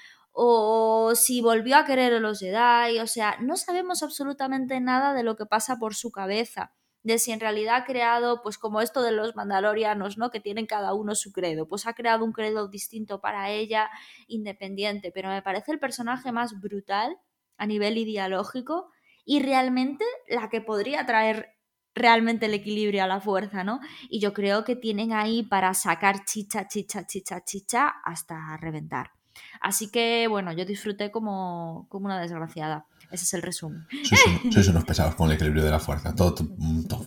o 0.42 1.16
si 1.16 1.42
volvió 1.42 1.76
a 1.76 1.84
querer 1.84 2.14
a 2.14 2.20
los 2.22 2.40
Jedi, 2.40 3.00
o 3.00 3.08
sea, 3.08 3.36
no 3.42 3.58
sabemos 3.58 4.04
absolutamente 4.04 4.80
nada 4.80 5.14
de 5.14 5.22
lo 5.22 5.36
que 5.36 5.46
pasa 5.46 5.80
por 5.80 5.96
su 5.96 6.12
cabeza, 6.12 6.74
de 7.04 7.20
si 7.20 7.34
en 7.34 7.42
realidad 7.42 7.76
ha 7.76 7.84
creado, 7.84 8.42
pues 8.42 8.58
como 8.58 8.80
esto 8.80 9.02
de 9.02 9.12
los 9.12 9.36
mandalorianos, 9.36 10.18
¿no? 10.18 10.32
Que 10.32 10.40
tienen 10.40 10.66
cada 10.66 10.94
uno 10.94 11.14
su 11.14 11.34
credo, 11.34 11.68
pues 11.68 11.88
ha 11.88 11.94
creado 11.94 12.24
un 12.24 12.32
credo 12.32 12.70
distinto 12.70 13.20
para 13.20 13.50
ella, 13.50 13.90
independiente, 14.28 15.12
pero 15.14 15.28
me 15.28 15.42
parece 15.42 15.74
el 15.74 15.80
personaje 15.80 16.32
más 16.32 16.58
brutal 16.62 17.18
a 17.58 17.66
nivel 17.66 17.98
ideológico 17.98 18.92
y 19.26 19.42
realmente 19.42 20.06
la 20.30 20.48
que 20.50 20.62
podría 20.62 21.06
traer 21.06 21.58
realmente 21.94 22.46
el 22.46 22.54
equilibrio 22.54 23.04
a 23.04 23.08
la 23.08 23.20
fuerza, 23.20 23.66
¿no? 23.66 23.82
Y 24.10 24.22
yo 24.22 24.32
creo 24.32 24.64
que 24.64 24.78
tienen 24.78 25.12
ahí 25.12 25.44
para 25.44 25.74
sacar 25.74 26.24
chicha, 26.24 26.66
chicha, 26.70 27.06
chicha, 27.06 27.44
chicha 27.44 27.90
hasta 28.06 28.56
reventar. 28.56 29.19
Así 29.62 29.90
que, 29.90 30.28
bueno, 30.28 30.54
yo 30.54 30.66
disfruté 30.66 31.12
como, 31.12 31.86
como 31.90 32.06
una 32.06 32.20
desgraciada. 32.20 32.86
Ese 33.12 33.24
es 33.24 33.34
el 33.34 33.42
resumen. 33.42 33.88
Sois, 34.52 34.68
unos 34.70 34.86
pesados 34.86 35.16
con 35.16 35.30
el 35.30 35.36
equilibrio 35.36 35.64
de 35.64 35.72
la 35.72 35.80
fuerza. 35.80 36.14
Todo, 36.14 36.36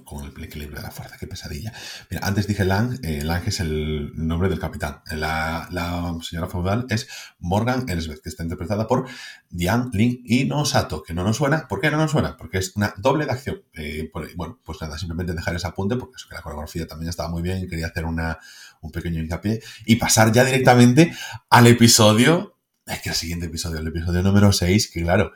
con 0.04 0.24
el 0.24 0.44
equilibrio 0.44 0.78
de 0.78 0.82
la 0.82 0.90
fuerza. 0.90 1.16
Qué 1.16 1.28
pesadilla. 1.28 1.72
Mira, 2.10 2.26
antes 2.26 2.46
dije 2.48 2.64
Lang. 2.64 2.98
Eh, 3.04 3.22
Lang 3.22 3.42
es 3.46 3.60
el 3.60 4.10
nombre 4.16 4.48
del 4.48 4.58
capitán. 4.58 5.00
La, 5.12 5.68
la, 5.70 6.16
señora 6.22 6.48
feudal 6.48 6.86
es 6.88 7.08
Morgan 7.38 7.88
Elsbeth, 7.88 8.20
que 8.20 8.28
está 8.28 8.42
interpretada 8.42 8.86
por 8.88 9.06
Diane 9.48 9.90
Lin 9.92 10.22
Inosato, 10.24 11.02
que 11.02 11.14
no 11.14 11.22
nos 11.22 11.36
suena. 11.36 11.68
¿Por 11.68 11.80
qué 11.80 11.90
no 11.90 11.98
nos 11.98 12.10
suena? 12.10 12.36
Porque 12.36 12.58
es 12.58 12.74
una 12.74 12.94
doble 12.96 13.24
de 13.24 13.32
acción. 13.32 13.62
Eh, 13.74 14.10
bueno, 14.34 14.58
pues 14.64 14.80
nada, 14.80 14.98
simplemente 14.98 15.34
dejar 15.34 15.54
ese 15.54 15.68
apunte, 15.68 15.96
porque 15.96 16.16
eso 16.16 16.28
que 16.28 16.34
la 16.34 16.42
coreografía 16.42 16.86
también 16.86 17.10
estaba 17.10 17.28
muy 17.28 17.42
bien 17.42 17.58
y 17.58 17.68
quería 17.68 17.86
hacer 17.86 18.06
una, 18.06 18.38
un 18.82 18.90
pequeño 18.90 19.20
hincapié 19.20 19.62
y 19.86 19.96
pasar 19.96 20.32
ya 20.32 20.44
directamente 20.44 21.14
al 21.48 21.66
episodio. 21.66 22.58
Es 22.86 23.00
que 23.00 23.08
el 23.08 23.14
siguiente 23.14 23.46
episodio, 23.46 23.78
el 23.78 23.86
episodio 23.86 24.22
número 24.22 24.52
6, 24.52 24.90
que 24.92 25.02
claro, 25.02 25.32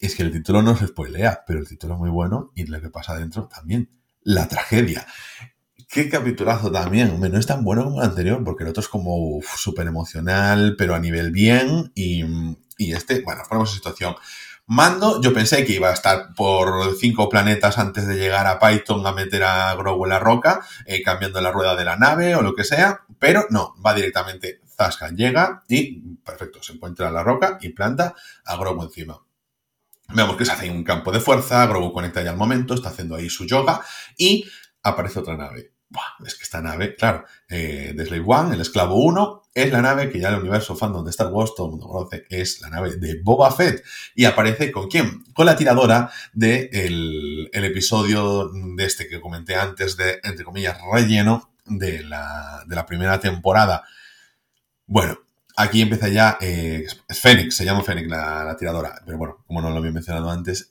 es 0.00 0.16
que 0.16 0.22
el 0.22 0.32
título 0.32 0.62
no 0.62 0.76
se 0.76 0.88
spoilea, 0.88 1.44
pero 1.46 1.60
el 1.60 1.68
título 1.68 1.94
es 1.94 2.00
muy 2.00 2.10
bueno 2.10 2.52
y 2.54 2.64
lo 2.64 2.80
que 2.80 2.90
pasa 2.90 3.16
dentro 3.16 3.46
también. 3.46 3.90
La 4.22 4.48
tragedia. 4.48 5.06
Qué 5.88 6.08
capitulazo 6.08 6.72
también. 6.72 7.20
no 7.20 7.38
es 7.38 7.46
tan 7.46 7.62
bueno 7.62 7.84
como 7.84 8.02
el 8.02 8.08
anterior, 8.08 8.42
porque 8.42 8.64
el 8.64 8.70
otro 8.70 8.80
es 8.80 8.88
como 8.88 9.40
súper 9.56 9.86
emocional, 9.86 10.74
pero 10.76 10.94
a 10.94 10.98
nivel 10.98 11.30
bien. 11.30 11.92
Y, 11.94 12.24
y 12.76 12.92
este, 12.92 13.20
bueno, 13.20 13.42
ponemos 13.48 13.70
en 13.70 13.76
situación. 13.76 14.16
Mando, 14.68 15.20
yo 15.22 15.32
pensé 15.32 15.64
que 15.64 15.74
iba 15.74 15.90
a 15.90 15.92
estar 15.92 16.34
por 16.34 16.96
cinco 16.96 17.28
planetas 17.28 17.78
antes 17.78 18.04
de 18.08 18.16
llegar 18.16 18.48
a 18.48 18.58
Python 18.58 19.06
a 19.06 19.12
meter 19.12 19.44
a 19.44 19.72
Grogu 19.76 20.06
en 20.06 20.10
la 20.10 20.18
roca, 20.18 20.66
eh, 20.86 21.02
cambiando 21.02 21.40
la 21.40 21.52
rueda 21.52 21.76
de 21.76 21.84
la 21.84 21.96
nave 21.96 22.34
o 22.34 22.42
lo 22.42 22.52
que 22.52 22.64
sea, 22.64 23.02
pero 23.20 23.46
no, 23.50 23.76
va 23.84 23.94
directamente. 23.94 24.60
Zaskan 24.76 25.16
llega 25.16 25.62
y, 25.68 26.16
perfecto, 26.16 26.64
se 26.64 26.72
encuentra 26.72 27.06
en 27.06 27.14
la 27.14 27.22
roca 27.22 27.58
y 27.60 27.68
planta 27.68 28.16
a 28.44 28.56
Grogu 28.56 28.82
encima. 28.82 29.22
Vemos 30.08 30.36
que 30.36 30.44
se 30.44 30.52
hace 30.52 30.68
un 30.68 30.82
campo 30.82 31.12
de 31.12 31.20
fuerza, 31.20 31.64
Grogu 31.66 31.92
conecta 31.92 32.22
ya 32.22 32.30
al 32.30 32.36
momento, 32.36 32.74
está 32.74 32.88
haciendo 32.88 33.14
ahí 33.14 33.30
su 33.30 33.46
yoga 33.46 33.82
y 34.16 34.48
aparece 34.82 35.20
otra 35.20 35.36
nave. 35.36 35.74
es 36.24 36.34
que 36.34 36.42
esta 36.42 36.60
nave, 36.60 36.96
claro, 36.96 37.24
eh, 37.48 37.94
The 37.96 38.04
Slave 38.04 38.24
One, 38.26 38.54
el 38.54 38.60
esclavo 38.60 38.96
1, 38.96 39.42
es 39.56 39.72
la 39.72 39.80
nave 39.80 40.10
que 40.10 40.20
ya 40.20 40.28
el 40.28 40.40
universo 40.40 40.76
fandom 40.76 41.02
de 41.02 41.10
Star 41.10 41.32
Wars 41.32 41.54
todo 41.56 41.68
el 41.68 41.70
mundo 41.72 41.88
conoce, 41.88 42.26
es 42.28 42.60
la 42.60 42.68
nave 42.68 42.96
de 42.96 43.22
Boba 43.22 43.50
Fett. 43.50 43.82
Y 44.14 44.26
aparece 44.26 44.70
con 44.70 44.86
quién? 44.86 45.24
Con 45.32 45.46
la 45.46 45.56
tiradora 45.56 46.10
del 46.34 46.70
de 46.70 47.48
el 47.52 47.64
episodio 47.64 48.50
de 48.50 48.84
este 48.84 49.08
que 49.08 49.18
comenté 49.18 49.56
antes 49.56 49.96
de, 49.96 50.20
entre 50.24 50.44
comillas, 50.44 50.76
relleno 50.92 51.54
de 51.64 52.04
la, 52.04 52.64
de 52.66 52.76
la 52.76 52.84
primera 52.84 53.18
temporada. 53.18 53.82
Bueno, 54.86 55.18
Aquí 55.58 55.80
empieza 55.80 56.08
ya, 56.08 56.36
eh, 56.38 56.84
es 57.08 57.18
Fénix, 57.18 57.56
se 57.56 57.64
llama 57.64 57.82
Fénix 57.82 58.08
la, 58.08 58.54
tiradora, 58.58 59.00
pero 59.06 59.16
bueno, 59.16 59.42
como 59.46 59.62
no 59.62 59.70
lo 59.70 59.76
había 59.78 59.90
mencionado 59.90 60.30
antes, 60.30 60.68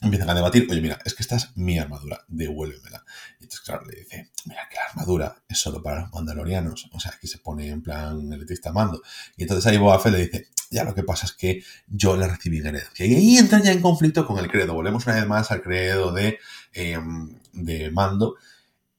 empiezan 0.00 0.30
a 0.30 0.34
debatir, 0.34 0.66
oye, 0.70 0.80
mira, 0.80 0.98
es 1.04 1.14
que 1.14 1.22
esta 1.22 1.36
es 1.36 1.56
mi 1.56 1.78
armadura, 1.78 2.24
devuélvemela. 2.28 3.04
Y 3.40 3.44
entonces, 3.44 3.60
claro, 3.60 3.84
le 3.86 4.00
dice, 4.00 4.30
mira, 4.44 4.68
que 4.68 4.76
la 4.76 4.84
armadura 4.90 5.42
es 5.48 5.58
solo 5.58 5.82
para 5.82 6.02
los 6.02 6.12
mandalorianos, 6.12 6.88
o 6.92 7.00
sea, 7.00 7.12
aquí 7.12 7.26
se 7.26 7.38
pone 7.38 7.68
en 7.68 7.82
plan 7.82 8.32
elitista 8.32 8.72
mando. 8.72 9.02
Y 9.36 9.42
entonces 9.42 9.66
ahí 9.66 9.78
Boba 9.78 9.98
Fett 9.98 10.12
le 10.12 10.26
dice, 10.26 10.48
ya 10.70 10.84
lo 10.84 10.94
que 10.94 11.02
pasa 11.02 11.26
es 11.26 11.32
que 11.32 11.62
yo 11.86 12.16
la 12.16 12.28
recibí 12.28 12.58
en 12.58 12.66
herencia. 12.66 13.06
Y 13.06 13.14
ahí 13.14 13.38
entra 13.38 13.62
ya 13.62 13.72
en 13.72 13.80
conflicto 13.80 14.26
con 14.26 14.38
el 14.38 14.50
credo, 14.50 14.74
volvemos 14.74 15.06
una 15.06 15.16
vez 15.16 15.26
más 15.26 15.50
al 15.50 15.62
credo 15.62 16.12
de, 16.12 16.38
em, 16.72 17.38
de 17.52 17.90
mando, 17.90 18.36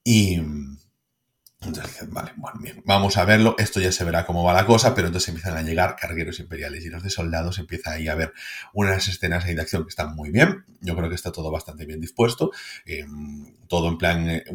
y 0.04 0.42
entonces 1.60 1.92
dicen, 1.92 2.14
vale, 2.14 2.34
bueno, 2.36 2.60
bien, 2.62 2.84
vamos 2.86 3.18
a 3.18 3.26
verlo, 3.26 3.56
esto 3.58 3.80
ya 3.80 3.92
se 3.92 4.04
verá 4.04 4.28
cómo 4.28 4.44
va 4.44 4.54
la 4.54 4.68
cosa, 4.68 4.94
pero 4.94 5.08
entonces 5.08 5.30
empiezan 5.30 5.58
a 5.58 5.64
llegar 5.64 5.96
cargueros 5.96 6.40
imperiales 6.40 6.84
llenos 6.84 7.02
de 7.02 7.10
soldados, 7.10 7.58
empieza 7.58 7.94
ahí 7.94 8.08
a 8.08 8.12
haber 8.12 8.32
unas 8.74 9.08
escenas 9.08 9.44
de 9.44 9.60
acción 9.60 9.84
que 9.84 9.90
están 9.90 10.16
muy 10.16 10.30
bien, 10.30 10.66
yo 10.82 10.96
creo 10.96 11.10
que 11.10 11.16
está 11.16 11.32
todo 11.32 11.50
bastante 11.50 11.88
bien 11.88 12.00
dispuesto, 12.00 12.52
em, 12.86 13.56
todo 13.68 13.88
en 13.88 13.98
plan, 13.98 14.30
eh, 14.30 14.46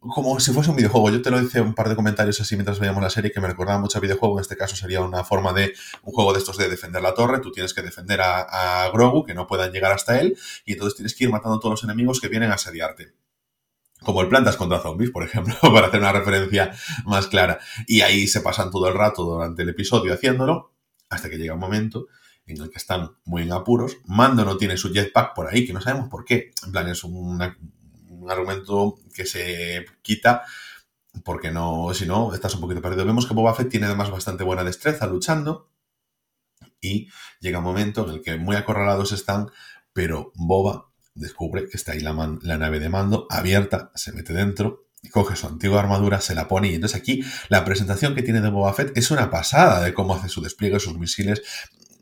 como 0.00 0.40
si 0.40 0.50
fuese 0.52 0.70
un 0.70 0.76
videojuego, 0.76 1.10
yo 1.10 1.20
te 1.20 1.30
lo 1.30 1.40
hice 1.40 1.60
un 1.60 1.74
par 1.74 1.90
de 1.90 1.96
comentarios 1.96 2.40
así 2.40 2.56
mientras 2.56 2.78
veíamos 2.78 3.02
la 3.02 3.10
serie 3.10 3.30
que 3.30 3.40
me 3.40 3.46
recordaba 3.46 3.78
mucho 3.78 3.98
a 3.98 4.00
videojuego, 4.00 4.38
en 4.38 4.42
este 4.42 4.56
caso 4.56 4.74
sería 4.74 5.02
una 5.02 5.24
forma 5.24 5.52
de 5.52 5.74
un 6.02 6.14
juego 6.14 6.32
de 6.32 6.38
estos 6.38 6.56
de 6.56 6.70
defender 6.70 7.02
la 7.02 7.12
torre, 7.12 7.40
tú 7.40 7.52
tienes 7.52 7.74
que 7.74 7.82
defender 7.82 8.22
a, 8.22 8.84
a 8.84 8.90
Grogu, 8.90 9.26
que 9.26 9.34
no 9.34 9.46
puedan 9.46 9.70
llegar 9.70 9.92
hasta 9.92 10.18
él, 10.18 10.34
y 10.64 10.72
entonces 10.72 10.96
tienes 10.96 11.14
que 11.14 11.24
ir 11.24 11.30
matando 11.30 11.58
a 11.58 11.60
todos 11.60 11.72
los 11.72 11.84
enemigos 11.84 12.20
que 12.20 12.28
vienen 12.28 12.50
a 12.52 12.54
asediarte 12.54 13.12
como 14.02 14.22
el 14.22 14.28
Plantas 14.28 14.56
contra 14.56 14.80
Zombies, 14.80 15.10
por 15.10 15.24
ejemplo, 15.24 15.54
para 15.72 15.88
hacer 15.88 16.00
una 16.00 16.12
referencia 16.12 16.72
más 17.04 17.26
clara. 17.26 17.58
Y 17.86 18.00
ahí 18.02 18.26
se 18.26 18.40
pasan 18.40 18.70
todo 18.70 18.88
el 18.88 18.94
rato 18.94 19.24
durante 19.24 19.62
el 19.62 19.68
episodio 19.70 20.14
haciéndolo, 20.14 20.72
hasta 21.08 21.28
que 21.28 21.38
llega 21.38 21.54
un 21.54 21.60
momento 21.60 22.06
en 22.46 22.60
el 22.62 22.70
que 22.70 22.78
están 22.78 23.10
muy 23.24 23.42
en 23.42 23.52
apuros. 23.52 23.98
Mando 24.06 24.44
no 24.44 24.56
tiene 24.56 24.76
su 24.76 24.92
jetpack 24.92 25.34
por 25.34 25.48
ahí, 25.48 25.66
que 25.66 25.72
no 25.72 25.80
sabemos 25.80 26.08
por 26.08 26.24
qué. 26.24 26.52
En 26.64 26.72
plan, 26.72 26.88
es 26.88 27.04
un 27.04 27.40
argumento 28.28 28.98
que 29.14 29.26
se 29.26 29.84
quita 30.02 30.44
porque 31.24 31.50
no, 31.50 31.92
si 31.94 32.06
no, 32.06 32.34
estás 32.34 32.54
un 32.54 32.60
poquito 32.60 32.82
perdido. 32.82 33.04
Vemos 33.04 33.26
que 33.26 33.34
Boba 33.34 33.54
Fett 33.54 33.68
tiene 33.68 33.86
además 33.86 34.10
bastante 34.10 34.44
buena 34.44 34.64
destreza 34.64 35.06
luchando 35.06 35.70
y 36.80 37.08
llega 37.40 37.58
un 37.58 37.64
momento 37.64 38.08
en 38.08 38.14
el 38.14 38.22
que 38.22 38.36
muy 38.36 38.56
acorralados 38.56 39.12
están, 39.12 39.50
pero 39.92 40.32
Boba 40.34 40.87
descubre 41.18 41.68
que 41.68 41.76
está 41.76 41.92
ahí 41.92 42.00
la, 42.00 42.12
nave 42.12 42.80
de 42.80 42.88
mando 42.88 43.26
abierta, 43.30 43.90
se 43.94 44.12
mete 44.12 44.32
dentro, 44.32 44.86
coge 45.10 45.36
su 45.36 45.46
antigua 45.46 45.80
armadura, 45.80 46.20
se 46.20 46.34
la 46.34 46.48
pone 46.48 46.70
y 46.70 46.74
entonces 46.74 46.98
aquí 46.98 47.22
la 47.48 47.64
presentación 47.64 48.14
que 48.14 48.22
tiene 48.22 48.40
de 48.40 48.50
Boba 48.50 48.72
Fett 48.72 48.96
es 48.96 49.10
una 49.10 49.30
pasada 49.30 49.82
de 49.82 49.94
cómo 49.94 50.14
hace 50.14 50.28
su 50.28 50.40
despliegue, 50.40 50.80
sus 50.80 50.98
misiles, 50.98 51.42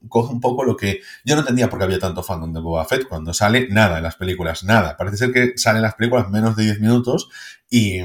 coge 0.09 0.33
un 0.33 0.41
poco 0.41 0.65
lo 0.65 0.77
que 0.77 1.01
yo 1.25 1.35
no 1.35 1.41
entendía 1.41 1.69
por 1.69 1.79
qué 1.79 1.85
había 1.85 1.99
tanto 1.99 2.23
fandom 2.23 2.53
de 2.53 2.61
Boba 2.61 2.85
Fett 2.85 3.09
cuando 3.09 3.35
sale 3.35 3.69
nada 3.71 3.99
en 3.99 4.03
las 4.05 4.17
películas, 4.17 4.65
nada. 4.65 4.97
Parece 4.97 5.17
ser 5.17 5.33
que 5.33 5.53
sale 5.57 5.79
en 5.79 5.83
las 5.83 5.95
películas 5.95 6.31
menos 6.31 6.57
de 6.57 6.65
10 6.65 6.81
minutos 6.81 7.29
y 7.69 8.01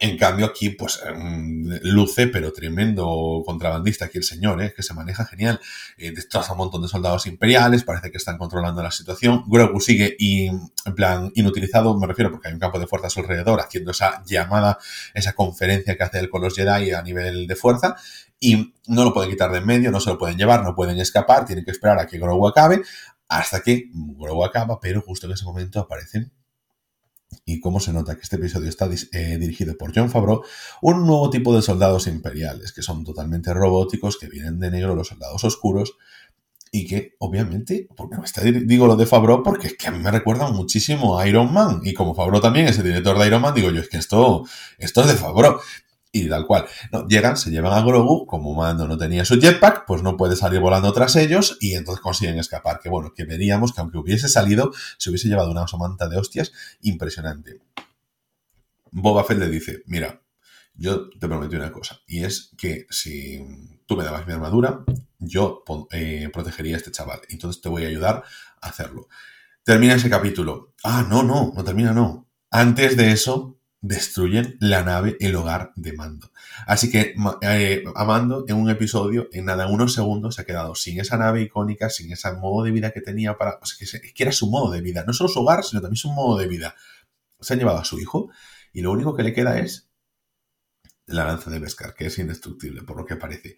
en 0.00 0.18
cambio, 0.18 0.46
aquí, 0.46 0.70
pues, 0.70 1.00
mm, 1.16 1.72
luce, 1.82 2.26
pero 2.26 2.52
tremendo 2.52 3.42
contrabandista 3.44 4.06
aquí 4.06 4.18
el 4.18 4.24
señor, 4.24 4.62
¿eh? 4.62 4.72
que 4.74 4.82
se 4.82 4.94
maneja 4.94 5.24
genial. 5.24 5.60
Eh, 5.96 6.12
destroza 6.12 6.52
un 6.52 6.58
montón 6.58 6.82
de 6.82 6.88
soldados 6.88 7.26
imperiales, 7.26 7.84
parece 7.84 8.10
que 8.10 8.18
están 8.18 8.38
controlando 8.38 8.82
la 8.82 8.90
situación. 8.90 9.44
Grogu 9.46 9.80
sigue 9.80 10.16
y, 10.18 10.46
en 10.46 10.94
plan 10.94 11.30
inutilizado, 11.34 11.98
me 11.98 12.06
refiero 12.06 12.30
porque 12.30 12.48
hay 12.48 12.54
un 12.54 12.60
campo 12.60 12.78
de 12.78 12.86
fuerzas 12.86 13.16
alrededor, 13.16 13.60
haciendo 13.60 13.90
esa 13.90 14.22
llamada, 14.26 14.78
esa 15.14 15.34
conferencia 15.34 15.96
que 15.96 16.02
hace 16.02 16.18
él 16.18 16.30
con 16.30 16.42
los 16.42 16.54
Jedi 16.54 16.92
a 16.92 17.02
nivel 17.02 17.46
de 17.46 17.56
fuerza. 17.56 17.96
Y 18.38 18.74
no 18.86 19.04
lo 19.04 19.14
pueden 19.14 19.30
quitar 19.30 19.50
de 19.50 19.58
en 19.58 19.66
medio, 19.66 19.90
no 19.90 20.00
se 20.00 20.10
lo 20.10 20.18
pueden 20.18 20.36
llevar, 20.36 20.62
no 20.62 20.74
pueden 20.74 20.98
escapar, 20.98 21.46
tienen 21.46 21.64
que 21.64 21.70
esperar 21.70 21.98
a 21.98 22.06
que 22.06 22.18
Grogu 22.18 22.46
acabe, 22.46 22.82
hasta 23.28 23.60
que 23.60 23.90
Grogu 23.92 24.44
acaba, 24.44 24.78
pero 24.78 25.00
justo 25.00 25.26
en 25.26 25.32
ese 25.32 25.44
momento 25.44 25.80
aparecen 25.80 26.32
y 27.44 27.60
cómo 27.60 27.80
se 27.80 27.92
nota 27.92 28.14
que 28.14 28.22
este 28.22 28.36
episodio 28.36 28.68
está 28.68 28.88
eh, 29.12 29.38
dirigido 29.38 29.76
por 29.76 29.92
John 29.94 30.10
Favreau, 30.10 30.42
un 30.82 31.06
nuevo 31.06 31.30
tipo 31.30 31.54
de 31.54 31.62
soldados 31.62 32.06
imperiales, 32.06 32.72
que 32.72 32.82
son 32.82 33.04
totalmente 33.04 33.52
robóticos, 33.52 34.16
que 34.18 34.28
vienen 34.28 34.58
de 34.58 34.70
negro, 34.70 34.94
los 34.94 35.08
soldados 35.08 35.44
oscuros, 35.44 35.96
y 36.72 36.86
que 36.86 37.14
obviamente, 37.20 37.88
porque 37.96 38.16
está, 38.24 38.42
digo 38.42 38.86
lo 38.86 38.96
de 38.96 39.06
Favreau, 39.06 39.42
porque 39.42 39.68
es 39.68 39.76
que 39.76 39.88
a 39.88 39.90
mí 39.92 39.98
me 39.98 40.10
recuerda 40.10 40.50
muchísimo 40.50 41.18
a 41.18 41.26
Iron 41.28 41.52
Man, 41.52 41.80
y 41.84 41.94
como 41.94 42.14
Favreau 42.14 42.40
también 42.40 42.66
es 42.66 42.78
el 42.78 42.84
director 42.84 43.18
de 43.18 43.26
Iron 43.26 43.42
Man, 43.42 43.54
digo 43.54 43.70
yo, 43.70 43.80
es 43.80 43.88
que 43.88 43.98
esto, 43.98 44.44
esto 44.78 45.00
es 45.02 45.06
de 45.08 45.14
Favreau 45.14 45.58
y 46.24 46.28
tal 46.28 46.46
cual. 46.46 46.66
No, 46.92 47.06
llegan, 47.06 47.36
se 47.36 47.50
llevan 47.50 47.72
a 47.72 47.82
Grogu, 47.82 48.26
como 48.26 48.54
Mando 48.54 48.86
no 48.86 48.96
tenía 48.96 49.24
su 49.24 49.40
jetpack, 49.40 49.84
pues 49.86 50.02
no 50.02 50.16
puede 50.16 50.36
salir 50.36 50.60
volando 50.60 50.92
tras 50.92 51.16
ellos 51.16 51.58
y 51.60 51.74
entonces 51.74 52.02
consiguen 52.02 52.38
escapar. 52.38 52.80
Que 52.80 52.88
bueno, 52.88 53.12
que 53.14 53.24
veríamos 53.24 53.72
que 53.72 53.80
aunque 53.80 53.98
hubiese 53.98 54.28
salido, 54.28 54.72
se 54.98 55.10
hubiese 55.10 55.28
llevado 55.28 55.50
una 55.50 55.66
somanta 55.66 56.08
de 56.08 56.16
hostias 56.16 56.52
impresionante. 56.82 57.60
Boba 58.90 59.24
Fett 59.24 59.38
le 59.38 59.48
dice, 59.48 59.82
mira, 59.86 60.22
yo 60.74 61.08
te 61.10 61.26
prometí 61.26 61.56
una 61.56 61.72
cosa, 61.72 62.00
y 62.06 62.24
es 62.24 62.50
que 62.56 62.86
si 62.90 63.44
tú 63.86 63.96
me 63.96 64.04
dabas 64.04 64.26
mi 64.26 64.32
armadura, 64.32 64.84
yo 65.18 65.64
eh, 65.90 66.28
protegería 66.32 66.76
a 66.76 66.78
este 66.78 66.90
chaval, 66.90 67.20
entonces 67.28 67.62
te 67.62 67.68
voy 67.68 67.84
a 67.84 67.88
ayudar 67.88 68.24
a 68.60 68.68
hacerlo. 68.68 69.08
Termina 69.64 69.94
ese 69.94 70.10
capítulo. 70.10 70.74
Ah, 70.84 71.04
no, 71.08 71.22
no, 71.22 71.52
no 71.54 71.64
termina, 71.64 71.92
no. 71.92 72.28
Antes 72.50 72.96
de 72.96 73.10
eso, 73.10 73.55
destruyen 73.86 74.56
la 74.60 74.82
nave, 74.82 75.16
el 75.20 75.34
hogar 75.36 75.72
de 75.76 75.92
Mando. 75.92 76.32
Así 76.66 76.90
que 76.90 77.14
eh, 77.42 77.84
a 77.94 78.04
Mando 78.04 78.44
en 78.48 78.56
un 78.56 78.68
episodio, 78.68 79.28
en 79.32 79.44
nada, 79.44 79.68
unos 79.68 79.94
segundos, 79.94 80.34
se 80.34 80.42
ha 80.42 80.44
quedado 80.44 80.74
sin 80.74 81.00
esa 81.00 81.16
nave 81.16 81.42
icónica, 81.42 81.88
sin 81.88 82.12
ese 82.12 82.32
modo 82.32 82.64
de 82.64 82.72
vida 82.72 82.90
que 82.90 83.00
tenía 83.00 83.36
para... 83.36 83.52
O 83.52 83.60
que, 83.78 84.22
era 84.22 84.32
su 84.32 84.50
modo 84.50 84.72
de 84.72 84.80
vida, 84.80 85.04
no 85.06 85.12
solo 85.12 85.28
su 85.28 85.40
hogar, 85.40 85.64
sino 85.64 85.80
también 85.80 85.96
su 85.96 86.10
modo 86.10 86.36
de 86.38 86.48
vida. 86.48 86.74
Se 87.40 87.52
han 87.52 87.60
llevado 87.60 87.78
a 87.78 87.84
su 87.84 88.00
hijo 88.00 88.30
y 88.72 88.82
lo 88.82 88.90
único 88.90 89.14
que 89.14 89.22
le 89.22 89.32
queda 89.32 89.58
es 89.58 89.88
la 91.06 91.24
lanza 91.24 91.50
de 91.50 91.60
Beskar, 91.60 91.94
que 91.94 92.06
es 92.06 92.18
indestructible, 92.18 92.82
por 92.82 92.96
lo 92.96 93.06
que 93.06 93.16
parece. 93.16 93.56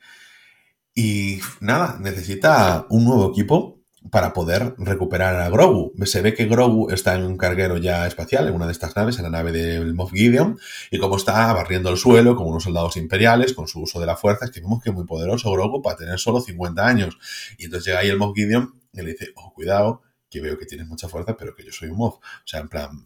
Y 0.95 1.41
nada, 1.61 1.99
necesita 2.01 2.87
un 2.91 3.05
nuevo 3.05 3.31
equipo 3.31 3.78
para 4.11 4.32
poder 4.32 4.74
recuperar 4.78 5.36
a 5.36 5.49
Grogu. 5.51 5.92
Se 6.07 6.22
ve 6.22 6.34
que 6.34 6.46
Grogu 6.46 6.90
está 6.90 7.14
en 7.14 7.24
un 7.24 7.36
carguero 7.36 7.76
ya 7.78 8.07
espacial, 8.07 8.49
en 8.49 8.55
una 8.55 8.66
de 8.66 8.72
estas 8.72 8.96
naves, 8.96 9.18
en 9.18 9.24
la 9.24 9.30
nave 9.30 9.53
del 9.53 9.94
Moff 9.94 10.12
Gideon, 10.12 10.59
y 10.90 10.99
como 10.99 11.16
está 11.16 11.53
barriendo 11.53 11.90
el 11.90 11.96
suelo 11.96 12.36
con 12.36 12.46
unos 12.46 12.64
soldados 12.64 12.96
imperiales, 12.96 13.55
con 13.55 13.68
su 13.68 13.80
uso 13.80 14.01
de 14.01 14.07
la 14.07 14.16
fuerza, 14.16 14.46
es 14.46 14.51
que 14.51 14.61
vemos 14.61 14.82
que 14.82 14.90
es 14.90 14.94
muy 14.94 15.05
poderoso 15.05 15.51
Grogu 15.53 15.82
para 15.82 15.96
tener 15.96 16.18
solo 16.18 16.40
50 16.40 16.86
años. 16.86 17.18
Y 17.59 17.64
entonces 17.64 17.86
llega 17.86 18.01
ahí 18.01 18.09
el 18.09 18.18
Moff 18.18 18.34
Gideon 18.34 18.74
y 18.92 19.03
le 19.03 19.12
dice, 19.12 19.32
oh, 19.34 19.53
cuidado, 19.53 20.03
que 20.30 20.40
veo 20.40 20.59
que 20.59 20.66
tienes 20.66 20.86
mucha 20.86 21.09
fuerza, 21.09 21.36
pero 21.36 21.55
que 21.55 21.64
yo 21.64 21.72
soy 21.72 21.88
un 21.88 21.99
Moff. 21.99 22.16
O 22.16 22.46
sea, 22.46 22.61
en 22.61 22.68
plan, 22.68 23.05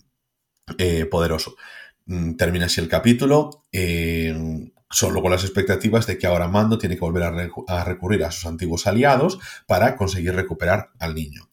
eh, 0.79 1.07
poderoso. 1.07 1.57
Mm, 2.07 2.35
termina 2.35 2.67
así 2.67 2.81
el 2.81 2.89
capítulo. 2.89 3.65
Eh, 3.73 4.72
solo 4.93 5.23
con 5.23 5.33
las 5.33 5.43
expectativas 5.43 6.07
de 6.07 6.19
que 6.19 6.27
ahora 6.27 6.49
Mando 6.49 6.79
tiene 6.79 6.95
que 6.95 7.01
volver 7.01 7.23
a, 7.25 7.85
recurrir 7.85 8.25
a 8.25 8.31
sus 8.31 8.47
antiguos 8.47 8.87
aliados 8.87 9.39
para 9.67 9.97
conseguir 9.97 10.35
recuperar 10.35 10.91
al 11.01 11.15
niño. 11.15 11.49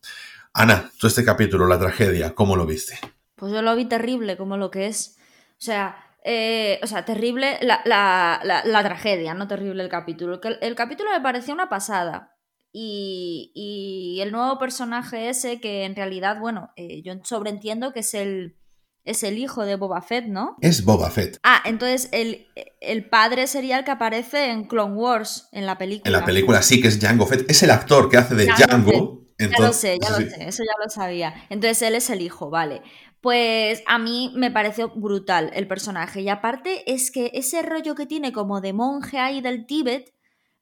Ana, 0.53 0.91
tú 0.99 1.07
este 1.07 1.23
capítulo, 1.23 1.65
la 1.65 1.79
tragedia, 1.79 2.35
¿cómo 2.35 2.55
lo 2.55 2.65
viste? 2.65 2.99
Pues 3.35 3.53
yo 3.53 3.61
lo 3.61 3.75
vi 3.75 3.85
terrible, 3.85 4.35
como 4.35 4.57
lo 4.57 4.69
que 4.69 4.87
es. 4.87 5.17
O 5.51 5.61
sea, 5.61 5.97
eh, 6.23 6.79
o 6.83 6.87
sea, 6.87 7.05
terrible 7.05 7.57
la, 7.61 8.81
tragedia, 8.83 9.33
no 9.33 9.47
terrible 9.47 9.83
el 9.83 9.89
capítulo. 9.89 10.41
El, 10.61 10.75
capítulo 10.75 11.11
me 11.11 11.21
pareció 11.21 11.53
una 11.53 11.69
pasada. 11.69 12.35
Y, 12.71 14.19
el 14.21 14.31
nuevo 14.31 14.59
personaje 14.59 15.29
ese, 15.29 15.61
que 15.61 15.85
en 15.85 15.95
realidad, 15.95 16.39
bueno, 16.39 16.71
eh, 16.75 17.01
yo 17.03 17.13
sobreentiendo 17.23 17.93
que 17.93 18.01
es 18.01 18.13
el, 18.13 18.57
es 19.05 19.23
el 19.23 19.37
hijo 19.37 19.65
de 19.65 19.75
Boba 19.75 20.01
Fett, 20.01 20.25
¿no? 20.25 20.57
Es 20.61 20.83
Boba 20.83 21.09
Fett. 21.09 21.39
Ah, 21.43 21.61
entonces 21.65 22.09
el, 22.11 23.09
padre 23.09 23.47
sería 23.47 23.79
el 23.79 23.85
que 23.85 23.91
aparece 23.91 24.51
en 24.51 24.65
Clone 24.65 24.95
Wars, 24.95 25.49
en 25.51 25.65
la 25.65 25.77
película. 25.77 26.09
En 26.09 26.19
la 26.19 26.25
película 26.25 26.61
sí, 26.61 26.81
que 26.81 26.87
es 26.89 26.99
Jango 26.99 27.25
Fett. 27.25 27.49
Es 27.49 27.63
el 27.63 27.71
actor 27.71 28.09
que 28.09 28.17
hace 28.17 28.35
de 28.35 28.47
Jango. 28.47 29.27
ya 29.39 29.59
lo 29.59 29.73
sé, 29.73 29.97
ya 30.01 30.09
lo 30.09 30.17
sé, 30.17 30.47
eso 30.47 30.63
ya 30.63 30.83
lo 30.83 30.89
sabía. 30.89 31.33
Entonces 31.49 31.81
él 31.81 31.95
es 31.95 32.09
el 32.09 32.21
hijo, 32.21 32.49
vale. 32.49 32.81
Pues 33.21 33.83
a 33.85 33.97
mí 33.97 34.31
me 34.35 34.51
pareció 34.51 34.89
brutal 34.95 35.51
el 35.53 35.67
personaje. 35.67 36.21
Y 36.21 36.29
aparte 36.29 36.91
es 36.91 37.11
que 37.11 37.31
ese 37.33 37.61
rollo 37.61 37.95
que 37.95 38.05
tiene 38.05 38.31
como 38.31 38.61
de 38.61 38.73
monje 38.73 39.19
ahí 39.19 39.41
del 39.41 39.65
Tíbet, 39.65 40.13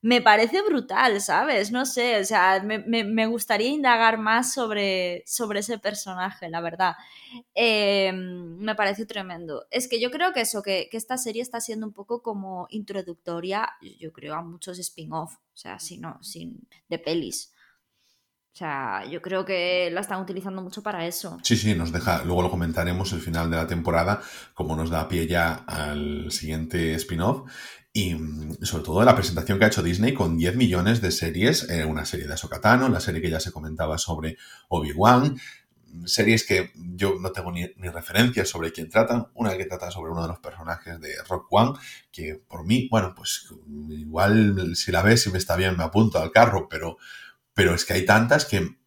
me 0.02 0.22
parece 0.22 0.62
brutal, 0.62 1.20
¿sabes? 1.22 1.72
No 1.72 1.86
sé, 1.86 2.20
o 2.20 2.24
sea, 2.24 2.62
me, 2.64 3.26
gustaría 3.28 3.70
indagar 3.70 4.18
más 4.20 4.54
sobre, 4.54 5.24
sobre, 5.26 5.60
ese 5.60 5.80
personaje, 5.80 6.50
la 6.50 6.62
verdad. 6.62 6.96
Em, 7.54 8.58
me 8.58 8.76
pareció 8.76 9.08
tremendo. 9.08 9.66
Es 9.72 9.88
que 9.88 10.00
yo 10.00 10.12
creo 10.12 10.34
que 10.34 10.42
eso, 10.42 10.62
que, 10.62 10.90
esta 10.92 11.18
serie 11.18 11.42
está 11.42 11.60
siendo 11.62 11.88
un 11.88 11.94
poco 11.94 12.22
como 12.22 12.68
introductoria, 12.70 13.70
yo 14.00 14.14
creo, 14.14 14.36
a 14.36 14.44
muchos 14.44 14.78
spin-off, 14.80 15.36
o 15.36 15.58
sea, 15.58 15.80
si 15.80 15.98
no, 15.98 16.22
sin, 16.22 16.68
de 16.88 17.00
pelis. 17.00 17.54
O 18.54 18.58
sea, 18.58 19.06
yo 19.06 19.22
creo 19.22 19.46
que 19.46 19.92
la 19.92 20.02
están 20.02 20.20
utilizando 20.20 20.64
mucho 20.64 20.82
para 20.82 21.06
eso. 21.06 21.38
Sí, 21.44 21.56
sí, 21.56 21.76
nos 21.76 21.92
deja, 21.92 22.24
luego 22.24 22.42
lo 22.42 22.50
comentaremos 22.50 23.14
el 23.14 23.22
final 23.22 23.52
de 23.52 23.58
la 23.58 23.68
temporada, 23.68 24.20
como 24.56 24.76
nos 24.76 24.90
da 24.90 25.08
pie 25.08 25.28
ya 25.28 25.54
al 25.68 26.32
siguiente 26.32 26.96
spin-off. 26.96 27.48
Y 27.98 28.14
mm, 28.14 28.58
sobre 28.62 28.84
todo 28.84 29.04
la 29.04 29.16
presentación 29.16 29.58
que 29.58 29.66
ha 29.66 29.70
hecho 29.70 29.82
Disney 29.82 30.14
con 30.14 30.38
10 30.38 30.56
millones 30.56 31.02
de 31.02 31.10
series, 31.10 31.68
eh, 31.68 31.84
una 31.84 32.06
serie 32.06 32.28
de 32.28 32.34
Ahsoka 32.34 32.60
la 32.90 33.00
serie 33.00 33.24
que 33.24 33.32
ya 33.32 33.40
se 33.40 33.52
comentaba 33.52 33.98
sobre 33.98 34.38
Obi-Wan, 34.68 35.36
series 36.06 36.46
que 36.46 36.72
yo 36.76 37.16
no 37.20 37.32
tengo 37.32 37.52
ni, 37.52 37.66
referencias 37.66 38.50
sobre 38.50 38.72
quién 38.72 38.88
tratan, 38.92 39.30
una 39.34 39.58
que 39.58 39.66
trata 39.66 39.90
sobre 39.90 40.12
uno 40.12 40.22
de 40.22 40.28
los 40.28 40.38
personajes 40.38 41.02
de 41.02 41.16
Rock 41.28 41.48
One, 41.50 41.80
que 42.12 42.36
por 42.36 42.68
mí, 42.68 42.88
bueno, 42.92 43.16
pues 43.16 43.52
igual 43.90 44.76
si 44.76 44.92
la 44.92 45.02
ves 45.02 45.26
y 45.26 45.32
me 45.32 45.40
está 45.40 45.56
bien 45.56 45.76
me 45.76 45.84
apunto 45.84 46.20
al 46.20 46.32
carro, 46.32 46.68
pero, 46.70 46.98
pero 47.56 47.74
es 47.74 47.84
que 47.84 47.94
hay 47.94 48.06
tantas 48.06 48.46
que 48.46 48.78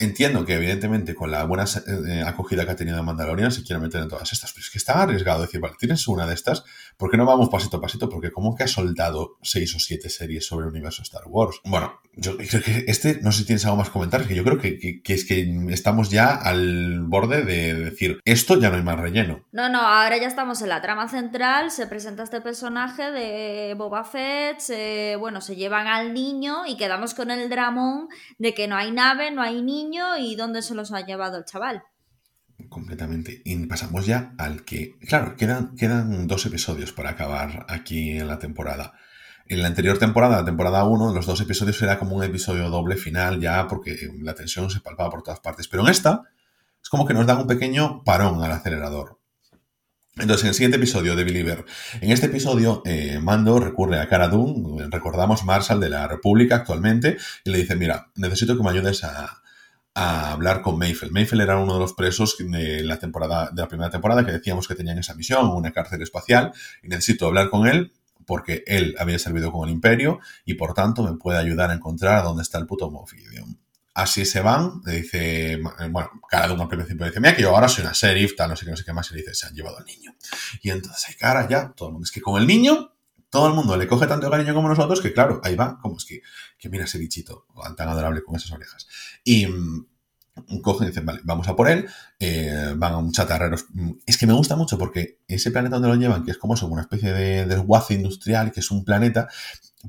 Entiendo 0.00 0.44
que 0.44 0.54
evidentemente 0.54 1.12
con 1.12 1.32
la 1.32 1.42
buena 1.42 1.64
eh, 1.64 2.22
acogida 2.24 2.64
que 2.64 2.70
ha 2.70 2.76
tenido 2.76 3.02
Mandalorian 3.02 3.50
se 3.50 3.64
quiere 3.64 3.82
meter 3.82 4.00
en 4.00 4.08
todas 4.08 4.32
estas, 4.32 4.52
pero 4.52 4.64
es 4.64 4.70
que 4.70 4.78
está 4.78 5.02
arriesgado 5.02 5.42
decir, 5.42 5.60
vale, 5.60 5.74
tienes 5.76 6.06
una 6.06 6.24
de 6.24 6.34
estas, 6.34 6.62
¿por 6.98 7.10
qué 7.10 7.16
no 7.16 7.24
vamos 7.24 7.48
pasito 7.48 7.78
a 7.78 7.80
pasito? 7.80 8.08
Porque 8.08 8.32
como 8.32 8.54
que 8.54 8.64
ha 8.64 8.68
soldado 8.68 9.38
seis 9.40 9.74
o 9.74 9.78
siete 9.78 10.10
series 10.10 10.44
sobre 10.44 10.66
el 10.66 10.72
universo 10.72 11.02
Star 11.02 11.22
Wars. 11.26 11.60
Bueno, 11.64 12.00
yo 12.14 12.36
creo 12.36 12.62
que 12.62 12.84
este, 12.88 13.20
no 13.22 13.32
sé 13.32 13.38
si 13.38 13.46
tienes 13.46 13.64
algo 13.64 13.78
más 13.78 13.88
que 13.88 13.92
comentar, 13.92 14.26
que 14.26 14.34
yo 14.34 14.44
creo 14.44 14.58
que, 14.58 15.00
es 15.04 15.24
que 15.24 15.58
estamos 15.70 16.10
ya 16.10 16.34
al 16.34 17.00
borde 17.04 17.44
de 17.44 17.74
decir, 17.74 18.20
esto 18.24 18.58
ya 18.58 18.70
no 18.70 18.76
hay 18.76 18.82
más 18.82 18.98
relleno. 18.98 19.44
No, 19.52 19.68
no, 19.68 19.80
ahora 19.80 20.18
ya 20.18 20.26
estamos 20.26 20.60
en 20.60 20.68
la 20.70 20.82
trama 20.82 21.08
central, 21.08 21.70
se 21.70 21.86
presenta 21.86 22.24
este 22.24 22.40
personaje 22.40 23.10
de 23.12 23.74
Boba 23.74 24.04
Fett, 24.04 24.58
bueno, 25.18 25.40
se 25.40 25.56
llevan 25.56 25.86
al 25.86 26.12
niño 26.12 26.66
y 26.66 26.76
quedamos 26.76 27.14
con 27.14 27.30
el 27.30 27.48
dramón 27.48 28.08
de 28.38 28.54
que 28.54 28.66
no 28.66 28.76
hay 28.76 28.90
nave, 28.90 29.30
no 29.30 29.42
hay 29.42 29.62
niño 29.62 30.18
y 30.18 30.34
dónde 30.34 30.62
se 30.62 30.74
los 30.74 30.92
ha 30.92 31.06
llevado 31.06 31.38
el 31.38 31.44
chaval. 31.44 31.84
Completamente. 32.68 33.40
Y 33.44 33.56
pasamos 33.66 34.06
ya 34.06 34.34
al 34.38 34.64
que, 34.64 34.98
claro, 35.06 35.36
quedan, 35.36 35.74
quedan 35.76 36.26
dos 36.26 36.44
episodios 36.46 36.92
para 36.92 37.10
acabar 37.10 37.66
aquí 37.68 38.18
en 38.18 38.28
la 38.28 38.38
temporada. 38.38 38.94
En 39.46 39.62
la 39.62 39.68
anterior 39.68 39.98
temporada, 39.98 40.36
la 40.36 40.44
temporada 40.44 40.84
1, 40.84 41.14
los 41.14 41.24
dos 41.24 41.40
episodios 41.40 41.80
era 41.80 41.98
como 41.98 42.16
un 42.16 42.22
episodio 42.22 42.68
doble 42.68 42.96
final 42.96 43.40
ya 43.40 43.66
porque 43.66 43.96
la 44.20 44.34
tensión 44.34 44.70
se 44.70 44.80
palpaba 44.80 45.10
por 45.10 45.22
todas 45.22 45.40
partes. 45.40 45.68
Pero 45.68 45.82
en 45.82 45.88
esta 45.88 46.24
es 46.82 46.90
como 46.90 47.06
que 47.06 47.14
nos 47.14 47.26
dan 47.26 47.38
un 47.38 47.46
pequeño 47.46 48.02
parón 48.04 48.42
al 48.42 48.52
acelerador. 48.52 49.18
Entonces, 50.16 50.44
en 50.44 50.48
el 50.48 50.54
siguiente 50.54 50.76
episodio 50.76 51.16
de 51.16 51.24
Believer, 51.24 51.64
en 52.00 52.10
este 52.10 52.26
episodio, 52.26 52.82
eh, 52.84 53.20
Mando 53.22 53.60
recurre 53.60 54.00
a 54.00 54.08
Cara 54.08 54.28
Dune, 54.28 54.88
recordamos 54.90 55.44
Marshall 55.44 55.80
de 55.80 55.90
la 55.90 56.08
República 56.08 56.56
actualmente, 56.56 57.16
y 57.44 57.50
le 57.50 57.58
dice, 57.58 57.76
mira, 57.76 58.10
necesito 58.16 58.56
que 58.56 58.62
me 58.64 58.70
ayudes 58.70 59.04
a, 59.04 59.42
a 59.98 60.30
hablar 60.30 60.62
con 60.62 60.78
Mayfield. 60.78 61.12
Mayfield 61.12 61.42
era 61.42 61.58
uno 61.58 61.74
de 61.74 61.80
los 61.80 61.92
presos 61.92 62.36
de 62.38 62.84
la, 62.84 63.00
temporada, 63.00 63.50
de 63.52 63.62
la 63.62 63.66
primera 63.66 63.90
temporada 63.90 64.24
que 64.24 64.30
decíamos 64.30 64.68
que 64.68 64.76
tenían 64.76 64.96
esa 64.98 65.14
misión, 65.14 65.48
una 65.48 65.72
cárcel 65.72 66.00
espacial, 66.02 66.52
y 66.84 66.88
necesito 66.88 67.26
hablar 67.26 67.50
con 67.50 67.66
él 67.66 67.92
porque 68.24 68.62
él 68.66 68.94
había 68.98 69.18
servido 69.18 69.50
con 69.50 69.68
el 69.68 69.74
imperio 69.74 70.20
y 70.44 70.54
por 70.54 70.72
tanto 70.74 71.02
me 71.02 71.16
puede 71.18 71.38
ayudar 71.38 71.70
a 71.70 71.74
encontrar 71.74 72.22
dónde 72.22 72.42
está 72.42 72.58
el 72.58 72.66
puto 72.66 72.90
Moff 72.90 73.12
Así 73.94 74.24
se 74.24 74.40
van, 74.40 74.80
le 74.86 75.00
dice, 75.00 75.58
bueno, 75.90 76.10
cada 76.30 76.52
uno 76.52 76.62
al 76.62 76.68
principio 76.68 77.04
dice, 77.04 77.18
mira 77.18 77.34
que 77.34 77.42
yo 77.42 77.50
ahora 77.50 77.68
soy 77.68 77.82
una 77.82 77.92
sheriff, 77.92 78.36
tal, 78.36 78.50
no 78.50 78.54
sé 78.54 78.64
qué, 78.64 78.70
no 78.70 78.76
sé 78.76 78.84
qué 78.84 78.92
más, 78.92 79.10
y 79.10 79.14
le 79.14 79.20
dice, 79.22 79.34
se 79.34 79.48
han 79.48 79.54
llevado 79.54 79.78
al 79.78 79.84
niño. 79.84 80.14
Y 80.62 80.70
entonces 80.70 81.08
hay 81.08 81.14
cara 81.16 81.48
ya, 81.48 81.72
todo 81.74 81.88
el 81.88 81.92
mundo, 81.94 82.04
es 82.04 82.12
que 82.12 82.20
con 82.20 82.40
el 82.40 82.46
niño, 82.46 82.92
todo 83.30 83.48
el 83.48 83.54
mundo 83.54 83.76
le 83.76 83.86
coge 83.86 84.06
tanto 84.06 84.30
cariño 84.30 84.54
como 84.54 84.68
nosotros 84.68 85.00
que 85.00 85.12
claro, 85.12 85.40
ahí 85.44 85.54
va, 85.54 85.78
como 85.80 85.96
es 85.96 86.04
que, 86.04 86.22
que 86.58 86.68
mira 86.68 86.84
ese 86.84 86.98
bichito 86.98 87.46
tan 87.76 87.88
adorable 87.88 88.22
con 88.22 88.36
esas 88.36 88.50
orejas. 88.52 88.86
Y 89.24 89.46
mm, 89.46 89.86
cogen 90.62 90.86
y 90.86 90.90
dicen, 90.90 91.04
vale, 91.04 91.20
vamos 91.24 91.48
a 91.48 91.56
por 91.56 91.68
él, 91.68 91.88
eh, 92.18 92.72
van 92.76 92.92
a 92.92 92.98
un 92.98 93.12
chatarrero. 93.12 93.56
Es 94.06 94.16
que 94.16 94.26
me 94.26 94.32
gusta 94.32 94.56
mucho 94.56 94.78
porque 94.78 95.18
ese 95.28 95.50
planeta 95.50 95.76
donde 95.76 95.88
lo 95.88 95.96
llevan, 95.96 96.24
que 96.24 96.30
es 96.30 96.38
como 96.38 96.54
una 96.54 96.82
especie 96.82 97.12
de 97.12 97.46
desguace 97.46 97.94
industrial, 97.94 98.52
que 98.52 98.60
es 98.60 98.70
un 98.70 98.84
planeta, 98.84 99.28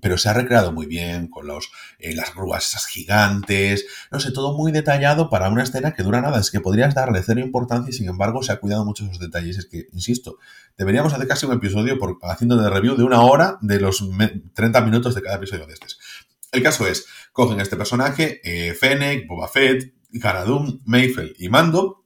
pero 0.02 0.18
se 0.18 0.30
ha 0.30 0.34
recreado 0.34 0.72
muy 0.72 0.86
bien 0.86 1.28
con 1.28 1.48
los, 1.48 1.72
eh, 1.98 2.14
las 2.14 2.36
grúas 2.36 2.68
esas 2.68 2.86
gigantes, 2.86 3.86
no 4.12 4.20
sé, 4.20 4.32
todo 4.32 4.56
muy 4.56 4.72
detallado 4.72 5.30
para 5.30 5.50
una 5.50 5.64
escena 5.64 5.94
que 5.94 6.04
dura 6.04 6.22
nada, 6.22 6.40
es 6.40 6.52
que 6.52 6.60
podrías 6.60 6.94
darle 6.94 7.24
cero 7.24 7.40
importancia 7.40 7.90
y 7.90 7.94
sin 7.94 8.08
embargo 8.08 8.44
se 8.44 8.52
ha 8.52 8.60
cuidado 8.60 8.86
mucho 8.86 9.06
esos 9.06 9.20
detalles, 9.20 9.58
es 9.58 9.66
que, 9.66 9.88
insisto, 9.92 10.38
deberíamos 10.78 11.14
hacer 11.14 11.28
casi 11.28 11.46
un 11.46 11.54
episodio 11.54 11.98
por, 11.98 12.20
haciendo 12.24 12.58
de 12.58 12.70
review 12.70 12.96
de 12.96 13.04
una 13.04 13.22
hora 13.22 13.58
de 13.62 13.80
los 13.80 14.04
30 14.54 14.82
minutos 14.82 15.16
de 15.16 15.22
cada 15.22 15.38
episodio 15.38 15.66
de 15.66 15.74
estos. 15.74 16.00
El 16.52 16.64
caso 16.64 16.88
es, 16.88 17.06
cogen 17.32 17.60
este 17.60 17.76
personaje, 17.76 18.42
eh, 18.44 18.74
Fennec, 18.74 19.28
Boba 19.28 19.48
Fett, 19.48 19.94
Garadum, 20.12 20.82
Mayfield 20.86 21.36
y 21.38 21.50
Mando 21.50 22.00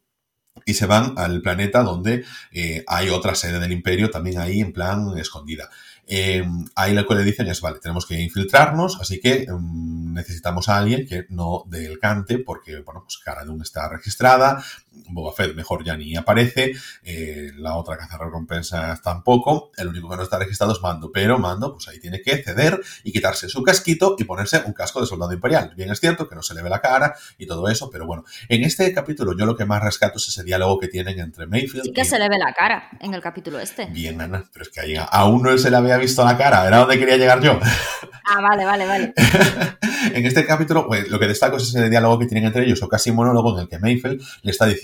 y 0.65 0.73
se 0.73 0.85
van 0.85 1.13
al 1.17 1.41
planeta 1.41 1.83
donde 1.83 2.23
eh, 2.51 2.83
hay 2.87 3.09
otra 3.09 3.35
sede 3.35 3.59
del 3.59 3.71
imperio 3.71 4.09
también 4.09 4.39
ahí 4.39 4.61
en 4.61 4.73
plan 4.73 5.17
escondida. 5.17 5.69
Eh, 6.05 6.45
ahí 6.75 6.93
lo 6.93 7.07
que 7.07 7.15
le 7.15 7.23
dicen 7.23 7.47
es, 7.47 7.61
vale, 7.61 7.79
tenemos 7.79 8.05
que 8.05 8.19
infiltrarnos, 8.19 8.99
así 8.99 9.19
que 9.19 9.45
mm, 9.49 10.13
necesitamos 10.13 10.67
a 10.69 10.77
alguien 10.77 11.07
que 11.07 11.25
no 11.29 11.63
dé 11.67 11.85
el 11.85 11.99
cante, 11.99 12.39
porque, 12.39 12.81
bueno, 12.81 13.03
pues 13.03 13.17
Cara 13.19 13.45
Dune 13.45 13.63
está 13.63 13.87
registrada, 13.89 14.63
Boba 15.07 15.33
Fett 15.33 15.55
mejor 15.55 15.83
ya 15.83 15.95
ni 15.95 16.15
aparece, 16.15 16.73
eh, 17.03 17.51
la 17.57 17.75
otra 17.75 17.97
caza 17.97 18.17
recompensas 18.17 19.01
tampoco, 19.01 19.71
el 19.77 19.87
único 19.87 20.09
que 20.09 20.17
no 20.17 20.23
está 20.23 20.39
registrado 20.39 20.73
es 20.73 20.81
Mando, 20.81 21.11
pero 21.11 21.37
Mando, 21.39 21.73
pues 21.73 21.87
ahí 21.87 21.99
tiene 21.99 22.21
que 22.21 22.41
ceder 22.43 22.79
y 23.03 23.11
quitarse 23.11 23.49
su 23.49 23.63
casquito 23.63 24.15
y 24.17 24.23
ponerse 24.23 24.63
un 24.65 24.73
casco 24.73 25.01
de 25.01 25.07
soldado 25.07 25.33
imperial. 25.33 25.73
Bien 25.75 25.91
es 25.91 25.99
cierto 25.99 26.27
que 26.27 26.35
no 26.35 26.41
se 26.41 26.53
le 26.53 26.61
ve 26.61 26.69
la 26.69 26.81
cara 26.81 27.15
y 27.37 27.45
todo 27.45 27.67
eso, 27.69 27.89
pero 27.89 28.05
bueno, 28.05 28.23
en 28.49 28.63
este 28.63 28.93
capítulo 28.93 29.37
yo 29.37 29.45
lo 29.45 29.55
que 29.55 29.65
más 29.65 29.83
rescato 29.83 30.17
es 30.17 30.27
ese 30.27 30.43
diálogo 30.43 30.79
que 30.79 30.87
tienen 30.87 31.19
entre 31.19 31.47
Mayfield. 31.47 31.85
Sí 31.85 31.93
que 31.93 32.05
se 32.05 32.17
le 32.17 32.29
ve 32.29 32.37
la 32.37 32.53
cara 32.53 32.89
en 32.99 33.13
el 33.13 33.21
capítulo 33.21 33.59
este. 33.59 33.85
Bien, 33.87 34.19
Ana, 34.19 34.43
pero 34.51 34.63
es 34.63 34.69
que 34.69 34.79
ahí 34.79 34.95
aún 35.11 35.43
no 35.43 35.57
se 35.57 35.69
le 35.69 35.77
había 35.77 35.97
visto 35.97 36.23
la 36.23 36.37
cara, 36.37 36.67
era 36.67 36.79
donde 36.79 36.99
quería 36.99 37.17
llegar 37.17 37.41
yo. 37.41 37.59
Ah, 38.25 38.41
vale, 38.41 38.65
vale, 38.65 38.85
vale. 38.85 39.13
en 40.13 40.25
este 40.25 40.45
capítulo, 40.45 40.87
pues, 40.87 41.09
lo 41.09 41.19
que 41.19 41.27
destaco 41.27 41.57
es 41.57 41.63
ese 41.63 41.89
diálogo 41.89 42.19
que 42.19 42.25
tienen 42.25 42.45
entre 42.45 42.63
ellos, 42.65 42.81
o 42.81 42.87
casi 42.87 43.11
monólogo 43.11 43.53
en 43.55 43.63
el 43.63 43.69
que 43.69 43.79
Mayfield 43.79 44.23
le 44.41 44.51
está 44.51 44.65
diciendo. 44.65 44.82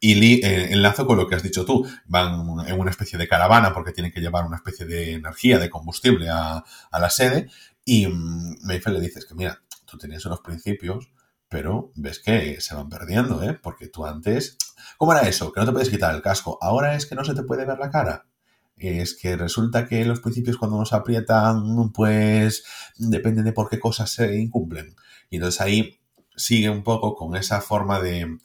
Y 0.00 0.44
eh, 0.44 0.72
enlazo 0.72 1.06
con 1.06 1.16
lo 1.16 1.26
que 1.26 1.34
has 1.34 1.42
dicho 1.42 1.64
tú. 1.64 1.86
Van 2.06 2.66
en 2.66 2.80
una 2.80 2.90
especie 2.90 3.18
de 3.18 3.28
caravana 3.28 3.72
porque 3.72 3.92
tienen 3.92 4.12
que 4.12 4.20
llevar 4.20 4.46
una 4.46 4.56
especie 4.56 4.86
de 4.86 5.14
energía, 5.14 5.58
de 5.58 5.70
combustible 5.70 6.28
a, 6.30 6.64
la 6.92 7.10
sede. 7.10 7.50
Y 7.84 8.06
mm, 8.06 8.58
Mayfield 8.62 8.98
le 8.98 9.04
dices 9.04 9.26
que, 9.26 9.34
mira, 9.34 9.62
tú 9.84 9.98
tenías 9.98 10.24
unos 10.26 10.40
principios, 10.40 11.10
pero 11.48 11.92
ves 11.96 12.20
que 12.20 12.60
se 12.60 12.74
van 12.74 12.88
perdiendo, 12.88 13.42
¿eh? 13.42 13.54
Porque 13.54 13.88
tú 13.88 14.06
antes... 14.06 14.56
¿Cómo 14.96 15.12
era 15.12 15.28
eso? 15.28 15.52
Que 15.52 15.60
no 15.60 15.66
te 15.66 15.72
puedes 15.72 15.90
quitar 15.90 16.14
el 16.14 16.22
casco. 16.22 16.58
Ahora 16.60 16.94
es 16.94 17.06
que 17.06 17.14
no 17.14 17.24
se 17.24 17.34
te 17.34 17.42
puede 17.42 17.64
ver 17.64 17.78
la 17.78 17.90
cara. 17.90 18.26
Es 18.76 19.14
que 19.14 19.36
resulta 19.36 19.86
que 19.86 20.04
los 20.06 20.20
principios 20.20 20.56
cuando 20.56 20.78
nos 20.78 20.94
aprietan, 20.94 21.92
pues 21.92 22.64
depende 22.96 23.42
de 23.42 23.52
por 23.52 23.68
qué 23.68 23.78
cosas 23.78 24.10
se 24.10 24.38
incumplen. 24.38 24.94
Y 25.28 25.36
entonces 25.36 25.60
ahí 25.60 26.00
sigue 26.34 26.70
un 26.70 26.82
poco 26.82 27.14
con 27.14 27.36
esa 27.36 27.60
forma 27.60 28.00
de 28.00 28.38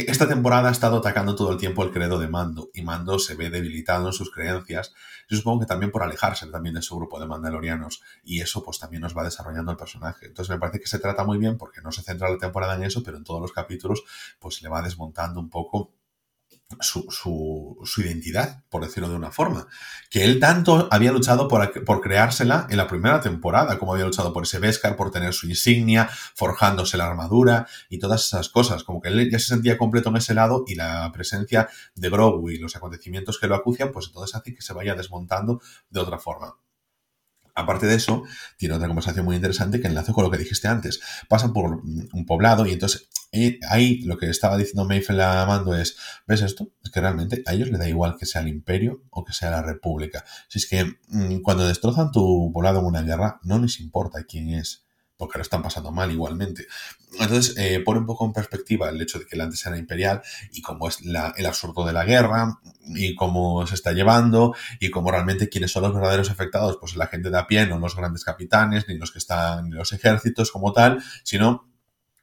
esta 0.00 0.26
temporada 0.26 0.68
ha 0.68 0.72
estado 0.72 0.96
atacando 0.96 1.36
todo 1.36 1.52
el 1.52 1.58
tiempo 1.58 1.84
el 1.84 1.92
credo 1.92 2.18
de 2.18 2.26
Mando 2.28 2.70
y 2.74 2.82
Mando 2.82 3.18
se 3.18 3.34
ve 3.34 3.50
debilitado 3.50 4.08
en 4.08 4.12
sus 4.12 4.30
creencias. 4.30 4.92
Yo 5.28 5.36
supongo 5.36 5.60
que 5.60 5.66
también 5.66 5.92
por 5.92 6.02
alejarse 6.02 6.46
también 6.46 6.74
de 6.74 6.82
su 6.82 6.96
grupo 6.96 7.20
de 7.20 7.26
mandalorianos 7.26 8.02
y 8.24 8.40
eso 8.40 8.64
pues 8.64 8.78
también 8.78 9.02
nos 9.02 9.16
va 9.16 9.24
desarrollando 9.24 9.70
el 9.70 9.76
personaje. 9.76 10.26
Entonces 10.26 10.50
me 10.50 10.58
parece 10.58 10.80
que 10.80 10.88
se 10.88 10.98
trata 10.98 11.24
muy 11.24 11.38
bien 11.38 11.56
porque 11.56 11.80
no 11.80 11.92
se 11.92 12.02
centra 12.02 12.28
la 12.28 12.38
temporada 12.38 12.74
en 12.74 12.84
eso, 12.84 13.02
pero 13.02 13.16
en 13.16 13.24
todos 13.24 13.40
los 13.40 13.52
capítulos 13.52 14.02
pues 14.38 14.62
le 14.62 14.68
va 14.68 14.82
desmontando 14.82 15.40
un 15.40 15.48
poco 15.48 15.92
su, 16.80 17.06
su, 17.10 18.00
identidad, 18.00 18.64
por 18.68 18.84
decirlo 18.84 19.08
de 19.08 19.16
una 19.16 19.30
forma. 19.30 19.66
Que 20.10 20.24
él 20.24 20.40
tanto 20.40 20.88
había 20.90 21.12
luchado 21.12 21.48
por, 21.48 21.84
por, 21.84 22.00
creársela 22.00 22.66
en 22.70 22.76
la 22.76 22.86
primera 22.86 23.20
temporada, 23.20 23.78
como 23.78 23.92
había 23.92 24.04
luchado 24.04 24.32
por 24.32 24.44
ese 24.44 24.58
Beskar, 24.58 24.96
por 24.96 25.10
tener 25.10 25.32
su 25.32 25.48
insignia, 25.48 26.08
forjándose 26.34 26.96
la 26.96 27.06
armadura 27.06 27.66
y 27.88 27.98
todas 27.98 28.26
esas 28.26 28.48
cosas. 28.48 28.84
Como 28.84 29.00
que 29.00 29.08
él 29.08 29.30
ya 29.30 29.38
se 29.38 29.46
sentía 29.46 29.78
completo 29.78 30.10
en 30.10 30.16
ese 30.16 30.34
lado 30.34 30.64
y 30.66 30.74
la 30.74 31.10
presencia 31.12 31.68
de 31.94 32.10
Grogu 32.10 32.50
y 32.50 32.58
los 32.58 32.76
acontecimientos 32.76 33.38
que 33.38 33.46
lo 33.46 33.54
acucian, 33.54 33.92
pues 33.92 34.06
entonces 34.06 34.34
hace 34.34 34.54
que 34.54 34.62
se 34.62 34.72
vaya 34.72 34.94
desmontando 34.94 35.60
de 35.90 36.00
otra 36.00 36.18
forma. 36.18 36.56
Aparte 37.54 37.86
de 37.86 37.94
eso, 37.94 38.24
tiene 38.56 38.74
otra 38.74 38.88
conversación 38.88 39.24
muy 39.24 39.36
interesante 39.36 39.80
que 39.80 39.86
enlace 39.86 40.12
con 40.12 40.24
lo 40.24 40.30
que 40.30 40.38
dijiste 40.38 40.66
antes. 40.68 41.00
Pasan 41.28 41.52
por 41.52 41.82
un 41.84 42.26
poblado 42.26 42.66
y 42.66 42.72
entonces 42.72 43.08
ahí 43.68 44.00
lo 44.02 44.16
que 44.16 44.28
estaba 44.28 44.56
diciendo 44.56 44.84
Mayfield 44.84 45.20
a 45.20 45.46
Mando 45.46 45.74
es, 45.74 45.96
¿ves 46.26 46.42
esto? 46.42 46.68
Es 46.82 46.90
que 46.90 47.00
realmente 47.00 47.42
a 47.46 47.52
ellos 47.52 47.68
les 47.68 47.78
da 47.78 47.88
igual 47.88 48.16
que 48.18 48.26
sea 48.26 48.42
el 48.42 48.48
imperio 48.48 49.02
o 49.10 49.24
que 49.24 49.32
sea 49.32 49.50
la 49.50 49.62
república. 49.62 50.24
Si 50.48 50.58
es 50.58 50.66
que 50.66 50.84
mm, 51.08 51.42
cuando 51.42 51.66
destrozan 51.66 52.12
tu 52.12 52.50
poblado 52.52 52.80
en 52.80 52.86
una 52.86 53.02
guerra, 53.02 53.40
no 53.42 53.58
les 53.58 53.80
importa 53.80 54.24
quién 54.24 54.50
es 54.50 54.83
porque 55.24 55.38
lo 55.38 55.42
están 55.42 55.62
pasando 55.62 55.90
mal 55.90 56.12
igualmente. 56.12 56.66
Entonces, 57.18 57.54
eh, 57.56 57.80
pone 57.80 58.00
un 58.00 58.04
poco 58.04 58.26
en 58.26 58.34
perspectiva 58.34 58.90
el 58.90 59.00
hecho 59.00 59.18
de 59.18 59.24
que 59.24 59.36
el 59.36 59.40
antes 59.40 59.64
era 59.64 59.78
imperial 59.78 60.20
y 60.52 60.60
cómo 60.60 60.86
es 60.86 60.98
el 61.00 61.46
absurdo 61.46 61.86
de 61.86 61.94
la 61.94 62.04
guerra 62.04 62.58
y 62.88 63.14
cómo 63.14 63.66
se 63.66 63.74
está 63.74 63.92
llevando 63.92 64.54
y 64.80 64.90
cómo 64.90 65.10
realmente 65.10 65.48
quiénes 65.48 65.72
son 65.72 65.84
los 65.84 65.94
verdaderos 65.94 66.30
afectados, 66.30 66.76
pues 66.78 66.94
la 66.96 67.06
gente 67.06 67.30
de 67.30 67.38
a 67.38 67.46
pie, 67.46 67.66
no 67.66 67.78
los 67.78 67.96
grandes 67.96 68.22
capitanes, 68.22 68.86
ni 68.86 68.98
los 68.98 69.12
que 69.12 69.18
están 69.18 69.68
en 69.68 69.74
los 69.76 69.94
ejércitos 69.94 70.52
como 70.52 70.74
tal, 70.74 71.02
sino 71.22 71.70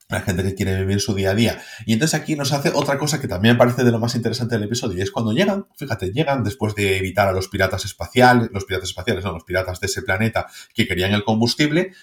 la 0.10 0.22
gente 0.22 0.44
que 0.44 0.54
quiere 0.54 0.78
vivir 0.78 1.02
su 1.02 1.16
día 1.16 1.32
a 1.32 1.34
día. 1.34 1.60
Y 1.88 1.94
entonces 1.94 2.20
aquí 2.20 2.36
nos 2.36 2.54
hace 2.54 2.70
otra 2.70 3.00
cosa 3.00 3.20
que 3.20 3.28
también 3.28 3.58
parece 3.58 3.84
de 3.84 3.92
lo 3.92 3.98
más 3.98 4.14
interesante 4.14 4.56
del 4.56 4.66
episodio, 4.66 5.00
y 5.00 5.02
es 5.02 5.10
cuando 5.10 5.32
llegan, 5.32 5.66
fíjate, 5.76 6.12
llegan 6.12 6.44
después 6.44 6.76
de 6.76 6.98
evitar 6.98 7.28
a 7.28 7.32
los 7.32 7.48
piratas 7.48 7.84
espaciales, 7.86 8.50
los 8.52 8.66
piratas 8.66 8.90
espaciales, 8.90 9.24
no, 9.24 9.32
los 9.32 9.44
piratas 9.44 9.80
de 9.80 9.88
ese 9.88 10.04
planeta 10.04 10.46
que 10.76 10.86
querían 10.88 11.14
el 11.14 11.24
combustible, 11.24 11.94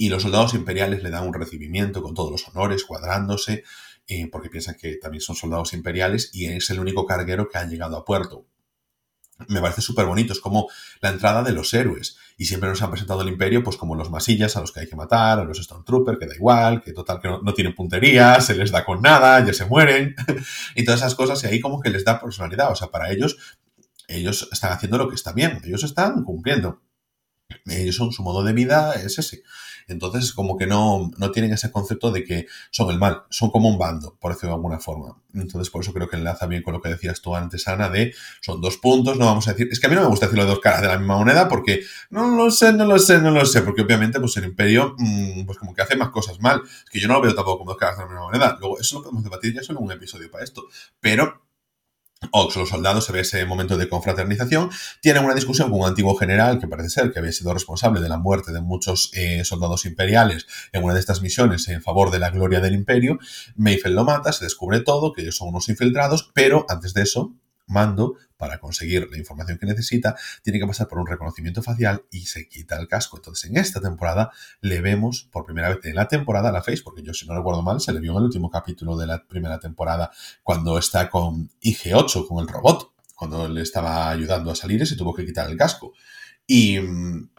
y 0.00 0.08
los 0.08 0.22
soldados 0.22 0.54
imperiales 0.54 1.02
le 1.02 1.10
dan 1.10 1.26
un 1.26 1.34
recibimiento 1.34 2.02
con 2.02 2.14
todos 2.14 2.30
los 2.30 2.48
honores, 2.48 2.84
cuadrándose, 2.84 3.64
eh, 4.06 4.28
porque 4.30 4.48
piensan 4.48 4.76
que 4.76 4.96
también 4.96 5.20
son 5.20 5.36
soldados 5.36 5.74
imperiales 5.74 6.30
y 6.32 6.46
es 6.46 6.70
el 6.70 6.78
único 6.78 7.04
carguero 7.04 7.48
que 7.48 7.58
ha 7.58 7.66
llegado 7.66 7.96
a 7.96 8.04
puerto. 8.04 8.46
Me 9.48 9.60
parece 9.60 9.82
súper 9.82 10.06
bonito, 10.06 10.32
es 10.32 10.40
como 10.40 10.68
la 11.00 11.10
entrada 11.10 11.42
de 11.42 11.52
los 11.52 11.74
héroes. 11.74 12.16
Y 12.36 12.46
siempre 12.46 12.68
nos 12.68 12.80
han 12.80 12.90
presentado 12.90 13.22
el 13.22 13.28
imperio 13.28 13.62
pues 13.62 13.76
como 13.76 13.96
los 13.96 14.10
masillas 14.10 14.56
a 14.56 14.60
los 14.60 14.72
que 14.72 14.80
hay 14.80 14.88
que 14.88 14.96
matar, 14.96 15.40
a 15.40 15.44
los 15.44 15.58
Stormtroopers, 15.58 16.18
que 16.18 16.26
da 16.26 16.34
igual, 16.34 16.80
que 16.82 16.92
total 16.92 17.20
que 17.20 17.28
no, 17.28 17.54
tienen 17.54 17.74
puntería, 17.74 18.40
se 18.40 18.54
les 18.54 18.70
da 18.70 18.84
con 18.84 19.02
nada, 19.02 19.44
ya 19.44 19.52
se 19.52 19.66
mueren. 19.66 20.14
y 20.76 20.84
todas 20.84 21.00
esas 21.00 21.14
cosas, 21.16 21.42
y 21.42 21.48
ahí 21.48 21.60
como 21.60 21.80
que 21.80 21.90
les 21.90 22.04
da 22.04 22.20
personalidad. 22.20 22.70
O 22.70 22.76
sea, 22.76 22.88
para 22.88 23.10
ellos, 23.10 23.36
ellos 24.06 24.48
están 24.52 24.72
haciendo 24.72 24.96
lo 24.96 25.08
que 25.08 25.16
está 25.16 25.32
bien, 25.32 25.60
ellos 25.64 25.82
están 25.82 26.24
cumpliendo. 26.24 26.80
Ellos 27.66 27.96
son, 27.96 28.12
su 28.12 28.22
modo 28.22 28.42
de 28.42 28.52
vida 28.52 28.94
es 28.94 29.18
ese. 29.18 29.42
Entonces, 29.86 30.32
como 30.32 30.58
que 30.58 30.66
no, 30.66 31.10
no 31.16 31.30
tienen 31.30 31.52
ese 31.52 31.72
concepto 31.72 32.10
de 32.10 32.22
que 32.22 32.46
son 32.70 32.90
el 32.90 32.98
mal, 32.98 33.22
son 33.30 33.50
como 33.50 33.70
un 33.70 33.78
bando, 33.78 34.16
por 34.20 34.32
decirlo 34.32 34.50
de 34.50 34.56
alguna 34.56 34.78
forma. 34.78 35.16
Entonces, 35.32 35.70
por 35.70 35.82
eso 35.82 35.94
creo 35.94 36.08
que 36.08 36.16
enlaza 36.16 36.46
bien 36.46 36.62
con 36.62 36.74
lo 36.74 36.82
que 36.82 36.90
decías 36.90 37.22
tú 37.22 37.34
antes, 37.34 37.66
Ana, 37.68 37.88
de 37.88 38.14
son 38.42 38.60
dos 38.60 38.76
puntos, 38.76 39.16
no 39.16 39.24
vamos 39.24 39.48
a 39.48 39.52
decir. 39.52 39.68
Es 39.72 39.80
que 39.80 39.86
a 39.86 39.90
mí 39.90 39.96
no 39.96 40.02
me 40.02 40.08
gusta 40.08 40.26
decirlo 40.26 40.44
de 40.44 40.50
dos 40.50 40.60
caras 40.60 40.82
de 40.82 40.88
la 40.88 40.98
misma 40.98 41.16
moneda 41.16 41.48
porque 41.48 41.80
no 42.10 42.28
lo 42.36 42.50
sé, 42.50 42.72
no 42.74 42.84
lo 42.84 42.98
sé, 42.98 43.18
no 43.18 43.30
lo 43.30 43.46
sé, 43.46 43.62
porque 43.62 43.80
obviamente, 43.80 44.20
pues 44.20 44.36
el 44.36 44.44
imperio, 44.44 44.94
mm, 44.98 45.46
pues 45.46 45.56
como 45.58 45.74
que 45.74 45.80
hace 45.80 45.96
más 45.96 46.10
cosas 46.10 46.38
mal. 46.40 46.62
Es 46.66 46.90
que 46.90 47.00
yo 47.00 47.08
no 47.08 47.14
lo 47.14 47.22
veo 47.22 47.34
tampoco 47.34 47.58
como 47.58 47.70
dos 47.70 47.78
caras 47.78 47.96
de 47.96 48.02
la 48.04 48.08
misma 48.10 48.24
moneda. 48.24 48.58
Luego, 48.60 48.78
eso 48.78 48.96
lo 48.96 49.04
podemos 49.04 49.24
debatir 49.24 49.54
ya 49.54 49.62
solo 49.62 49.80
un 49.80 49.90
episodio 49.92 50.30
para 50.30 50.44
esto. 50.44 50.66
Pero 51.00 51.47
Ox, 52.32 52.56
los 52.56 52.68
soldados, 52.68 53.04
se 53.04 53.12
ve 53.12 53.20
ese 53.20 53.44
momento 53.44 53.76
de 53.76 53.88
confraternización, 53.88 54.70
tienen 55.00 55.24
una 55.24 55.34
discusión 55.34 55.70
con 55.70 55.80
un 55.80 55.86
antiguo 55.86 56.16
general 56.16 56.58
que 56.58 56.66
parece 56.66 56.90
ser 56.90 57.12
que 57.12 57.20
había 57.20 57.30
sido 57.32 57.54
responsable 57.54 58.00
de 58.00 58.08
la 58.08 58.18
muerte 58.18 58.52
de 58.52 58.60
muchos 58.60 59.12
eh, 59.14 59.44
soldados 59.44 59.86
imperiales 59.86 60.46
en 60.72 60.82
una 60.82 60.94
de 60.94 61.00
estas 61.00 61.22
misiones 61.22 61.68
en 61.68 61.80
favor 61.80 62.10
de 62.10 62.18
la 62.18 62.30
gloria 62.30 62.60
del 62.60 62.74
imperio. 62.74 63.18
Mayfield 63.54 63.94
lo 63.94 64.04
mata, 64.04 64.32
se 64.32 64.44
descubre 64.44 64.80
todo, 64.80 65.12
que 65.12 65.22
ellos 65.22 65.36
son 65.36 65.48
unos 65.48 65.68
infiltrados, 65.68 66.30
pero 66.34 66.66
antes 66.68 66.92
de 66.92 67.02
eso, 67.02 67.34
Mando, 67.68 68.14
para 68.38 68.58
conseguir 68.58 69.08
la 69.10 69.18
información 69.18 69.58
que 69.58 69.66
necesita, 69.66 70.16
tiene 70.42 70.58
que 70.58 70.66
pasar 70.66 70.88
por 70.88 70.98
un 70.98 71.06
reconocimiento 71.06 71.62
facial 71.62 72.04
y 72.10 72.26
se 72.26 72.48
quita 72.48 72.78
el 72.78 72.88
casco. 72.88 73.18
Entonces, 73.18 73.50
en 73.50 73.58
esta 73.58 73.80
temporada 73.80 74.30
le 74.60 74.80
vemos 74.80 75.28
por 75.30 75.44
primera 75.44 75.68
vez 75.68 75.84
en 75.84 75.96
la 75.96 76.08
temporada 76.08 76.52
la 76.52 76.62
Face, 76.62 76.82
porque 76.82 77.02
yo, 77.02 77.12
si 77.12 77.26
no 77.26 77.36
recuerdo 77.36 77.62
mal, 77.62 77.80
se 77.80 77.92
le 77.92 78.00
vio 78.00 78.12
en 78.12 78.18
el 78.18 78.24
último 78.24 78.48
capítulo 78.50 78.96
de 78.96 79.06
la 79.06 79.24
primera 79.26 79.58
temporada 79.58 80.10
cuando 80.42 80.78
está 80.78 81.10
con 81.10 81.50
IG-8, 81.60 82.26
con 82.26 82.38
el 82.42 82.48
robot, 82.48 82.92
cuando 83.14 83.48
le 83.48 83.62
estaba 83.62 84.08
ayudando 84.08 84.52
a 84.52 84.54
salir 84.54 84.80
y 84.80 84.86
se 84.86 84.96
tuvo 84.96 85.12
que 85.12 85.26
quitar 85.26 85.50
el 85.50 85.56
casco. 85.56 85.92
Y 86.46 86.78
mm, 86.78 87.30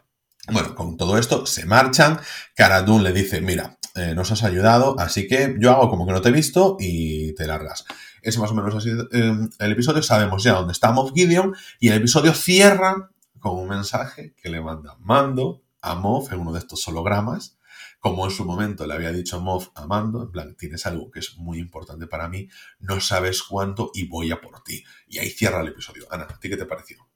bueno, 0.52 0.76
con 0.76 0.98
todo 0.98 1.18
esto 1.18 1.46
se 1.46 1.66
marchan. 1.66 2.20
Cara 2.56 2.82
le 2.82 3.14
dice: 3.14 3.40
Mira, 3.40 3.78
eh, 3.96 4.14
nos 4.14 4.32
has 4.32 4.44
ayudado, 4.44 5.00
así 5.00 5.28
que 5.28 5.56
yo 5.60 5.72
hago 5.72 5.90
como 5.90 6.06
que 6.06 6.12
no 6.12 6.22
te 6.22 6.30
he 6.30 6.34
visto 6.34 6.78
y 6.80 7.34
te 7.36 7.48
largas. 7.48 7.86
Es 8.22 8.38
más 8.38 8.52
o 8.52 8.54
menos 8.54 8.76
así 8.76 8.90
em, 9.12 9.50
el 9.60 9.72
episodio. 9.72 10.02
Sabemos 10.02 10.44
ya 10.44 10.54
dónde 10.54 10.74
está 10.74 10.92
Moff 10.92 11.12
Gideon 11.14 11.56
y 11.80 11.90
el 11.90 11.96
episodio 11.96 12.34
cierra 12.34 13.12
con 13.40 13.58
un 13.58 13.68
mensaje 13.70 14.36
que 14.42 14.50
le 14.50 14.62
manda 14.62 14.98
Mando 15.00 15.64
a 15.82 15.96
Moff 15.96 16.32
en 16.32 16.40
uno 16.40 16.54
de 16.54 16.60
estos 16.60 16.88
hologramas. 16.88 17.58
Como 18.00 18.26
en 18.26 18.32
su 18.32 18.46
momento 18.46 18.88
le 18.88 18.94
había 18.94 19.12
dicho 19.12 19.42
Moff 19.42 19.70
a 19.76 19.86
Mando, 19.86 20.24
en 20.24 20.32
plan, 20.32 20.56
tienes 20.56 20.86
algo 20.86 21.12
que 21.12 21.20
es 21.20 21.38
muy 21.38 21.60
importante 21.60 22.08
para 22.08 22.30
mí, 22.30 22.48
no 22.80 23.02
sabes 23.02 23.44
cuánto 23.44 23.92
y 23.94 24.08
voy 24.08 24.32
a 24.32 24.40
por 24.40 24.64
ti. 24.64 24.84
Y 25.08 25.20
ahí 25.20 25.30
cierra 25.30 25.62
el 25.62 25.68
episodio. 25.68 26.06
Ana, 26.10 26.24
¿a 26.24 26.40
ti 26.40 26.50
qué 26.50 26.58
te 26.58 26.66
pareció? 26.66 27.10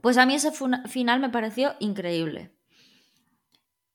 Pues 0.00 0.16
a 0.16 0.24
mí 0.24 0.34
ese 0.34 0.52
final 0.88 1.20
me 1.20 1.30
pareció 1.30 1.74
increíble. 1.80 2.55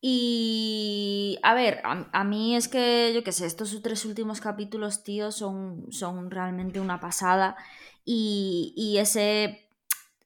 Y 0.04 1.38
a 1.43 1.54
ver, 1.54 1.80
a, 1.84 2.24
mí 2.24 2.56
es 2.56 2.68
que, 2.68 3.12
yo 3.14 3.24
qué 3.24 3.32
sé, 3.32 3.45
estos 3.45 3.80
tres 3.84 4.04
últimos 4.04 4.41
capítulos, 4.41 5.04
tío, 5.04 5.32
son, 5.32 5.91
son 5.91 6.32
realmente 6.32 6.80
una 6.80 6.99
pasada. 6.99 7.56
Y, 8.04 8.97
ese 8.97 9.70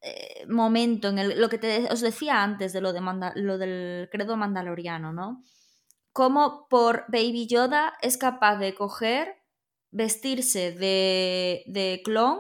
eh, 0.01 0.45
momento 0.47 1.09
en 1.09 1.19
el, 1.19 1.41
lo 1.41 1.49
que 1.49 1.87
os 1.91 1.99
decía 1.99 2.41
antes 2.41 2.71
de 2.71 2.79
lo, 2.79 2.93
de 2.93 3.01
lo 3.35 3.57
del 3.57 4.07
credo 4.11 4.37
mandaloriano, 4.37 5.11
¿no? 5.11 5.43
Cómo 6.13 6.67
por 6.69 7.03
Baby 7.09 7.47
Yoda 7.47 7.95
es 8.01 8.15
capaz 8.17 8.55
de 8.55 8.73
coger, 8.73 9.35
vestirse 9.91 10.71
de, 10.71 11.63
de 11.67 12.01
clon 12.05 12.39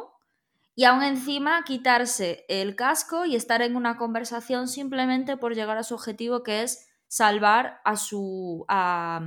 y 0.75 0.85
aún 0.85 1.03
encima 1.03 1.63
quitarse 1.65 2.45
el 2.47 2.77
casco 2.77 3.25
y 3.25 3.35
estar 3.35 3.61
en 3.61 3.75
una 3.75 3.97
conversación 3.97 4.69
simplemente 4.69 5.35
por 5.35 5.55
llegar 5.55 5.77
a 5.77 5.83
su 5.83 5.95
objetivo 5.95 6.41
que 6.43 6.63
es 6.63 6.87
salvar 7.15 7.79
a 7.85 7.95
su, 7.95 8.65
a, 8.67 9.21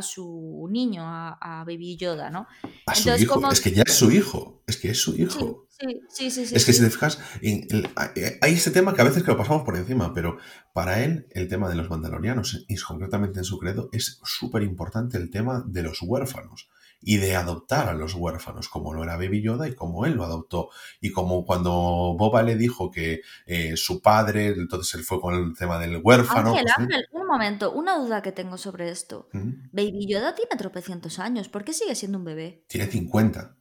su 0.00 0.68
niño, 0.70 1.02
a, 1.04 1.64
Baby 1.66 1.96
Yoda, 1.96 2.30
¿no? 2.30 2.46
A 2.86 2.94
su 2.94 3.10
hijo, 3.10 3.50
es 3.50 3.60
que 3.60 3.72
ya 3.72 3.82
es 3.84 3.94
su 3.94 4.12
hijo, 4.12 4.62
es 4.64 4.76
que 4.76 4.90
es 4.90 5.00
su 5.00 5.16
hijo. 5.16 5.66
Sí, 6.08 6.30
sí, 6.30 6.46
sí. 6.46 6.54
es 6.54 6.64
que 6.64 6.72
si 6.72 6.80
te 6.80 6.90
fijas, 6.90 7.18
hay 7.42 8.52
ese 8.54 8.70
tema 8.70 8.94
que 8.94 9.00
a 9.00 9.04
veces 9.04 9.24
que 9.24 9.32
lo 9.32 9.36
pasamos 9.36 9.64
por 9.64 9.76
encima, 9.76 10.14
pero 10.14 10.38
para 10.72 11.02
él 11.02 11.26
el 11.32 11.48
tema 11.48 11.68
de 11.68 11.74
los 11.74 11.90
mandalorianos, 11.90 12.64
y 12.68 12.76
concretamente 12.76 13.40
en 13.40 13.44
su 13.44 13.58
credo, 13.58 13.88
es 13.90 14.20
súper 14.22 14.62
importante 14.62 15.18
el 15.18 15.28
tema 15.28 15.64
de 15.66 15.82
los 15.82 16.00
huérfanos 16.00 16.68
y 17.02 17.16
de 17.16 17.36
adoptar 17.36 17.88
a 17.88 17.94
los 17.94 18.14
huérfanos, 18.14 18.68
como 18.68 18.94
lo 18.94 19.02
era 19.02 19.16
Baby 19.16 19.42
Yoda 19.42 19.68
y 19.68 19.74
como 19.74 20.06
él 20.06 20.14
lo 20.14 20.24
adoptó. 20.24 20.70
Y 21.00 21.10
como 21.10 21.44
cuando 21.44 21.70
Boba 22.16 22.42
le 22.42 22.56
dijo 22.56 22.90
que 22.90 23.20
eh, 23.46 23.76
su 23.76 24.00
padre, 24.00 24.48
entonces 24.48 24.94
él 24.94 25.04
fue 25.04 25.20
con 25.20 25.34
el 25.34 25.56
tema 25.56 25.78
del 25.78 26.00
huérfano. 26.02 26.50
Ángel, 26.50 26.64
pues 26.64 26.78
Ángel, 26.78 27.06
un 27.12 27.26
momento, 27.26 27.72
una 27.72 27.98
duda 27.98 28.22
que 28.22 28.32
tengo 28.32 28.56
sobre 28.56 28.90
esto. 28.90 29.28
Baby 29.32 30.06
Yoda 30.08 30.34
tiene 30.34 30.56
tropecientos 30.56 31.18
años, 31.18 31.48
¿por 31.48 31.64
qué 31.64 31.72
sigue 31.72 31.94
siendo 31.94 32.18
un 32.18 32.24
bebé? 32.24 32.64
Tiene 32.68 32.86
50. 32.86 33.56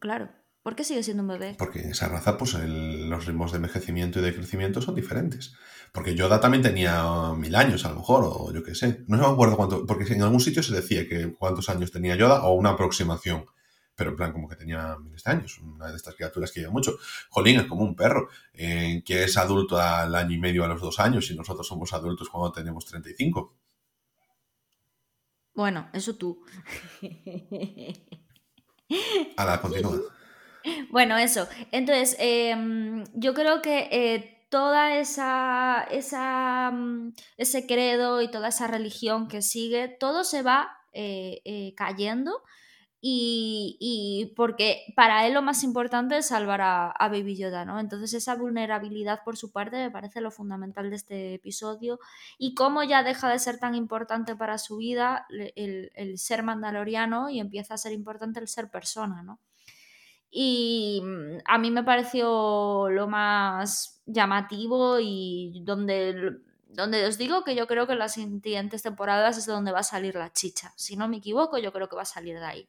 Claro. 0.00 0.30
¿Por 0.62 0.76
qué 0.76 0.84
sigue 0.84 1.02
siendo 1.02 1.22
un 1.22 1.30
bebé? 1.30 1.54
Porque 1.58 1.80
esa 1.80 2.08
raza, 2.08 2.36
pues 2.36 2.52
los 2.52 3.24
ritmos 3.24 3.52
de 3.52 3.56
envejecimiento 3.56 4.18
y 4.18 4.22
de 4.22 4.34
crecimiento 4.34 4.82
son 4.82 4.94
diferentes. 4.94 5.54
Porque 5.92 6.14
Yoda 6.14 6.40
también 6.40 6.62
tenía 6.62 7.32
mil 7.36 7.54
años, 7.54 7.84
a 7.84 7.90
lo 7.90 7.96
mejor, 7.96 8.24
o 8.24 8.52
yo 8.52 8.62
qué 8.62 8.74
sé. 8.74 9.04
No 9.06 9.16
me 9.16 9.26
acuerdo 9.26 9.56
cuánto, 9.56 9.86
porque 9.86 10.12
en 10.12 10.22
algún 10.22 10.40
sitio 10.40 10.62
se 10.62 10.74
decía 10.74 11.08
que 11.08 11.32
cuántos 11.34 11.68
años 11.68 11.90
tenía 11.90 12.16
Yoda 12.16 12.42
o 12.42 12.54
una 12.54 12.70
aproximación. 12.70 13.46
Pero 13.94 14.10
en 14.10 14.16
plan, 14.16 14.32
como 14.32 14.48
que 14.48 14.54
tenía 14.54 14.96
miles 14.98 15.24
de 15.24 15.30
años, 15.30 15.58
una 15.58 15.88
de 15.88 15.96
estas 15.96 16.14
criaturas 16.14 16.52
que 16.52 16.60
lleva 16.60 16.72
mucho. 16.72 16.98
Jolín 17.30 17.58
es 17.58 17.66
como 17.66 17.82
un 17.82 17.96
perro, 17.96 18.28
eh, 18.52 19.02
que 19.04 19.24
es 19.24 19.36
adulto 19.36 19.76
al 19.76 20.14
año 20.14 20.36
y 20.36 20.38
medio, 20.38 20.64
a 20.64 20.68
los 20.68 20.80
dos 20.80 21.00
años, 21.00 21.28
y 21.30 21.36
nosotros 21.36 21.66
somos 21.66 21.92
adultos 21.92 22.28
cuando 22.28 22.52
tenemos 22.52 22.86
35. 22.86 23.56
Bueno, 25.54 25.90
eso 25.92 26.14
tú. 26.14 26.40
A 29.36 29.44
la 29.44 29.60
continúa. 29.60 29.98
Bueno, 30.90 31.16
eso. 31.16 31.48
Entonces, 31.72 32.16
em, 32.18 33.04
yo 33.14 33.32
creo 33.32 33.62
que 33.62 33.88
eh, 33.90 34.37
toda 34.48 34.96
esa, 34.96 36.70
mm, 36.72 37.12
ese 37.36 37.66
credo 37.66 38.22
y 38.22 38.30
toda 38.30 38.48
esa 38.48 38.66
religión 38.66 39.28
que 39.28 39.42
sigue, 39.42 39.88
todo 39.88 40.24
se 40.24 40.42
va 40.42 40.70
eh, 40.92 41.40
eh, 41.44 41.74
cayendo 41.76 42.42
y, 43.00 44.32
porque 44.36 44.92
para 44.96 45.26
él 45.26 45.34
lo 45.34 45.42
más 45.42 45.62
importante 45.62 46.18
es 46.18 46.26
salvar 46.26 46.60
a, 46.60 46.90
a, 46.90 47.08
Baby 47.08 47.36
Yoda, 47.36 47.64
¿no? 47.64 47.78
Entonces 47.78 48.12
esa 48.14 48.34
vulnerabilidad 48.34 49.22
por 49.24 49.36
su 49.36 49.52
parte 49.52 49.76
me 49.76 49.90
parece 49.90 50.20
lo 50.20 50.32
fundamental 50.32 50.90
de 50.90 50.96
este 50.96 51.34
episodio 51.34 52.00
y 52.38 52.54
cómo 52.54 52.82
ya 52.82 53.04
deja 53.04 53.28
de 53.30 53.38
ser 53.38 53.58
tan 53.58 53.74
importante 53.76 54.34
para 54.34 54.58
su 54.58 54.78
vida 54.78 55.26
el, 55.30 55.92
el 55.94 56.18
ser 56.18 56.42
mandaloriano 56.42 57.30
y 57.30 57.38
empieza 57.40 57.74
a 57.74 57.78
ser 57.78 57.92
importante 57.92 58.40
el 58.40 58.48
ser 58.48 58.68
persona, 58.70 59.22
¿no? 59.22 59.38
Y 60.30 61.00
mm, 61.02 61.38
a 61.44 61.58
mí 61.58 61.70
me 61.70 61.84
pareció 61.84 62.88
lo 62.90 63.08
más 63.08 64.02
llamativo 64.06 64.98
y 65.00 65.62
donde, 65.64 66.38
donde 66.68 67.06
os 67.06 67.18
digo 67.18 67.44
que 67.44 67.54
yo 67.54 67.66
creo 67.66 67.86
que 67.86 67.94
en 67.94 67.98
las 67.98 68.14
siguientes 68.14 68.82
temporadas 68.82 69.38
es 69.38 69.46
donde 69.46 69.72
va 69.72 69.80
a 69.80 69.84
salir 69.84 70.14
la 70.14 70.32
chicha. 70.32 70.72
Si 70.76 70.96
no 70.96 71.08
me 71.08 71.18
equivoco, 71.18 71.58
yo 71.58 71.72
creo 71.72 71.88
que 71.88 71.96
va 71.96 72.02
a 72.02 72.06
salir 72.06 72.38
de 72.38 72.44
ahí. 72.44 72.68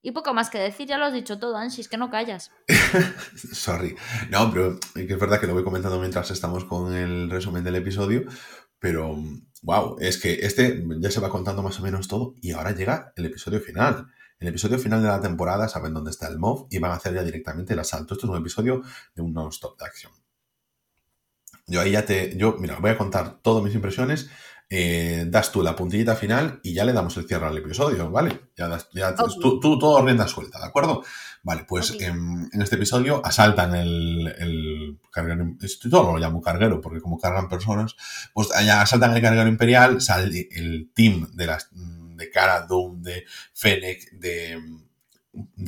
Y 0.00 0.12
poco 0.12 0.32
más 0.32 0.48
que 0.48 0.58
decir, 0.58 0.86
ya 0.86 0.96
lo 0.96 1.06
has 1.06 1.12
dicho 1.12 1.38
todo, 1.38 1.56
Ansi, 1.56 1.80
es 1.80 1.88
que 1.88 1.96
no 1.96 2.08
callas. 2.08 2.52
Sorry. 3.52 3.96
No, 4.30 4.50
pero 4.52 4.78
es 4.94 5.18
verdad 5.18 5.40
que 5.40 5.46
lo 5.46 5.54
voy 5.54 5.64
comentando 5.64 5.98
mientras 5.98 6.30
estamos 6.30 6.64
con 6.64 6.94
el 6.94 7.28
resumen 7.28 7.64
del 7.64 7.76
episodio, 7.76 8.24
pero 8.78 9.16
wow, 9.62 9.96
es 9.98 10.18
que 10.18 10.34
este 10.34 10.84
ya 11.00 11.10
se 11.10 11.20
va 11.20 11.30
contando 11.30 11.62
más 11.62 11.80
o 11.80 11.82
menos 11.82 12.06
todo 12.06 12.34
y 12.40 12.52
ahora 12.52 12.72
llega 12.72 13.12
el 13.16 13.26
episodio 13.26 13.60
final. 13.60 14.06
El 14.40 14.48
episodio 14.48 14.78
final 14.78 15.02
de 15.02 15.08
la 15.08 15.20
temporada 15.20 15.68
saben 15.68 15.92
dónde 15.92 16.10
está 16.10 16.28
el 16.28 16.38
MOV 16.38 16.68
y 16.70 16.78
van 16.78 16.92
a 16.92 16.94
hacer 16.94 17.14
ya 17.14 17.24
directamente 17.24 17.72
el 17.72 17.80
asalto. 17.80 18.14
Esto 18.14 18.26
es 18.26 18.30
un 18.30 18.38
episodio 18.38 18.82
de 19.14 19.22
un 19.22 19.32
non-stop 19.32 19.78
de 19.78 19.84
acción. 19.84 20.12
Yo 21.66 21.80
ahí 21.80 21.92
ya 21.92 22.04
te. 22.06 22.36
Yo, 22.36 22.56
mira, 22.58 22.78
voy 22.80 22.90
a 22.90 22.98
contar 22.98 23.40
todas 23.42 23.64
mis 23.64 23.74
impresiones. 23.74 24.30
Eh, 24.70 25.24
das 25.28 25.50
tú 25.50 25.62
la 25.62 25.74
puntillita 25.74 26.14
final 26.14 26.60
y 26.62 26.74
ya 26.74 26.84
le 26.84 26.92
damos 26.92 27.16
el 27.16 27.26
cierre 27.26 27.46
al 27.46 27.56
episodio, 27.56 28.10
¿vale? 28.10 28.50
Ya, 28.54 28.68
das, 28.68 28.88
ya 28.92 29.14
tú, 29.14 29.58
tú, 29.60 29.78
todo 29.78 30.04
rienda 30.04 30.28
suelta, 30.28 30.58
¿de 30.58 30.66
acuerdo? 30.66 31.02
Vale, 31.42 31.64
pues 31.66 31.96
en, 32.00 32.50
este 32.52 32.76
episodio 32.76 33.24
asaltan 33.24 33.74
el, 33.74 34.26
el 34.38 35.00
carguero. 35.10 35.56
Todo 35.90 36.12
lo 36.12 36.18
llamo 36.18 36.42
carguero 36.42 36.80
porque 36.80 37.00
como 37.00 37.18
cargan 37.18 37.48
personas, 37.48 37.96
pues 38.34 38.48
ya 38.64 38.82
asaltan 38.82 39.16
el 39.16 39.22
carguero 39.22 39.48
imperial, 39.48 40.02
sale 40.02 40.48
el 40.52 40.90
team 40.94 41.30
de 41.32 41.46
las 41.46 41.70
de 42.18 42.30
Cara 42.30 42.66
Dune, 42.66 43.00
de 43.00 43.24
Fennec, 43.54 44.10
de... 44.12 44.60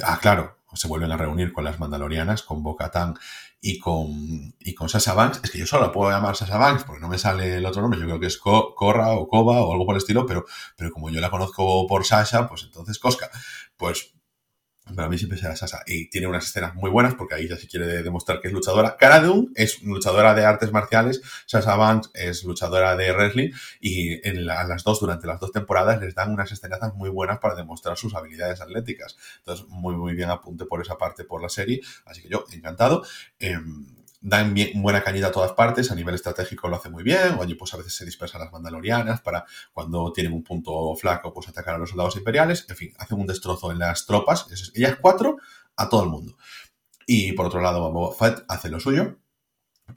Ah, 0.03 0.19
claro, 0.21 0.59
se 0.75 0.89
vuelven 0.89 1.13
a 1.13 1.17
reunir 1.17 1.53
con 1.53 1.65
las 1.65 1.79
Mandalorianas, 1.79 2.43
con 2.43 2.63
Bo-Katan 2.63 3.15
y 3.61 3.79
con, 3.79 4.55
y 4.59 4.75
con 4.75 4.89
Sasha 4.89 5.15
Banks. 5.15 5.41
Es 5.43 5.51
que 5.51 5.59
yo 5.59 5.67
solo 5.67 5.93
puedo 5.93 6.11
llamar 6.11 6.37
Sasha 6.37 6.59
Banks 6.59 6.85
porque 6.85 7.01
no 7.01 7.09
me 7.09 7.19
sale 7.19 7.57
el 7.57 7.67
otro 7.67 7.83
nombre. 7.83 7.99
Yo 7.99 8.07
creo 8.07 8.21
que 8.21 8.27
es 8.27 8.39
Corra 8.39 9.13
o 9.13 9.29
Koba 9.29 9.63
o 9.63 9.73
algo 9.73 9.87
por 9.87 9.95
el 9.95 9.99
estilo, 9.99 10.27
pero, 10.27 10.45
pero 10.77 10.91
como 10.91 11.11
yo 11.11 11.21
la 11.21 11.31
conozco 11.31 11.87
por 11.87 12.05
Sasha, 12.05 12.49
pues 12.49 12.65
entonces 12.65 12.99
Cosca. 12.99 13.31
Pues 13.77 14.15
para 14.95 15.09
mí 15.09 15.19
siempre 15.19 15.39
será 15.39 15.57
Sasa. 15.57 15.83
Y 15.87 16.09
tiene 16.09 16.27
unas 16.27 16.47
escenas 16.47 16.75
muy 16.75 16.91
buenas 16.91 17.15
porque 17.15 17.35
ahí 17.35 17.49
ya 17.49 17.57
se 17.57 17.67
quiere 17.67 18.03
demostrar 18.03 18.41
que 18.41 18.49
es 18.49 18.55
luchadora. 18.55 18.97
Cara 18.97 19.21
Dune 19.21 19.49
es 19.55 19.83
luchadora 19.83 20.35
de 20.35 20.45
artes 20.45 20.73
marciales. 20.73 21.21
Sasha 21.47 21.77
Banks 21.77 22.11
es 22.15 22.45
luchadora 22.45 22.97
de 22.97 23.13
wrestling. 23.13 23.51
Y 23.81 24.27
en 24.29 24.47
las 24.47 24.85
dos, 24.85 25.01
durante 25.01 25.27
las 25.27 25.41
dos 25.41 25.53
temporadas, 25.53 26.01
les 26.01 26.15
dan 26.15 26.33
unas 26.33 26.51
escenas 26.51 26.81
muy 26.95 27.11
buenas 27.11 27.39
para 27.39 27.55
demostrar 27.55 27.97
sus 27.97 28.15
habilidades 28.15 28.61
atléticas. 28.61 29.17
Entonces, 29.39 29.67
muy, 29.69 29.95
muy 29.95 30.15
bien 30.15 30.31
apunte 30.31 30.65
por 30.65 30.81
esa 30.81 30.97
parte 30.97 31.25
por 31.25 31.43
la 31.43 31.49
serie. 31.49 31.81
Así 32.05 32.23
que 32.23 32.29
yo, 32.29 32.45
encantado. 32.53 33.05
Em, 33.39 33.87
dan 34.21 34.55
buena 34.75 35.03
cañita 35.03 35.29
a 35.29 35.33
todas 35.33 35.53
partes, 35.53 35.91
a 35.91 35.95
nivel 35.95 36.15
estratégico 36.15 36.69
lo 36.69 36.77
hace 36.77 36.91
muy 36.91 37.03
bien, 37.03 37.37
oye, 37.39 37.57
pues 37.57 37.73
a 37.73 37.79
veces 37.79 37.95
se 37.95 38.05
dispersan 38.05 38.43
las 38.43 38.53
mandalorianas 38.53 39.23
para 39.23 39.47
cuando 39.73 40.13
tienen 40.13 40.33
un 40.33 40.45
punto 40.45 40.95
flaco, 40.97 41.33
pues 41.33 41.49
atacar 41.49 41.75
a 41.75 41.79
los 41.79 41.91
soldados 41.91 42.17
imperiales, 42.17 42.67
en 42.69 42.77
fin, 42.77 42.93
hacen 42.99 43.19
un 43.19 43.27
destrozo 43.27 43.73
en 43.73 43.79
las 43.79 44.07
tropas, 44.07 44.47
ellas 44.75 44.99
cuatro, 45.01 45.39
a 45.77 45.89
todo 45.89 46.05
el 46.05 46.11
mundo. 46.11 46.37
Y 47.07 47.33
por 47.33 47.47
otro 47.47 47.61
lado, 47.63 47.91
Boba 47.91 48.15
Fett 48.15 48.45
hace 48.49 48.69
lo 48.69 48.79
suyo, 48.79 49.19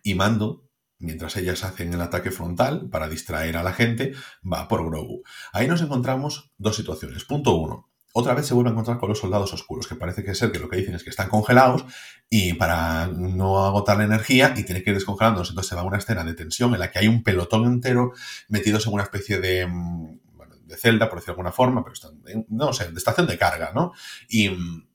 y 0.02 0.16
Mando, 0.16 0.70
mientras 1.00 1.36
ellas 1.36 1.64
hacen 1.64 1.94
el 1.94 2.02
ataque 2.02 2.32
frontal 2.32 2.90
para 2.90 3.10
distraer 3.10 3.58
a 3.58 3.64
la 3.64 3.74
gente, 3.74 4.14
va 4.42 4.68
por 4.68 4.86
Grogu. 4.86 5.22
Ahí 5.52 5.68
nos 5.68 5.82
encontramos 5.82 6.52
dos 6.58 6.78
situaciones. 6.78 7.26
Punto 7.26 7.56
uno, 7.56 7.92
otra 8.16 8.36
vez 8.36 8.46
se 8.46 8.54
vuelve 8.54 8.70
a 8.70 8.74
encontrar 8.74 9.00
con 9.00 9.10
los 9.10 9.20
soldados 9.20 9.54
oscuros, 9.54 9.88
que 9.88 9.96
parece 9.96 10.24
que 10.24 10.36
ser 10.36 10.52
que 10.52 10.60
lo 10.60 10.70
que 10.70 10.78
dicen 10.78 10.94
es 10.94 11.04
que 11.04 11.10
están 11.10 11.30
congelados 11.30 11.84
y 12.36 12.54
para 12.54 13.06
no 13.06 13.64
agotar 13.64 13.96
la 13.96 14.06
energía 14.06 14.56
y 14.58 14.64
tiene 14.64 14.82
que 14.82 14.90
ir 14.90 14.96
descongelándolos. 14.96 15.50
Entonces 15.50 15.70
se 15.70 15.76
va 15.76 15.82
a 15.82 15.84
una 15.84 16.00
escena 16.00 16.24
de 16.24 16.34
tensión 16.34 16.74
en 16.74 16.80
la 16.80 16.90
que 16.90 16.98
hay 16.98 17.08
un 17.08 17.22
pelotón 17.22 17.66
entero 17.66 18.14
metidos 18.48 18.88
en 18.88 18.94
una 18.94 19.04
especie 19.04 19.38
de, 19.38 19.68
mm, 19.68 20.18
de 20.66 20.76
celda, 20.76 21.10
por 21.10 21.20
decirlo 21.20 21.34
de 21.34 21.38
alguna 21.38 21.52
forma, 21.52 21.84
pero 21.84 21.94
están, 21.94 22.24
no 22.50 22.74
sé, 22.74 22.92
de 22.92 22.98
estación 22.98 23.28
de 23.28 23.38
carga, 23.38 23.72
¿no? 23.76 23.92
Y 24.30 24.50
mm, 24.50 24.88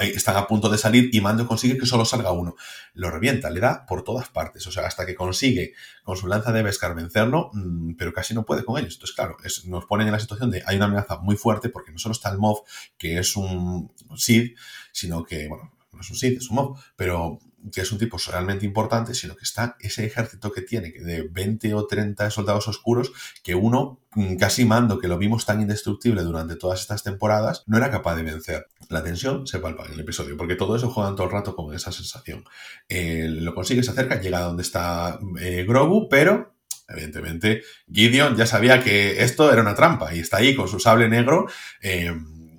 eh, 0.00 0.12
están 0.14 0.38
a 0.38 0.46
punto 0.46 0.70
de 0.70 0.78
salir 0.78 1.10
y 1.12 1.20
Mando 1.20 1.46
consigue 1.46 1.76
que 1.76 1.84
solo 1.84 2.06
salga 2.06 2.32
uno. 2.32 2.56
Lo 2.94 3.10
revienta, 3.10 3.50
le 3.50 3.60
da 3.60 3.84
por 3.84 4.02
todas 4.02 4.30
partes. 4.30 4.66
O 4.66 4.72
sea, 4.72 4.86
hasta 4.86 5.04
que 5.04 5.14
consigue 5.14 5.74
con 6.04 6.16
su 6.16 6.26
lanza 6.26 6.52
de 6.52 6.62
Beskar 6.62 6.94
vencerlo, 6.94 7.50
mm, 7.52 7.96
pero 7.98 8.14
casi 8.14 8.32
no 8.32 8.46
puede 8.46 8.64
con 8.64 8.78
ellos. 8.78 8.94
Entonces, 8.94 9.14
claro, 9.14 9.36
nos 9.66 9.84
ponen 9.84 10.06
en 10.06 10.14
la 10.14 10.20
situación 10.20 10.50
de 10.50 10.62
hay 10.64 10.76
una 10.76 10.86
amenaza 10.86 11.18
muy 11.18 11.36
fuerte 11.36 11.68
porque 11.68 11.92
no 11.92 11.98
solo 11.98 12.12
está 12.12 12.30
el 12.30 12.38
MOV, 12.38 12.60
que 12.96 13.18
es 13.18 13.36
un 13.36 13.92
Sid, 14.16 14.56
sino 14.90 15.22
que, 15.22 15.46
bueno, 15.46 15.70
no 15.92 16.00
es 16.00 16.10
un 16.10 16.16
Sid, 16.16 16.38
es 16.38 16.50
un 16.50 16.56
MOV, 16.56 16.78
pero 16.96 17.38
que 17.72 17.82
es 17.82 17.92
un 17.92 17.98
tipo 17.98 18.16
realmente 18.30 18.64
importante, 18.64 19.14
sino 19.14 19.36
que 19.36 19.44
está 19.44 19.76
ese 19.80 20.04
ejército 20.04 20.50
que 20.52 20.62
tiene, 20.62 20.90
de 20.90 21.28
20 21.30 21.74
o 21.74 21.86
30 21.86 22.30
soldados 22.30 22.68
oscuros, 22.68 23.12
que 23.42 23.54
uno, 23.54 24.00
mm, 24.14 24.36
casi 24.36 24.64
mando, 24.64 24.98
que 24.98 25.08
lo 25.08 25.18
vimos 25.18 25.44
tan 25.44 25.60
indestructible 25.60 26.22
durante 26.22 26.56
todas 26.56 26.80
estas 26.80 27.02
temporadas, 27.02 27.64
no 27.66 27.76
era 27.76 27.90
capaz 27.90 28.16
de 28.16 28.22
vencer. 28.22 28.68
La 28.88 29.02
tensión 29.02 29.46
se 29.46 29.58
palpa 29.58 29.86
en 29.86 29.92
el 29.92 30.00
episodio, 30.00 30.36
porque 30.36 30.56
todo 30.56 30.76
eso 30.76 30.90
juegan 30.90 31.16
todo 31.16 31.26
el 31.26 31.32
rato 31.32 31.54
con 31.54 31.74
esa 31.74 31.92
sensación. 31.92 32.44
Eh, 32.88 33.26
lo 33.28 33.54
consigue, 33.54 33.82
se 33.82 33.90
acerca, 33.90 34.20
llega 34.20 34.38
a 34.38 34.44
donde 34.44 34.62
está 34.62 35.18
eh, 35.38 35.64
Grogu, 35.66 36.08
pero 36.08 36.54
evidentemente 36.88 37.62
Gideon 37.92 38.36
ya 38.36 38.46
sabía 38.46 38.82
que 38.82 39.22
esto 39.22 39.52
era 39.52 39.62
una 39.62 39.76
trampa 39.76 40.12
y 40.12 40.18
está 40.18 40.38
ahí 40.38 40.56
con 40.56 40.66
su 40.66 40.80
sable 40.80 41.08
negro 41.08 41.46
eh, 41.82 42.12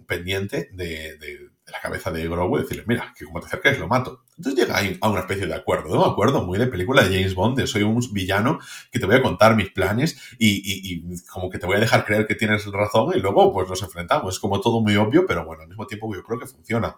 pendiente 0.07 0.69
de 0.71 1.50
la 1.71 1.79
cabeza 1.79 2.11
de 2.11 2.27
Grogu 2.27 2.57
y 2.57 2.61
decirle, 2.61 2.83
mira, 2.87 3.13
que 3.17 3.25
como 3.25 3.39
te 3.39 3.47
acerques 3.47 3.79
lo 3.79 3.87
mato. 3.87 4.23
Entonces 4.37 4.59
llega 4.59 4.79
a 5.01 5.09
una 5.09 5.21
especie 5.21 5.47
de 5.47 5.55
acuerdo, 5.55 5.89
de 5.89 5.97
un 5.97 6.09
acuerdo 6.09 6.43
muy 6.43 6.57
de 6.57 6.67
película 6.67 7.03
de 7.03 7.15
James 7.15 7.35
Bond, 7.35 7.57
de 7.57 7.67
soy 7.67 7.83
un 7.83 7.99
villano 8.11 8.59
que 8.91 8.99
te 8.99 9.05
voy 9.05 9.15
a 9.15 9.21
contar 9.21 9.55
mis 9.55 9.71
planes 9.71 10.19
y, 10.37 11.01
como 11.27 11.49
que 11.49 11.57
te 11.57 11.65
voy 11.65 11.77
a 11.77 11.79
dejar 11.79 12.05
creer 12.05 12.27
que 12.27 12.35
tienes 12.35 12.65
razón 12.65 13.13
y 13.15 13.19
luego 13.19 13.51
pues 13.53 13.69
nos 13.69 13.81
enfrentamos. 13.83 14.35
Es 14.35 14.39
como 14.39 14.61
todo 14.61 14.81
muy 14.81 14.95
obvio, 14.97 15.25
pero 15.25 15.45
bueno, 15.45 15.63
al 15.63 15.69
mismo 15.69 15.87
tiempo 15.87 16.13
yo 16.13 16.23
creo 16.23 16.39
que 16.39 16.47
funciona. 16.47 16.97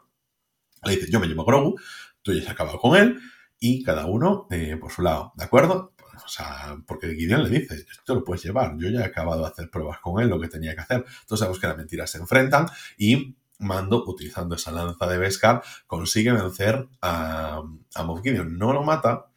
Le 0.84 0.96
dice, 0.96 1.10
yo 1.10 1.20
me 1.20 1.28
llamo 1.28 1.46
Grogu, 1.46 1.76
tú 2.22 2.34
ya 2.34 2.42
has 2.42 2.50
acabado 2.50 2.80
con 2.80 2.98
él 2.98 3.20
y 3.60 3.84
cada 3.84 4.06
uno 4.06 4.48
eh, 4.52 4.78
por 4.78 4.92
su 4.92 5.02
lado, 5.02 5.34
¿de 5.36 5.46
acuerdo? 5.46 5.94
O 6.26 6.28
sea, 6.28 6.78
porque 6.86 7.16
Gideon 7.16 7.44
le 7.44 7.60
dice, 7.60 7.76
esto 7.76 8.16
lo 8.16 8.24
puedes 8.24 8.44
llevar, 8.44 8.76
yo 8.78 8.90
ya 8.90 9.02
he 9.02 9.06
acabado 9.06 9.42
de 9.42 9.48
hacer 9.48 9.70
pruebas 9.70 10.00
con 10.00 10.22
él, 10.22 10.30
lo 10.30 10.40
que 10.40 10.48
tenía 10.48 10.76
que 10.76 10.82
hacer. 10.82 10.98
Entonces 10.98 11.40
sabemos 11.40 11.60
que 11.60 11.68
las 11.68 11.78
mentiras 11.78 12.12
se 12.12 12.20
enfrentan 12.20 12.68
y 12.98 13.36
Mando, 13.60 14.04
utilizando 14.06 14.56
esa 14.56 14.72
lanza 14.72 15.08
de 15.08 15.18
Beskar, 15.18 15.64
consigue 15.88 16.32
vencer 16.32 16.88
a, 17.02 17.62
a. 17.96 18.04
No 18.04 18.74
lo 18.74 18.84
mata 18.84 19.28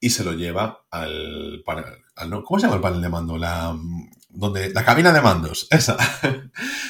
y 0.00 0.10
se 0.10 0.22
lo 0.22 0.32
lleva 0.32 0.84
al, 0.90 1.64
¿Cómo 2.44 2.60
se 2.60 2.66
llama 2.66 2.76
el 2.76 2.82
panel 2.82 3.00
de 3.00 3.08
mando? 3.08 3.38
La, 3.38 3.74
donde, 4.28 4.70
la 4.72 4.84
cabina 4.84 5.12
de 5.12 5.20
mandos. 5.20 5.66
Esa. 5.70 5.96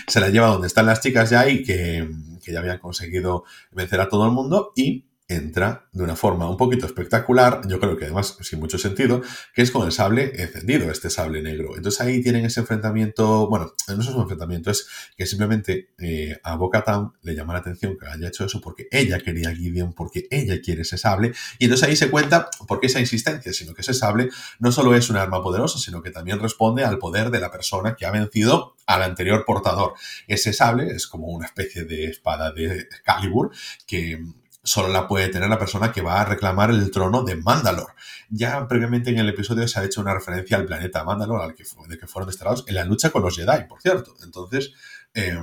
se 0.09 0.21
la 0.21 0.29
lleva 0.31 0.49
donde 0.49 0.67
están 0.67 0.87
las 0.87 1.01
chicas 1.01 1.31
ya 1.31 1.49
y 1.49 1.63
que, 1.63 2.11
que 2.43 2.53
ya 2.53 2.59
habían 2.59 2.79
conseguido 2.79 3.45
vencer 3.71 4.01
a 4.01 4.09
todo 4.09 4.27
el 4.27 4.33
mundo 4.33 4.73
y 4.75 5.07
entra 5.27 5.89
de 5.93 6.03
una 6.03 6.17
forma 6.17 6.49
un 6.51 6.57
poquito 6.57 6.85
espectacular, 6.85 7.63
yo 7.67 7.81
creo 7.81 7.97
que 7.97 8.05
además 8.05 8.37
sin 8.43 8.61
mucho 8.61 8.77
sentido, 8.77 9.23
que 9.55 9.63
es 9.63 9.71
con 9.71 9.87
el 9.87 9.93
sable 9.93 10.33
encendido, 10.37 10.91
este 10.91 11.09
sable 11.09 11.43
negro. 11.43 11.77
Entonces 11.77 12.01
ahí 12.03 12.23
tienen 12.23 12.45
ese 12.45 12.61
enfrentamiento, 12.61 13.49
bueno, 13.49 13.73
no 13.89 14.01
es 14.01 14.09
un 14.09 14.23
enfrentamiento, 14.23 14.71
es 14.71 14.87
que 15.17 15.25
simplemente 15.27 15.91
eh, 15.99 16.39
a 16.43 16.57
Boca 16.57 16.85
le 17.23 17.35
llama 17.35 17.55
la 17.55 17.61
atención 17.61 17.97
que 17.99 18.07
haya 18.07 18.29
hecho 18.29 18.45
eso 18.45 18.61
porque 18.61 18.89
ella 18.91 19.19
quería 19.19 19.49
a 19.49 19.55
Gideon, 19.55 19.95
porque 19.95 20.27
ella 20.31 20.61
quiere 20.61 20.83
ese 20.83 20.99
sable, 20.99 21.33
y 21.59 21.65
entonces 21.65 21.89
ahí 21.89 21.97
se 21.97 22.11
cuenta 22.11 22.51
por 22.69 22.81
qué 22.81 22.89
esa 22.89 23.01
insistencia, 23.01 23.53
sino 23.53 23.73
que 23.73 23.81
ese 23.81 23.95
sable 23.95 24.29
no 24.59 24.73
solo 24.73 24.95
es 24.95 25.09
un 25.09 25.17
arma 25.17 25.43
poderosa, 25.43 25.79
sino 25.79 26.03
que 26.03 26.11
también 26.11 26.41
responde 26.41 26.85
al 26.85 26.99
poder 26.99 27.31
de 27.31 27.41
la 27.41 27.51
persona 27.51 27.97
que 27.97 28.05
ha 28.05 28.11
vencido 28.11 28.75
al 28.87 29.03
anterior 29.03 29.45
portador. 29.47 29.95
Ese 30.27 30.53
sable 30.53 30.91
es 30.91 31.07
como 31.07 31.29
una 31.29 31.47
especie 31.47 31.85
de 31.85 32.07
espada 32.07 32.53
de 32.53 32.87
Calibur 33.05 33.51
que 33.87 34.23
solo 34.65 34.89
la 34.89 35.07
puede 35.07 35.29
tener 35.29 35.49
la 35.49 35.59
persona 35.59 35.93
que 35.93 36.01
va 36.01 36.21
a 36.21 36.25
reclamar 36.25 36.71
el 36.71 36.91
trono 36.91 37.23
de 37.23 37.37
Mandalor. 37.37 37.95
Ya 38.31 38.67
previamente 38.67 39.11
en 39.11 39.19
el 39.19 39.29
episodio 39.29 39.69
se 39.69 39.79
ha 39.79 39.85
hecho 39.85 40.01
una 40.01 40.15
referencia 40.15 40.57
al 40.57 40.65
planeta 40.65 41.05
Mandalor, 41.05 41.43
al 41.43 41.55
que, 41.55 41.65
de 41.87 41.99
que 41.99 42.07
fueron 42.07 42.29
desterrados, 42.29 42.65
en 42.67 42.75
la 42.75 42.85
lucha 42.85 43.11
con 43.11 43.23
los 43.23 43.37
Jedi, 43.37 43.69
por 43.69 43.81
cierto. 43.81 44.15
Entonces, 44.25 44.73
eh, 45.13 45.39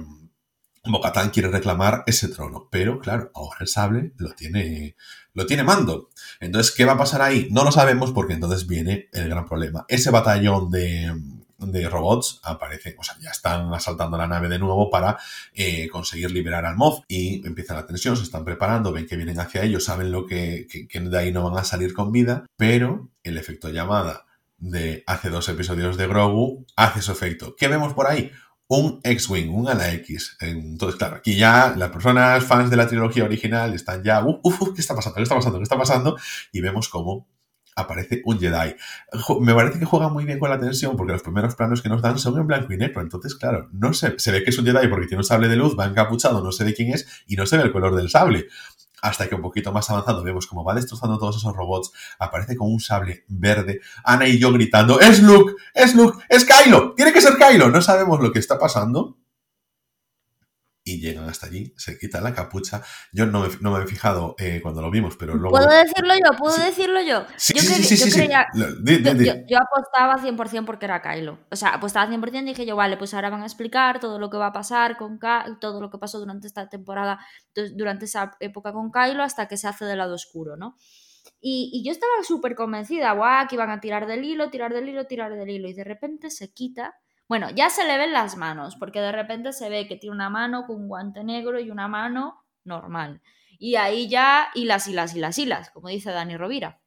Bocatán 0.84 1.30
quiere 1.30 1.50
reclamar 1.50 2.04
ese 2.08 2.28
trono, 2.28 2.68
pero 2.72 3.00
claro, 3.00 3.32
ahora 3.36 3.58
el 3.60 3.68
sable 3.68 4.14
lo 4.18 4.34
tiene, 4.34 4.96
lo 5.34 5.46
tiene 5.46 5.64
Mando. 5.64 6.10
Entonces, 6.40 6.74
¿qué 6.74 6.86
va 6.86 6.94
a 6.94 6.98
pasar 6.98 7.22
ahí? 7.22 7.48
No 7.52 7.64
lo 7.64 7.72
sabemos 7.72 8.12
porque 8.12 8.34
entonces 8.34 8.66
viene 8.66 9.08
el 9.14 9.30
gran 9.30 9.46
problema. 9.46 9.86
Ese 9.88 10.10
batallón 10.10 10.72
de, 10.72 11.14
de 11.62 11.88
robots 11.90 12.40
aparecen, 12.44 12.96
o 12.98 13.04
sea, 13.04 13.16
ya 13.20 13.30
están 13.30 13.74
asaltando 13.74 14.18
la 14.18 14.28
nave 14.28 14.50
de 14.50 14.60
nuevo 14.60 14.90
para 14.90 15.18
eh, 15.54 15.88
conseguir 15.90 16.32
liberar 16.32 16.66
al 16.66 16.76
Moff 16.76 17.02
y 17.08 17.46
empieza 17.46 17.76
la 17.76 17.86
tensión, 17.86 18.18
se 18.18 18.24
están 18.24 18.44
preparando, 18.44 18.92
ven 18.92 19.08
que 19.08 19.16
vienen 19.16 19.40
hacia 19.40 19.64
ellos, 19.64 19.84
saben 19.84 20.12
lo 20.12 20.26
que, 20.26 20.68
de 20.92 21.18
ahí 21.18 21.32
no 21.32 21.50
van 21.50 21.60
a 21.60 21.64
salir 21.64 21.94
con 21.94 22.12
vida, 22.12 22.46
pero 22.58 23.10
el 23.24 23.38
efecto 23.38 23.70
llamada 23.70 24.26
de 24.58 25.04
hace 25.08 25.30
dos 25.30 25.48
episodios 25.50 25.98
de 25.98 26.08
Grogu 26.08 26.66
hace 26.76 27.02
su 27.02 27.12
efecto. 27.12 27.56
¿Qué 27.58 27.68
vemos 27.68 27.94
por 27.94 28.08
ahí? 28.08 28.32
un 28.74 29.02
X-Wing, 29.04 29.50
un 29.54 29.68
ala 29.68 29.92
X. 29.96 30.38
Entonces, 30.40 30.98
claro, 30.98 31.18
aquí 31.18 31.36
ya 31.36 31.74
las 31.76 31.90
personas 31.90 32.42
fans 32.46 32.70
de 32.70 32.78
la 32.78 32.88
trilogía 32.88 33.26
original 33.26 33.74
están 33.74 34.02
ya, 34.02 34.24
uff, 34.24 34.62
uf, 34.62 34.74
¿qué 34.74 34.80
está 34.80 34.96
pasando? 34.96 35.18
¿Qué 35.18 35.24
está 35.24 35.36
pasando? 35.36 35.58
¿Qué 35.60 35.64
está 35.64 35.78
pasando? 35.78 36.18
Y 36.54 36.62
vemos 36.62 36.88
cómo 36.88 37.28
aparece 37.76 38.22
un 38.26 38.40
Jedi. 38.40 38.76
Me 39.40 39.54
parece 39.54 39.80
que 39.80 39.86
juega 39.86 40.10
muy 40.10 40.26
bien 40.26 40.40
con 40.40 40.50
la 40.50 40.60
tensión 40.60 40.96
porque 40.98 41.14
los 41.14 41.24
primeros 41.24 41.56
planos 41.56 41.82
que 41.82 41.90
nos 41.90 42.02
dan 42.02 42.18
son 42.20 42.38
en 42.38 42.48
blanco 42.48 42.74
y 42.74 42.78
negro. 42.78 43.02
Entonces, 43.02 43.36
claro, 43.36 43.70
no 43.72 43.94
se, 43.94 44.18
se 44.20 44.32
ve 44.32 44.44
que 44.44 44.50
es 44.50 44.58
un 44.58 44.66
Jedi 44.66 44.88
porque 44.88 45.08
tiene 45.08 45.20
un 45.20 45.24
sable 45.24 45.48
de 45.48 45.56
luz, 45.56 45.78
va 45.78 45.86
encapuchado, 45.86 46.44
no 46.44 46.52
sé 46.52 46.64
de 46.64 46.74
quién 46.74 46.92
es 46.94 47.08
y 47.28 47.36
no 47.36 47.46
se 47.46 47.58
ve 47.58 47.64
el 47.64 47.72
color 47.72 47.96
del 47.96 48.10
sable. 48.10 48.48
Hasta 49.02 49.28
que 49.28 49.34
un 49.34 49.42
poquito 49.42 49.72
más 49.72 49.90
avanzado 49.90 50.22
vemos 50.24 50.46
cómo 50.46 50.64
va 50.64 50.76
destrozando 50.76 51.18
todos 51.18 51.38
esos 51.38 51.56
robots, 51.56 51.92
aparece 52.20 52.56
con 52.56 52.72
un 52.72 52.80
sable 52.80 53.26
verde, 53.28 53.82
Ana 54.04 54.28
y 54.28 54.38
yo 54.38 54.54
gritando, 54.54 55.00
¡Es 55.00 55.24
Luke! 55.24 55.54
¡Es 55.74 55.96
Luke! 55.96 56.24
¡Es 56.30 56.46
Kylo! 56.46 56.94
¡Tiene 56.94 57.12
que 57.12 57.20
ser 57.20 57.34
Kylo! 57.36 57.72
No 57.72 57.82
sabemos 57.82 58.20
lo 58.22 58.32
que 58.32 58.38
está 58.38 58.60
pasando, 58.60 59.18
y 60.84 61.00
llegan 61.00 61.30
hasta 61.30 61.48
allí, 61.48 61.74
se 61.78 61.98
quita 61.98 62.22
la 62.22 62.34
capucha. 62.34 62.82
Yo 63.12 63.26
no 63.26 63.42
me, 63.42 63.50
no 63.62 63.72
me 63.72 63.84
he 63.84 63.88
fijado 63.88 64.36
eh, 64.40 64.60
cuando 64.62 64.82
lo 64.82 64.90
vimos, 64.90 65.16
pero 65.16 65.36
luego... 65.36 65.56
¿Puedo 65.56 65.70
decirlo 65.70 66.14
yo? 66.16 66.38
¿Puedo 66.38 66.58
decirlo 66.58 67.02
yo? 67.02 67.26
Sí, 67.38 67.54
yo, 67.54 67.62
sí, 67.62 67.84
sí, 67.84 67.98
yo, 67.98 68.16
creía, 68.16 68.48
yo, 69.48 69.58
apostaba 69.60 70.18
100% 70.18 70.66
porque 70.66 70.86
era 70.86 71.02
Kylo. 71.02 71.40
O 71.52 71.56
sea, 71.56 71.70
apostaba 71.70 72.12
100% 72.12 72.42
y 72.42 72.46
dije 72.46 72.66
yo, 72.66 72.76
vale, 72.76 72.98
pues 72.98 73.14
ahora 73.14 73.30
van 73.30 73.44
a 73.44 73.46
explicar 73.46 74.00
todo 74.00 74.18
lo 74.18 74.30
que 74.30 74.38
va 74.38 74.48
a 74.48 74.54
pasar 74.54 74.98
con 74.98 75.20
Kylo, 75.20 75.60
todo 75.60 75.82
lo 75.82 75.92
que 75.92 76.00
pasó 76.00 76.20
durante 76.20 76.48
esta 76.48 76.68
temporada, 76.68 77.20
durante 77.76 78.06
esa 78.06 78.36
época 78.40 78.74
con 78.74 78.92
Kylo, 78.92 79.22
hasta 79.24 79.48
que 79.48 79.58
se 79.58 79.68
hace 79.68 79.86
del 79.86 80.00
lado 80.00 80.16
oscuro, 80.16 80.58
¿no? 80.58 80.78
Y, 81.40 81.70
y 81.74 81.86
yo 81.86 81.92
estaba 81.92 82.12
súper 82.24 82.56
convencida, 82.56 83.12
guau, 83.14 83.48
que 83.48 83.56
iban 83.56 83.70
a 83.70 83.80
tirar 83.80 84.08
del 84.08 84.24
hilo, 84.24 84.50
tirar 84.50 84.74
del 84.74 84.90
hilo, 84.90 85.06
tirar 85.06 85.36
del 85.36 85.50
hilo, 85.50 85.70
y 85.70 85.74
de 85.74 85.84
repente 85.84 86.32
se 86.32 86.52
quita 86.52 86.96
bueno, 87.32 87.50
ya 87.50 87.70
se 87.70 87.86
le 87.86 87.98
ven 87.98 88.12
las 88.12 88.36
manos, 88.36 88.76
porque 88.76 89.00
de 89.00 89.14
repente 89.14 89.54
se 89.54 89.70
ve 89.70 89.88
que 89.88 89.96
tiene 89.96 90.14
una 90.14 90.30
mano 90.30 90.66
con 90.68 90.76
un 90.76 90.90
guante 90.90 91.24
negro 91.24 91.62
y 91.62 91.72
una 91.72 91.88
mano 91.88 92.44
normal. 92.66 93.22
Y 93.58 93.78
ahí 93.78 94.10
ya 94.10 94.50
hilas, 94.54 94.86
hilas, 94.90 95.16
hilas, 95.16 95.38
hilas, 95.38 95.70
como 95.70 95.88
dice 95.88 96.12
Dani 96.12 96.36
Rovira. 96.36 96.82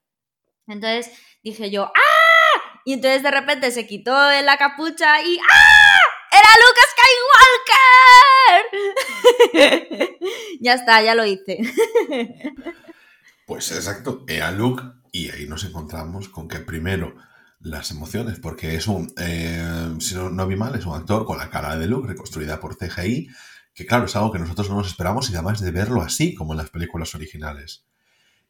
Entonces 0.67 1.11
dije 1.43 1.71
yo, 1.71 1.85
¡ah! 1.85 2.81
Y 2.85 2.93
entonces 2.93 3.23
de 3.23 3.31
repente 3.31 3.71
se 3.71 3.87
quitó 3.87 4.13
la 4.13 4.59
capucha 4.59 5.23
y 5.23 5.39
¡ah! 5.39 5.99
¡Era 6.31 6.51
Luke 6.61 6.81
Skywalker! 9.55 10.21
ya 10.61 10.75
está, 10.75 11.01
ya 11.01 11.15
lo 11.15 11.25
hice. 11.25 11.61
pues 13.47 13.73
exacto, 13.73 14.27
era 14.29 14.51
Luke 14.51 14.83
y 15.11 15.31
ahí 15.31 15.47
nos 15.47 15.65
encontramos 15.65 16.29
con 16.29 16.49
que 16.49 16.59
primero 16.59 17.15
las 17.65 17.91
emociones, 17.91 18.39
porque 18.39 18.77
es 18.77 18.87
un, 18.87 19.13
eh, 19.17 19.97
si 19.99 20.15
no, 20.15 20.29
no 20.29 20.47
vi 20.47 20.55
mal, 20.55 20.75
es 20.75 20.85
un 20.85 20.95
actor 20.95 21.25
con 21.25 21.39
la 21.39 21.49
cara 21.49 21.77
de 21.77 21.87
Luke 21.87 22.07
reconstruida 22.07 22.61
por 22.61 22.77
CGI, 22.77 23.29
que 23.73 23.87
claro, 23.87 24.05
es 24.05 24.15
algo 24.15 24.31
que 24.31 24.39
nosotros 24.39 24.69
no 24.69 24.77
nos 24.77 24.89
esperamos 24.89 25.31
y 25.31 25.35
además 25.35 25.61
de 25.61 25.71
verlo 25.71 26.03
así, 26.03 26.35
como 26.35 26.53
en 26.53 26.59
las 26.59 26.69
películas 26.69 27.15
originales. 27.15 27.87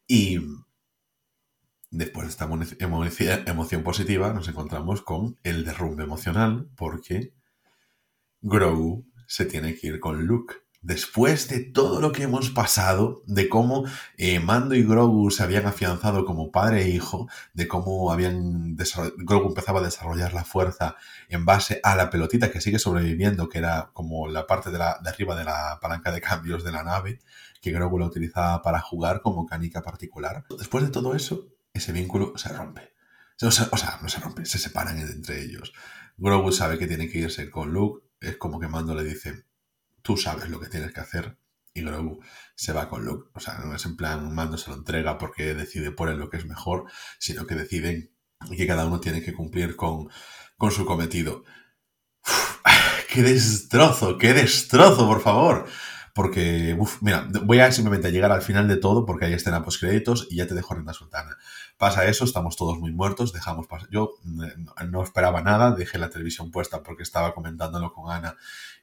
Y 0.09 0.41
después 1.93 2.27
de 2.27 2.31
esta 2.33 2.49
emoción 3.47 3.83
positiva, 3.85 4.33
nos 4.33 4.49
encontramos 4.49 5.01
con 5.03 5.39
el 5.45 5.65
derrumbe 5.65 6.03
emocional, 6.03 6.69
porque 6.75 7.33
Grogu 8.43 9.07
se 9.29 9.47
tiene 9.47 9.77
que 9.77 9.87
ir 9.87 10.01
con 10.01 10.27
Luke 10.27 10.57
después 10.85 11.49
de 11.49 11.61
todo 11.61 12.01
lo 12.01 12.13
que 12.13 12.25
hemos 12.25 12.51
pasado, 12.51 13.23
de 13.27 13.49
cómo 13.49 13.85
eh, 14.19 14.39
Mando 14.39 14.75
y 14.75 14.83
Grogu 14.83 15.31
se 15.31 15.43
habían 15.43 15.67
afianzado 15.67 16.27
como 16.27 16.53
padre 16.53 16.83
e 16.83 16.91
hijo, 16.91 17.27
de 17.55 17.67
cómo 17.67 18.13
habían 18.13 18.77
Grogu 19.17 19.49
empezaba 19.49 19.81
a 19.81 19.85
desarrollar 19.85 20.35
la 20.35 20.45
fuerza 20.45 20.97
en 21.31 21.47
base 21.47 21.81
a 21.83 21.97
la 21.97 22.11
pelotita 22.11 22.51
que 22.51 22.61
sigue 22.61 22.79
sobreviviendo, 22.79 23.49
que 23.49 23.59
era 23.59 23.91
como 23.95 24.29
la 24.29 24.47
parte 24.47 24.71
de, 24.71 24.79
la, 24.79 24.99
de 25.03 25.09
arriba 25.09 25.35
de 25.35 25.45
la 25.45 25.79
palanca 25.81 26.13
de 26.13 26.21
cambios 26.21 26.63
de 26.63 26.73
la 26.73 26.85
nave, 26.85 27.21
que 27.63 27.73
Grogu 27.73 27.99
la 27.99 28.07
utilizaba 28.07 28.61
para 28.61 28.81
jugar 28.81 29.23
como 29.23 29.47
canica 29.47 29.83
particular. 29.83 30.45
Después 30.59 30.85
de 30.85 30.91
todo 30.91 31.15
eso, 31.15 31.49
ese 31.73 31.93
vínculo 31.93 32.37
se 32.37 32.51
rompe. 32.51 32.93
O 33.43 33.51
sea, 33.51 33.69
o 33.73 33.77
sea, 33.79 33.99
no 34.03 34.09
se 34.11 34.21
rompe, 34.21 34.45
se 34.45 34.59
separan 34.59 34.99
entre 34.99 35.43
ellos. 35.43 35.73
Grogu 36.19 36.53
sabe 36.53 36.79
que 36.79 36.87
tiene 36.87 37.09
que 37.09 37.19
irse 37.19 37.51
con 37.51 37.73
Luke, 37.73 38.07
es 38.21 38.37
como 38.37 38.61
que 38.61 38.69
Mando 38.69 38.95
le 38.95 39.03
dice, 39.03 39.45
tú 40.05 40.19
sabes 40.19 40.51
lo 40.51 40.61
que 40.61 40.69
tienes 40.69 40.93
que 40.93 41.01
hacer 41.01 41.39
y 41.73 41.83
Grogu 41.83 42.21
se 42.55 42.73
va 42.73 42.89
con 42.89 43.05
Luke. 43.05 43.31
O 43.35 43.41
sea, 43.41 43.59
no 43.59 43.75
es 43.75 43.85
en 43.87 43.97
plan 43.97 44.33
Mando 44.33 44.59
se 44.59 44.71
lo 44.71 44.77
entrega 44.77 45.19
porque 45.19 45.55
decide 45.55 45.91
por 45.91 46.09
él 46.11 46.19
lo 46.19 46.31
que 46.31 46.37
es 46.37 46.47
mejor, 46.47 46.85
sino 47.19 47.47
que 47.47 47.55
deciden 47.55 48.13
que 48.57 48.67
cada 48.67 48.87
uno 48.87 49.01
tiene 49.01 49.23
que 49.23 49.33
cumplir 49.33 49.75
con, 49.75 50.09
con 50.57 50.71
su 50.71 50.85
cometido. 50.85 51.45
¡Qué 53.13 53.23
destrozo! 53.23 54.19
¡Qué 54.19 54.35
destrozo, 54.35 55.07
por 55.07 55.23
favor! 55.23 55.67
Porque, 56.15 56.77
uf, 56.79 56.99
mira, 57.01 57.27
voy 57.43 57.59
a 57.59 57.73
simplemente 57.73 58.13
llegar 58.13 58.31
al 58.31 58.43
final 58.43 58.69
de 58.69 58.77
todo 58.77 59.05
porque 59.05 59.25
hay 59.25 59.33
escena 59.33 59.65
post 59.65 59.81
créditos 59.81 60.29
y 60.31 60.37
ya 60.37 60.47
te 60.47 60.55
dejo 60.55 60.75
renta 60.75 60.93
sultana. 60.93 61.37
Pasa 61.77 62.07
eso, 62.07 62.25
estamos 62.25 62.57
todos 62.57 62.79
muy 62.79 62.93
muertos, 62.93 63.33
dejamos 63.33 63.67
pasar. 63.67 63.89
Yo 63.91 64.11
eh, 64.45 64.87
no 64.87 65.03
esperaba 65.03 65.43
nada, 65.43 65.73
dejé 65.73 65.99
la 65.99 66.11
televisión 66.11 66.53
puesta 66.53 66.85
porque 66.85 67.03
estaba 67.03 67.35
comentándolo 67.35 67.93
con 67.93 68.13
Ana 68.13 68.37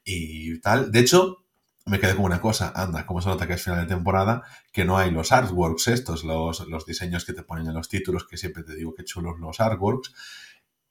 y 0.03 0.59
tal. 0.61 0.91
De 0.91 0.99
hecho, 0.99 1.37
me 1.85 1.99
quedé 1.99 2.15
con 2.15 2.25
una 2.25 2.41
cosa, 2.41 2.71
anda, 2.75 3.05
como 3.05 3.21
se 3.21 3.29
nota 3.29 3.47
que 3.47 3.53
es 3.53 3.63
final 3.63 3.81
de 3.81 3.93
temporada, 3.93 4.43
que 4.71 4.85
no 4.85 4.97
hay 4.97 5.11
los 5.11 5.31
artworks 5.31 5.87
estos, 5.87 6.23
los, 6.23 6.67
los 6.67 6.85
diseños 6.85 7.25
que 7.25 7.33
te 7.33 7.43
ponen 7.43 7.67
en 7.67 7.73
los 7.73 7.89
títulos, 7.89 8.27
que 8.27 8.37
siempre 8.37 8.63
te 8.63 8.75
digo 8.75 8.93
que 8.93 9.03
chulos 9.03 9.39
los 9.39 9.59
artworks, 9.59 10.13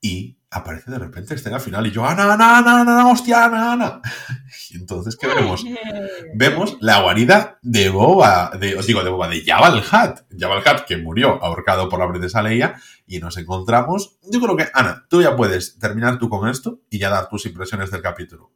y 0.02 0.38
aparece 0.50 0.90
de 0.90 0.98
repente 0.98 1.34
escena 1.34 1.60
final 1.60 1.86
y 1.86 1.90
yo, 1.90 2.06
Ana, 2.06 2.32
Ana, 2.32 2.58
Ana, 2.58 2.80
Ana, 2.80 3.08
hostia, 3.08 3.44
Ana, 3.44 3.72
Ana. 3.72 4.00
Y 4.70 4.78
entonces, 4.78 5.16
¿qué 5.16 5.26
vemos? 5.26 5.64
vemos 6.34 6.78
la 6.80 7.02
guarida 7.02 7.58
de 7.62 7.90
Boba, 7.90 8.50
de, 8.58 8.76
os 8.76 8.86
digo, 8.86 9.04
de 9.04 9.10
Boba, 9.10 9.28
de 9.28 9.44
Jabal 9.44 9.82
Hat. 9.90 10.20
Jabal 10.36 10.62
Hat, 10.64 10.86
que 10.86 10.96
murió 10.96 11.42
ahorcado 11.42 11.88
por 11.88 11.98
la 11.98 12.08
princesa 12.08 12.42
Leia, 12.42 12.80
y 13.06 13.18
nos 13.18 13.36
encontramos. 13.36 14.18
Yo 14.30 14.40
creo 14.40 14.56
que, 14.56 14.68
Ana, 14.72 15.06
tú 15.08 15.22
ya 15.22 15.36
puedes 15.36 15.78
terminar 15.78 16.18
tú 16.18 16.28
con 16.28 16.48
esto 16.48 16.80
y 16.88 16.98
ya 16.98 17.10
dar 17.10 17.28
tus 17.28 17.44
impresiones 17.46 17.90
del 17.90 18.02
capítulo. 18.02 18.52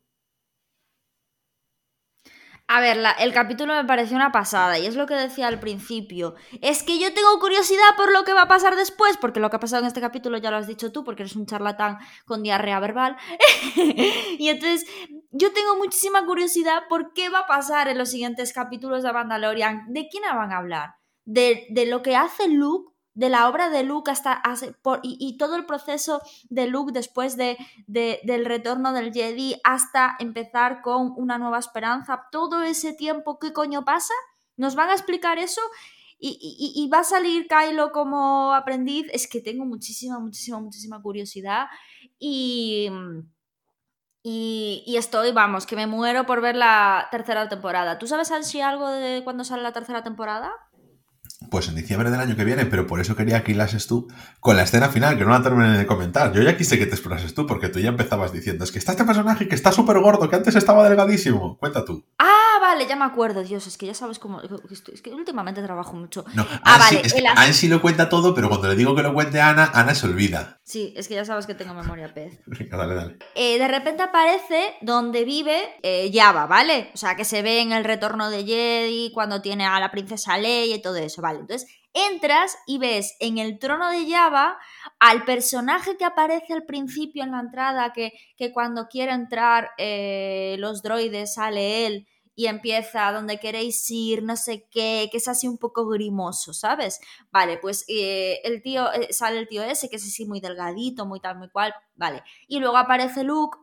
A 2.66 2.80
ver, 2.80 2.98
el 3.18 3.32
capítulo 3.34 3.74
me 3.74 3.84
pareció 3.84 4.16
una 4.16 4.32
pasada 4.32 4.78
y 4.78 4.86
es 4.86 4.96
lo 4.96 5.06
que 5.06 5.14
decía 5.14 5.48
al 5.48 5.60
principio. 5.60 6.34
Es 6.62 6.82
que 6.82 6.98
yo 6.98 7.12
tengo 7.12 7.38
curiosidad 7.38 7.94
por 7.94 8.10
lo 8.10 8.24
que 8.24 8.32
va 8.32 8.42
a 8.42 8.48
pasar 8.48 8.74
después, 8.74 9.18
porque 9.18 9.38
lo 9.38 9.50
que 9.50 9.56
ha 9.56 9.60
pasado 9.60 9.82
en 9.82 9.88
este 9.88 10.00
capítulo 10.00 10.38
ya 10.38 10.50
lo 10.50 10.56
has 10.56 10.66
dicho 10.66 10.90
tú, 10.90 11.04
porque 11.04 11.24
eres 11.24 11.36
un 11.36 11.44
charlatán 11.44 11.98
con 12.24 12.42
diarrea 12.42 12.80
verbal. 12.80 13.18
y 14.38 14.48
entonces 14.48 14.88
yo 15.30 15.52
tengo 15.52 15.76
muchísima 15.76 16.24
curiosidad 16.24 16.84
por 16.88 17.12
qué 17.12 17.28
va 17.28 17.40
a 17.40 17.46
pasar 17.46 17.88
en 17.88 17.98
los 17.98 18.10
siguientes 18.10 18.54
capítulos 18.54 19.02
de 19.02 19.12
Mandalorian. 19.12 19.84
¿De 19.88 20.08
quién 20.08 20.22
van 20.22 20.50
a 20.50 20.56
hablar? 20.56 20.94
De, 21.26 21.66
de 21.68 21.84
lo 21.84 22.00
que 22.00 22.16
hace 22.16 22.48
Luke 22.48 22.93
de 23.14 23.28
la 23.28 23.48
obra 23.48 23.70
de 23.70 23.82
Luke 23.84 24.10
hasta 24.10 24.42
por, 24.82 25.00
y, 25.02 25.36
todo 25.38 25.56
el 25.56 25.66
proceso 25.66 26.20
de 26.50 26.66
Luke 26.66 26.92
después 26.92 27.36
de, 27.36 27.56
del 27.86 28.44
retorno 28.44 28.92
del 28.92 29.12
Jedi 29.12 29.60
hasta 29.64 30.16
empezar 30.18 30.82
con 30.82 31.14
una 31.16 31.38
nueva 31.38 31.58
esperanza, 31.58 32.26
todo 32.30 32.62
ese 32.62 32.92
tiempo, 32.92 33.38
¿qué 33.38 33.52
coño 33.52 33.84
pasa? 33.84 34.14
¿Nos 34.56 34.74
van 34.74 34.90
a 34.90 34.94
explicar 34.94 35.38
eso? 35.38 35.60
y, 36.26 36.88
va 36.90 37.00
a 37.00 37.04
salir 37.04 37.46
Kylo 37.48 37.92
como 37.92 38.54
aprendiz. 38.54 39.06
Es 39.12 39.28
que 39.28 39.42
tengo 39.42 39.66
muchísima, 39.66 40.18
muchísima, 40.18 40.58
muchísima 40.58 41.02
curiosidad 41.02 41.66
y, 42.18 42.88
y, 44.22 44.96
estoy, 44.96 45.32
vamos, 45.32 45.66
que 45.66 45.76
me 45.76 45.86
muero 45.86 46.24
por 46.24 46.40
ver 46.40 46.56
la 46.56 47.08
tercera 47.10 47.46
temporada. 47.50 47.98
¿Tú 47.98 48.06
sabes 48.06 48.32
si 48.46 48.60
algo 48.62 48.88
de 48.88 49.22
cuándo 49.22 49.44
sale 49.44 49.62
la 49.62 49.72
tercera 49.72 50.02
temporada? 50.02 50.50
Pues 51.50 51.68
en 51.68 51.74
diciembre 51.74 52.10
del 52.10 52.20
año 52.20 52.36
que 52.36 52.44
viene, 52.44 52.66
pero 52.66 52.86
por 52.86 53.00
eso 53.00 53.16
quería 53.16 53.42
que 53.44 53.52
hilases 53.52 53.86
tú 53.86 54.08
con 54.40 54.56
la 54.56 54.62
escena 54.62 54.88
final, 54.88 55.16
que 55.16 55.24
no 55.24 55.30
la 55.30 55.42
terminé 55.42 55.78
de 55.78 55.86
comentar. 55.86 56.32
Yo 56.32 56.42
ya 56.42 56.56
quise 56.56 56.78
que 56.78 56.86
te 56.86 56.94
explorases 56.94 57.34
tú, 57.34 57.46
porque 57.46 57.68
tú 57.68 57.78
ya 57.78 57.88
empezabas 57.88 58.32
diciendo, 58.32 58.64
es 58.64 58.72
que 58.72 58.78
está 58.78 58.92
este 58.92 59.04
personaje 59.04 59.48
que 59.48 59.54
está 59.54 59.72
súper 59.72 59.98
gordo, 60.00 60.28
que 60.28 60.36
antes 60.36 60.54
estaba 60.54 60.88
delgadísimo. 60.88 61.56
Cuenta 61.58 61.84
tú. 61.84 62.04
Ah, 62.18 62.33
vale, 62.64 62.86
ya 62.86 62.96
me 62.96 63.04
acuerdo, 63.04 63.42
Dios, 63.42 63.66
es 63.66 63.78
que 63.78 63.86
ya 63.86 63.94
sabes 63.94 64.18
cómo... 64.18 64.40
Es 64.40 65.02
que 65.02 65.10
últimamente 65.10 65.62
trabajo 65.62 65.94
mucho. 65.94 66.24
No, 66.34 66.46
ah, 66.64 66.78
vale. 66.78 67.52
Sí, 67.52 67.68
lo 67.68 67.80
cuenta 67.80 68.08
todo, 68.08 68.34
pero 68.34 68.48
cuando 68.48 68.68
le 68.68 68.76
digo 68.76 68.94
que 68.94 69.02
lo 69.02 69.14
cuente 69.14 69.40
a 69.40 69.50
Ana, 69.50 69.70
Ana 69.72 69.94
se 69.94 70.06
olvida. 70.06 70.60
Sí, 70.64 70.92
es 70.96 71.08
que 71.08 71.14
ya 71.14 71.24
sabes 71.24 71.46
que 71.46 71.54
tengo 71.54 71.74
memoria 71.74 72.12
pez. 72.12 72.40
dale, 72.70 72.94
dale. 72.94 73.18
Eh, 73.34 73.58
de 73.58 73.68
repente 73.68 74.02
aparece 74.02 74.74
donde 74.80 75.24
vive 75.24 75.76
eh, 75.82 76.10
Java, 76.12 76.46
¿vale? 76.46 76.90
O 76.94 76.96
sea, 76.96 77.16
que 77.16 77.24
se 77.24 77.42
ve 77.42 77.60
en 77.60 77.72
el 77.72 77.84
retorno 77.84 78.30
de 78.30 78.44
Jedi, 78.44 79.12
cuando 79.12 79.42
tiene 79.42 79.66
a 79.66 79.78
la 79.78 79.90
princesa 79.90 80.38
Leia 80.38 80.76
y 80.76 80.82
todo 80.82 80.96
eso, 80.96 81.22
¿vale? 81.22 81.40
Entonces 81.40 81.68
entras 81.92 82.56
y 82.66 82.78
ves 82.78 83.14
en 83.20 83.38
el 83.38 83.58
trono 83.58 83.88
de 83.90 84.10
Java 84.10 84.58
al 84.98 85.24
personaje 85.24 85.96
que 85.96 86.04
aparece 86.04 86.52
al 86.52 86.64
principio 86.64 87.22
en 87.22 87.30
la 87.30 87.40
entrada, 87.40 87.92
que, 87.92 88.12
que 88.36 88.52
cuando 88.52 88.88
quiere 88.88 89.12
entrar 89.12 89.70
eh, 89.78 90.56
los 90.58 90.82
droides 90.82 91.34
sale 91.34 91.86
él 91.86 92.08
y 92.34 92.46
empieza 92.46 93.12
donde 93.12 93.38
queréis 93.38 93.88
ir, 93.90 94.22
no 94.22 94.36
sé 94.36 94.68
qué, 94.70 95.08
que 95.10 95.18
es 95.18 95.28
así 95.28 95.46
un 95.48 95.58
poco 95.58 95.86
grimoso, 95.88 96.52
¿sabes? 96.52 97.00
Vale, 97.30 97.58
pues 97.58 97.84
eh, 97.88 98.40
el 98.44 98.62
tío, 98.62 98.92
eh, 98.92 99.12
sale 99.12 99.38
el 99.38 99.48
tío 99.48 99.62
ese, 99.62 99.88
que 99.88 99.96
es 99.96 100.04
así 100.04 100.26
muy 100.26 100.40
delgadito, 100.40 101.06
muy 101.06 101.20
tal, 101.20 101.38
muy 101.38 101.48
cual, 101.50 101.74
vale. 101.94 102.22
Y 102.48 102.60
luego 102.60 102.76
aparece 102.76 103.24
Luke 103.24 103.58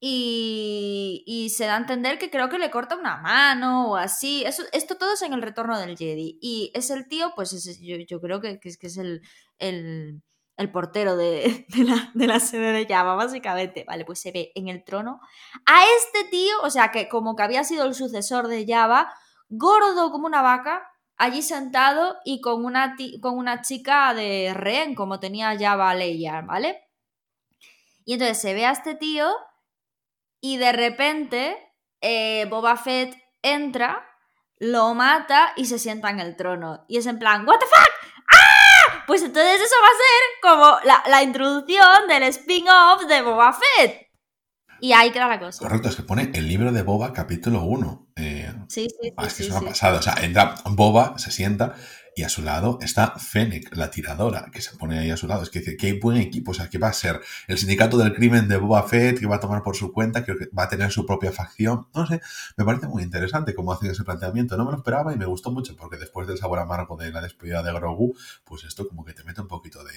y, 0.00 1.48
se 1.56 1.64
da 1.66 1.74
a 1.76 1.78
entender 1.78 2.18
que 2.18 2.30
creo 2.30 2.48
que 2.48 2.58
le 2.58 2.70
corta 2.70 2.96
una 2.96 3.16
mano 3.18 3.92
o 3.92 3.96
así. 3.96 4.44
Eso, 4.44 4.62
esto 4.72 4.96
todo 4.96 5.14
es 5.14 5.22
en 5.22 5.32
el 5.32 5.42
retorno 5.42 5.78
del 5.78 5.96
Jedi. 5.96 6.38
Y 6.42 6.70
es 6.74 6.90
el 6.90 7.08
tío, 7.08 7.32
pues 7.34 7.52
yo, 7.80 8.20
creo 8.20 8.40
que, 8.40 8.60
que, 8.60 8.68
es, 8.68 8.76
que 8.76 8.88
es 8.88 8.98
el, 8.98 9.22
el, 9.58 10.22
portero 10.70 11.16
de, 11.16 11.66
la, 11.78 12.10
de, 12.14 12.26
la, 12.26 12.40
sede 12.40 12.72
de 12.72 12.86
Java, 12.86 13.14
básicamente. 13.14 13.84
Vale, 13.86 14.04
pues 14.04 14.20
se 14.20 14.32
ve 14.32 14.52
en 14.54 14.68
el 14.68 14.84
trono 14.84 15.20
a 15.66 15.82
este 15.98 16.28
tío, 16.30 16.54
o 16.62 16.70
sea, 16.70 16.90
que 16.90 17.08
como 17.08 17.36
que 17.36 17.42
había 17.42 17.64
sido 17.64 17.84
el 17.84 17.94
sucesor 17.94 18.48
de 18.48 18.66
Java, 18.66 19.12
gordo 19.48 20.10
como 20.10 20.26
una 20.26 20.42
vaca, 20.42 20.88
allí 21.16 21.42
sentado 21.42 22.16
y 22.24 22.40
con 22.40 22.64
una, 22.64 22.96
con 23.20 23.36
una 23.38 23.62
chica 23.62 24.14
de 24.14 24.52
rehén, 24.54 24.94
como 24.94 25.20
tenía 25.20 25.56
Java 25.58 25.94
Leia, 25.94 26.42
¿vale? 26.42 26.82
Y 28.04 28.14
entonces 28.14 28.40
se 28.40 28.54
ve 28.54 28.66
a 28.66 28.72
este 28.72 28.94
tío 28.94 29.30
y 30.40 30.58
de 30.58 30.72
repente 30.72 31.56
eh, 32.00 32.46
Boba 32.50 32.76
Fett 32.76 33.16
entra, 33.42 34.06
lo 34.58 34.94
mata 34.94 35.52
y 35.56 35.66
se 35.66 35.78
sienta 35.78 36.10
en 36.10 36.20
el 36.20 36.36
trono. 36.36 36.84
Y 36.88 36.98
es 36.98 37.06
en 37.06 37.18
plan, 37.18 37.46
¿What 37.46 37.58
the 37.58 37.66
fuck? 37.66 37.93
Pues 39.06 39.22
entonces 39.22 39.60
eso 39.60 39.74
va 39.82 39.88
a 39.88 40.00
ser 40.00 40.80
como 40.80 40.88
la, 40.88 41.10
la 41.10 41.22
introducción 41.22 42.08
del 42.08 42.22
spin-off 42.24 43.06
de 43.06 43.22
Boba 43.22 43.52
Fett. 43.52 44.04
Y 44.80 44.92
ahí 44.92 45.10
queda 45.12 45.28
la 45.28 45.38
cosa. 45.38 45.60
Correcto, 45.60 45.88
es 45.88 45.96
que 45.96 46.02
pone 46.02 46.30
el 46.34 46.48
libro 46.48 46.72
de 46.72 46.82
Boba 46.82 47.12
capítulo 47.12 47.62
1. 47.62 48.08
Eh, 48.16 48.52
sí, 48.68 48.88
sí, 48.88 49.12
ah, 49.16 49.26
es 49.26 49.34
que 49.34 49.42
eso 49.44 49.56
ha 49.56 49.62
pasado. 49.62 49.98
O 49.98 50.02
sea, 50.02 50.14
entra 50.20 50.56
Boba, 50.66 51.18
se 51.18 51.30
sienta 51.30 51.74
y 52.16 52.22
a 52.22 52.28
su 52.28 52.42
lado 52.42 52.78
está 52.80 53.14
Fennec, 53.18 53.74
la 53.76 53.90
tiradora, 53.90 54.50
que 54.52 54.60
se 54.60 54.76
pone 54.76 54.98
ahí 54.98 55.10
a 55.10 55.16
su 55.16 55.26
lado. 55.26 55.42
Es 55.42 55.50
que 55.50 55.60
dice, 55.60 55.76
qué 55.76 55.94
buen 55.94 56.16
equipo, 56.16 56.52
o 56.52 56.54
sea, 56.54 56.68
que 56.68 56.78
va 56.78 56.88
a 56.88 56.92
ser 56.92 57.20
el 57.48 57.58
sindicato 57.58 57.98
del 57.98 58.14
crimen 58.14 58.48
de 58.48 58.56
Boba 58.56 58.82
Fett, 58.84 59.18
que 59.18 59.26
va 59.26 59.36
a 59.36 59.40
tomar 59.40 59.62
por 59.62 59.76
su 59.76 59.92
cuenta, 59.92 60.24
que 60.24 60.34
va 60.56 60.64
a 60.64 60.68
tener 60.68 60.90
su 60.92 61.06
propia 61.06 61.32
facción. 61.32 61.88
No 61.94 62.06
sé, 62.06 62.20
me 62.56 62.64
parece 62.64 62.86
muy 62.86 63.02
interesante 63.02 63.54
cómo 63.54 63.72
hacen 63.72 63.90
ese 63.90 64.04
planteamiento. 64.04 64.56
No 64.56 64.64
me 64.64 64.72
lo 64.72 64.76
esperaba 64.76 65.12
y 65.12 65.16
me 65.16 65.26
gustó 65.26 65.50
mucho, 65.50 65.76
porque 65.76 65.96
después 65.96 66.28
del 66.28 66.38
sabor 66.38 66.60
amargo 66.60 66.96
de 66.96 67.10
la 67.10 67.20
despedida 67.20 67.62
de 67.62 67.72
Grogu, 67.72 68.14
pues 68.44 68.64
esto 68.64 68.88
como 68.88 69.04
que 69.04 69.12
te 69.12 69.24
mete 69.24 69.40
un 69.40 69.48
poquito 69.48 69.82
de, 69.82 69.92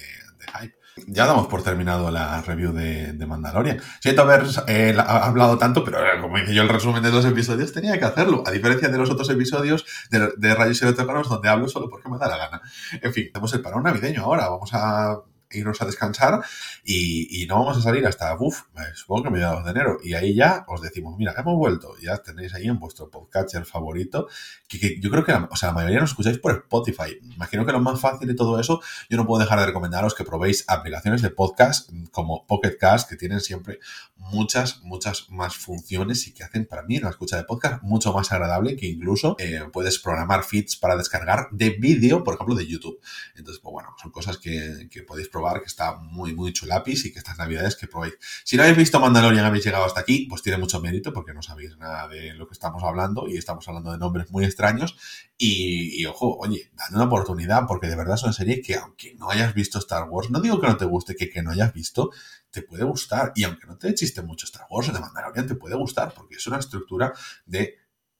hype. 0.60 0.74
Ya 1.06 1.26
damos 1.26 1.46
por 1.46 1.62
terminado 1.62 2.10
la 2.10 2.42
review 2.42 2.72
de, 2.72 3.26
Mandalorian. 3.28 3.80
Siento 4.00 4.22
haber 4.22 4.46
eh, 4.66 4.96
hablado 4.98 5.58
tanto, 5.58 5.84
pero 5.84 5.98
eh, 5.98 6.20
como 6.20 6.38
hice 6.38 6.54
yo 6.54 6.62
el 6.62 6.68
resumen 6.68 7.02
de 7.02 7.12
los 7.12 7.24
episodios, 7.26 7.72
tenía 7.72 7.98
que 7.98 8.04
hacerlo. 8.04 8.42
A 8.46 8.50
diferencia 8.50 8.88
de 8.88 8.96
los 8.96 9.10
otros 9.10 9.28
episodios 9.28 9.84
de, 10.10 10.32
de 10.36 10.54
Rayos 10.54 10.80
y 10.80 10.84
Electrocanos, 10.84 11.28
donde 11.28 11.48
hablo 11.48 11.68
solo 11.68 11.88
porque 11.90 12.07
me 12.08 12.18
da 12.18 12.28
la 12.28 12.38
gana. 12.38 12.62
En 13.02 13.12
fin, 13.12 13.30
tenemos 13.32 13.52
el 13.54 13.62
parón 13.62 13.82
navideño 13.84 14.22
ahora. 14.22 14.48
Vamos 14.48 14.70
a 14.72 15.22
irnos 15.50 15.80
a 15.80 15.86
descansar 15.86 16.42
y, 16.84 17.46
no 17.48 17.60
vamos 17.60 17.78
a 17.78 17.80
salir 17.80 18.06
hasta, 18.06 18.36
uff, 18.38 18.64
supongo 18.94 19.24
que 19.24 19.30
mediados 19.30 19.64
de 19.64 19.70
enero. 19.70 19.98
Y 20.02 20.14
ahí 20.14 20.34
ya 20.34 20.64
os 20.68 20.82
decimos, 20.82 21.16
mira, 21.16 21.34
hemos 21.36 21.56
vuelto. 21.56 21.94
Ya 22.02 22.18
tenéis 22.18 22.52
ahí 22.54 22.66
en 22.66 22.78
vuestro 22.78 23.10
podcatcher 23.10 23.64
favorito, 23.64 24.28
que, 24.68 25.00
yo 25.00 25.10
creo 25.10 25.24
que 25.24 25.32
la, 25.32 25.48
o 25.50 25.56
sea, 25.56 25.70
la 25.70 25.74
mayoría 25.74 26.00
nos 26.00 26.10
escucháis 26.10 26.38
por 26.38 26.52
Spotify. 26.52 27.18
Imagino 27.34 27.64
que 27.64 27.72
lo 27.72 27.80
más 27.80 28.00
fácil 28.00 28.28
de 28.28 28.34
todo 28.34 28.60
eso, 28.60 28.82
yo 29.08 29.16
no 29.16 29.26
puedo 29.26 29.40
dejar 29.40 29.58
de 29.60 29.66
recomendaros 29.66 30.14
que 30.14 30.24
probéis 30.24 30.64
aplicaciones 30.68 31.22
de 31.22 31.30
podcast 31.30 31.90
como 32.10 32.46
Pocket 32.46 32.76
Cast, 32.78 33.08
que 33.08 33.16
tienen 33.16 33.40
siempre 33.40 33.78
muchas, 34.16 34.82
muchas 34.82 35.30
más 35.30 35.56
funciones 35.56 36.26
y 36.26 36.32
que 36.32 36.44
hacen 36.44 36.66
para 36.66 36.82
mí 36.82 36.98
la 36.98 37.10
escucha 37.10 37.36
de 37.36 37.44
podcast 37.44 37.82
mucho 37.82 38.12
más 38.12 38.30
agradable 38.32 38.76
que 38.76 38.86
incluso 38.86 39.36
eh, 39.38 39.62
puedes 39.72 39.98
programar 39.98 40.44
feeds 40.44 40.76
para 40.76 40.96
descargar 40.96 41.48
de 41.50 41.70
vídeo, 41.70 42.24
por 42.24 42.34
ejemplo, 42.34 42.54
de 42.54 42.66
YouTube. 42.66 43.00
Entonces, 43.36 43.60
pues 43.62 43.72
bueno, 43.72 43.94
son 44.00 44.10
cosas 44.10 44.38
que, 44.38 44.88
que 44.90 45.02
podéis 45.02 45.28
que 45.60 45.66
está 45.66 45.96
muy, 45.96 46.34
muy 46.34 46.52
chulapis 46.52 47.04
y 47.04 47.12
que 47.12 47.18
estas 47.18 47.38
navidades 47.38 47.76
que 47.76 47.86
probéis. 47.86 48.14
Si 48.44 48.56
no 48.56 48.62
habéis 48.62 48.76
visto 48.76 49.00
Mandalorian, 49.00 49.44
habéis 49.44 49.64
llegado 49.64 49.84
hasta 49.84 50.00
aquí, 50.00 50.26
pues 50.28 50.42
tiene 50.42 50.58
mucho 50.58 50.80
mérito 50.80 51.12
porque 51.12 51.32
no 51.32 51.42
sabéis 51.42 51.76
nada 51.78 52.08
de 52.08 52.34
lo 52.34 52.46
que 52.46 52.52
estamos 52.52 52.82
hablando 52.82 53.28
y 53.28 53.36
estamos 53.36 53.66
hablando 53.68 53.92
de 53.92 53.98
nombres 53.98 54.30
muy 54.30 54.44
extraños. 54.44 54.96
Y, 55.36 56.04
ojo, 56.06 56.36
oye, 56.38 56.70
dad 56.74 56.94
una 56.94 57.04
oportunidad 57.04 57.66
porque 57.66 57.86
de 57.86 57.96
verdad 57.96 58.16
son 58.16 58.32
series 58.32 58.66
que 58.66 58.74
aunque 58.76 59.14
no 59.14 59.30
hayas 59.30 59.54
visto 59.54 59.78
Star 59.78 60.08
Wars, 60.08 60.30
no 60.30 60.40
digo 60.40 60.60
que 60.60 60.66
no 60.66 60.76
te 60.76 60.84
guste, 60.84 61.14
que, 61.14 61.30
que 61.30 61.42
no 61.42 61.50
hayas 61.50 61.72
visto, 61.72 62.10
te 62.50 62.62
puede 62.62 62.84
gustar. 62.84 63.32
Y 63.34 63.44
aunque 63.44 63.66
no 63.66 63.78
te 63.78 63.94
chiste 63.94 64.22
mucho 64.22 64.46
Star 64.46 64.66
Wars, 64.70 64.92
de 64.92 64.98
Mandalorian 64.98 65.46
te 65.46 65.54
puede 65.54 65.76
gustar 65.76 66.12
porque 66.14 66.36
es 66.36 66.46
una 66.46 66.58
estructura 66.58 67.12
de 67.46 67.76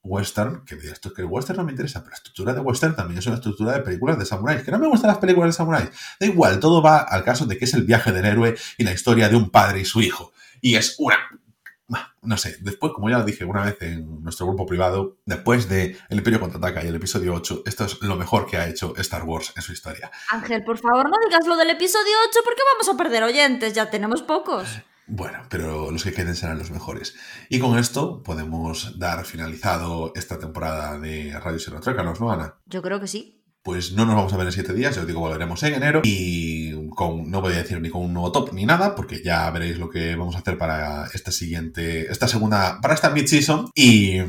western, 0.09 0.65
que 0.65 0.75
esto 0.75 1.13
que 1.13 1.21
el 1.21 1.27
western 1.27 1.57
no 1.57 1.63
me 1.63 1.71
interesa, 1.71 1.99
pero 1.99 2.11
la 2.11 2.17
estructura 2.17 2.53
de 2.53 2.59
western 2.59 2.95
también 2.95 3.19
es 3.19 3.27
una 3.27 3.35
estructura 3.35 3.73
de 3.73 3.81
películas 3.81 4.17
de 4.17 4.25
samuráis, 4.25 4.63
que 4.63 4.71
no 4.71 4.79
me 4.79 4.87
gustan 4.87 5.09
las 5.09 5.19
películas 5.19 5.49
de 5.49 5.53
samuráis. 5.53 5.89
Da 6.19 6.25
igual, 6.25 6.59
todo 6.59 6.81
va 6.81 6.97
al 6.97 7.23
caso 7.23 7.45
de 7.45 7.57
que 7.57 7.65
es 7.65 7.73
el 7.73 7.83
viaje 7.83 8.11
del 8.11 8.25
héroe 8.25 8.55
y 8.77 8.83
la 8.83 8.91
historia 8.91 9.29
de 9.29 9.35
un 9.35 9.49
padre 9.49 9.81
y 9.81 9.85
su 9.85 10.01
hijo. 10.01 10.33
Y 10.61 10.75
es 10.75 10.95
una... 10.99 11.17
No 12.21 12.37
sé, 12.37 12.57
después, 12.59 12.91
como 12.93 13.09
ya 13.09 13.17
lo 13.17 13.23
dije 13.23 13.45
una 13.45 13.63
vez 13.63 13.77
en 13.81 14.21
nuestro 14.21 14.45
grupo 14.45 14.65
privado, 14.65 15.17
después 15.25 15.69
de 15.69 15.97
El 16.09 16.17
Imperio 16.17 16.39
Contraataca 16.39 16.83
y 16.83 16.87
el 16.87 16.95
episodio 16.95 17.33
8, 17.33 17.63
esto 17.65 17.85
es 17.85 18.01
lo 18.01 18.17
mejor 18.17 18.45
que 18.45 18.57
ha 18.57 18.67
hecho 18.67 18.93
Star 18.97 19.23
Wars 19.23 19.53
en 19.55 19.61
su 19.61 19.71
historia. 19.71 20.11
Ángel, 20.29 20.63
por 20.63 20.77
favor, 20.77 21.09
no 21.09 21.15
digas 21.25 21.47
lo 21.47 21.55
del 21.55 21.69
episodio 21.69 22.13
8 22.29 22.39
porque 22.43 22.61
vamos 22.73 22.89
a 22.89 22.97
perder 23.01 23.23
oyentes, 23.23 23.73
ya 23.73 23.89
tenemos 23.89 24.21
pocos. 24.21 24.67
Bueno, 25.09 25.39
pero 25.49 25.91
los 25.91 26.03
que 26.03 26.13
queden 26.13 26.35
serán 26.35 26.59
los 26.59 26.71
mejores. 26.71 27.15
Y 27.49 27.59
con 27.59 27.77
esto 27.77 28.21
podemos 28.23 28.99
dar 28.99 29.25
finalizado 29.25 30.13
esta 30.15 30.37
temporada 30.37 30.99
de 30.99 31.37
Radio 31.39 31.59
Sierra 31.59 31.81
¿no, 32.03 32.31
Ana? 32.31 32.55
Yo 32.65 32.81
creo 32.81 32.99
que 32.99 33.07
sí 33.07 33.39
pues 33.61 33.91
no 33.91 34.05
nos 34.05 34.15
vamos 34.15 34.33
a 34.33 34.37
ver 34.37 34.47
en 34.47 34.53
siete 34.53 34.73
días, 34.73 34.95
yo 34.95 35.01
os 35.01 35.07
digo, 35.07 35.19
volveremos 35.19 35.61
en 35.63 35.73
enero 35.73 36.01
y 36.03 36.71
no 36.97 37.41
voy 37.41 37.53
a 37.53 37.57
decir 37.57 37.81
ni 37.81 37.89
con 37.89 38.01
un 38.01 38.13
nuevo 38.13 38.31
top 38.31 38.53
ni 38.53 38.65
nada, 38.65 38.95
porque 38.95 39.21
ya 39.23 39.49
veréis 39.51 39.77
lo 39.77 39.89
que 39.89 40.15
vamos 40.15 40.35
a 40.35 40.39
hacer 40.39 40.57
para 40.57 41.07
esta 41.13 41.31
siguiente, 41.31 42.11
esta 42.11 42.27
segunda, 42.27 42.79
para 42.81 42.93
esta 42.93 43.09
mid-season 43.09 43.71
y, 43.75 44.19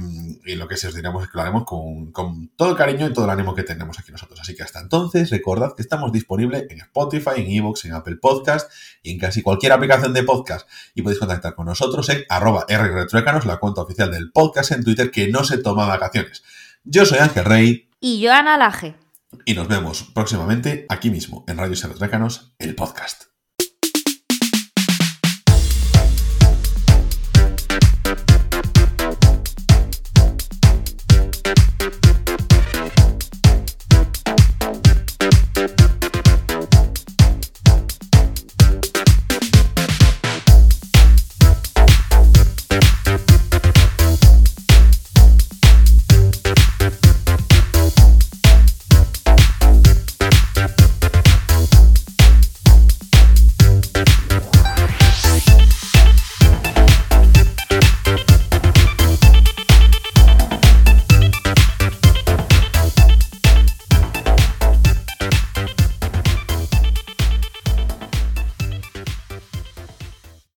lo 0.56 0.66
que 0.66 0.76
sí 0.76 0.86
os 0.88 0.94
diremos 0.94 1.22
es 1.22 1.30
que 1.30 1.36
lo 1.36 1.42
haremos 1.42 1.64
con, 1.64 2.12
todo 2.56 2.70
el 2.70 2.76
cariño 2.76 3.06
y 3.06 3.12
todo 3.12 3.24
el 3.24 3.30
ánimo 3.30 3.54
que 3.54 3.62
tenemos 3.62 3.98
aquí 3.98 4.10
nosotros. 4.10 4.40
Así 4.40 4.56
que 4.56 4.62
hasta 4.62 4.80
entonces, 4.80 5.30
recordad 5.30 5.74
que 5.76 5.82
estamos 5.82 6.10
disponibles 6.12 6.66
en 6.70 6.80
Spotify, 6.80 7.30
en 7.36 7.50
Evox, 7.50 7.84
en 7.84 7.92
Apple 7.92 8.16
Podcast 8.16 8.70
y 9.02 9.12
en 9.12 9.18
casi 9.18 9.42
cualquier 9.42 9.72
aplicación 9.72 10.12
de 10.12 10.24
podcast 10.24 10.68
y 10.94 11.02
podéis 11.02 11.20
contactar 11.20 11.54
con 11.54 11.66
nosotros 11.66 12.08
en 12.08 12.24
arroba 12.28 12.66
rretruécanos, 12.68 13.46
la 13.46 13.58
cuenta 13.58 13.82
oficial 13.82 14.10
del 14.10 14.32
podcast 14.32 14.72
en 14.72 14.82
Twitter 14.82 15.10
que 15.10 15.28
no 15.28 15.44
se 15.44 15.58
toma 15.58 15.86
vacaciones. 15.86 16.42
Yo 16.84 17.06
soy 17.06 17.18
Ángel 17.18 17.44
Rey. 17.44 17.88
Y 18.00 18.20
yo 18.20 18.32
Ana 18.32 18.56
Laje. 18.56 18.96
Y 19.44 19.54
nos 19.54 19.68
vemos 19.68 20.02
próximamente 20.14 20.86
aquí 20.88 21.10
mismo 21.10 21.44
en 21.46 21.58
Radio 21.58 21.76
Serratrácanos, 21.76 22.54
el 22.58 22.74
podcast. 22.74 23.29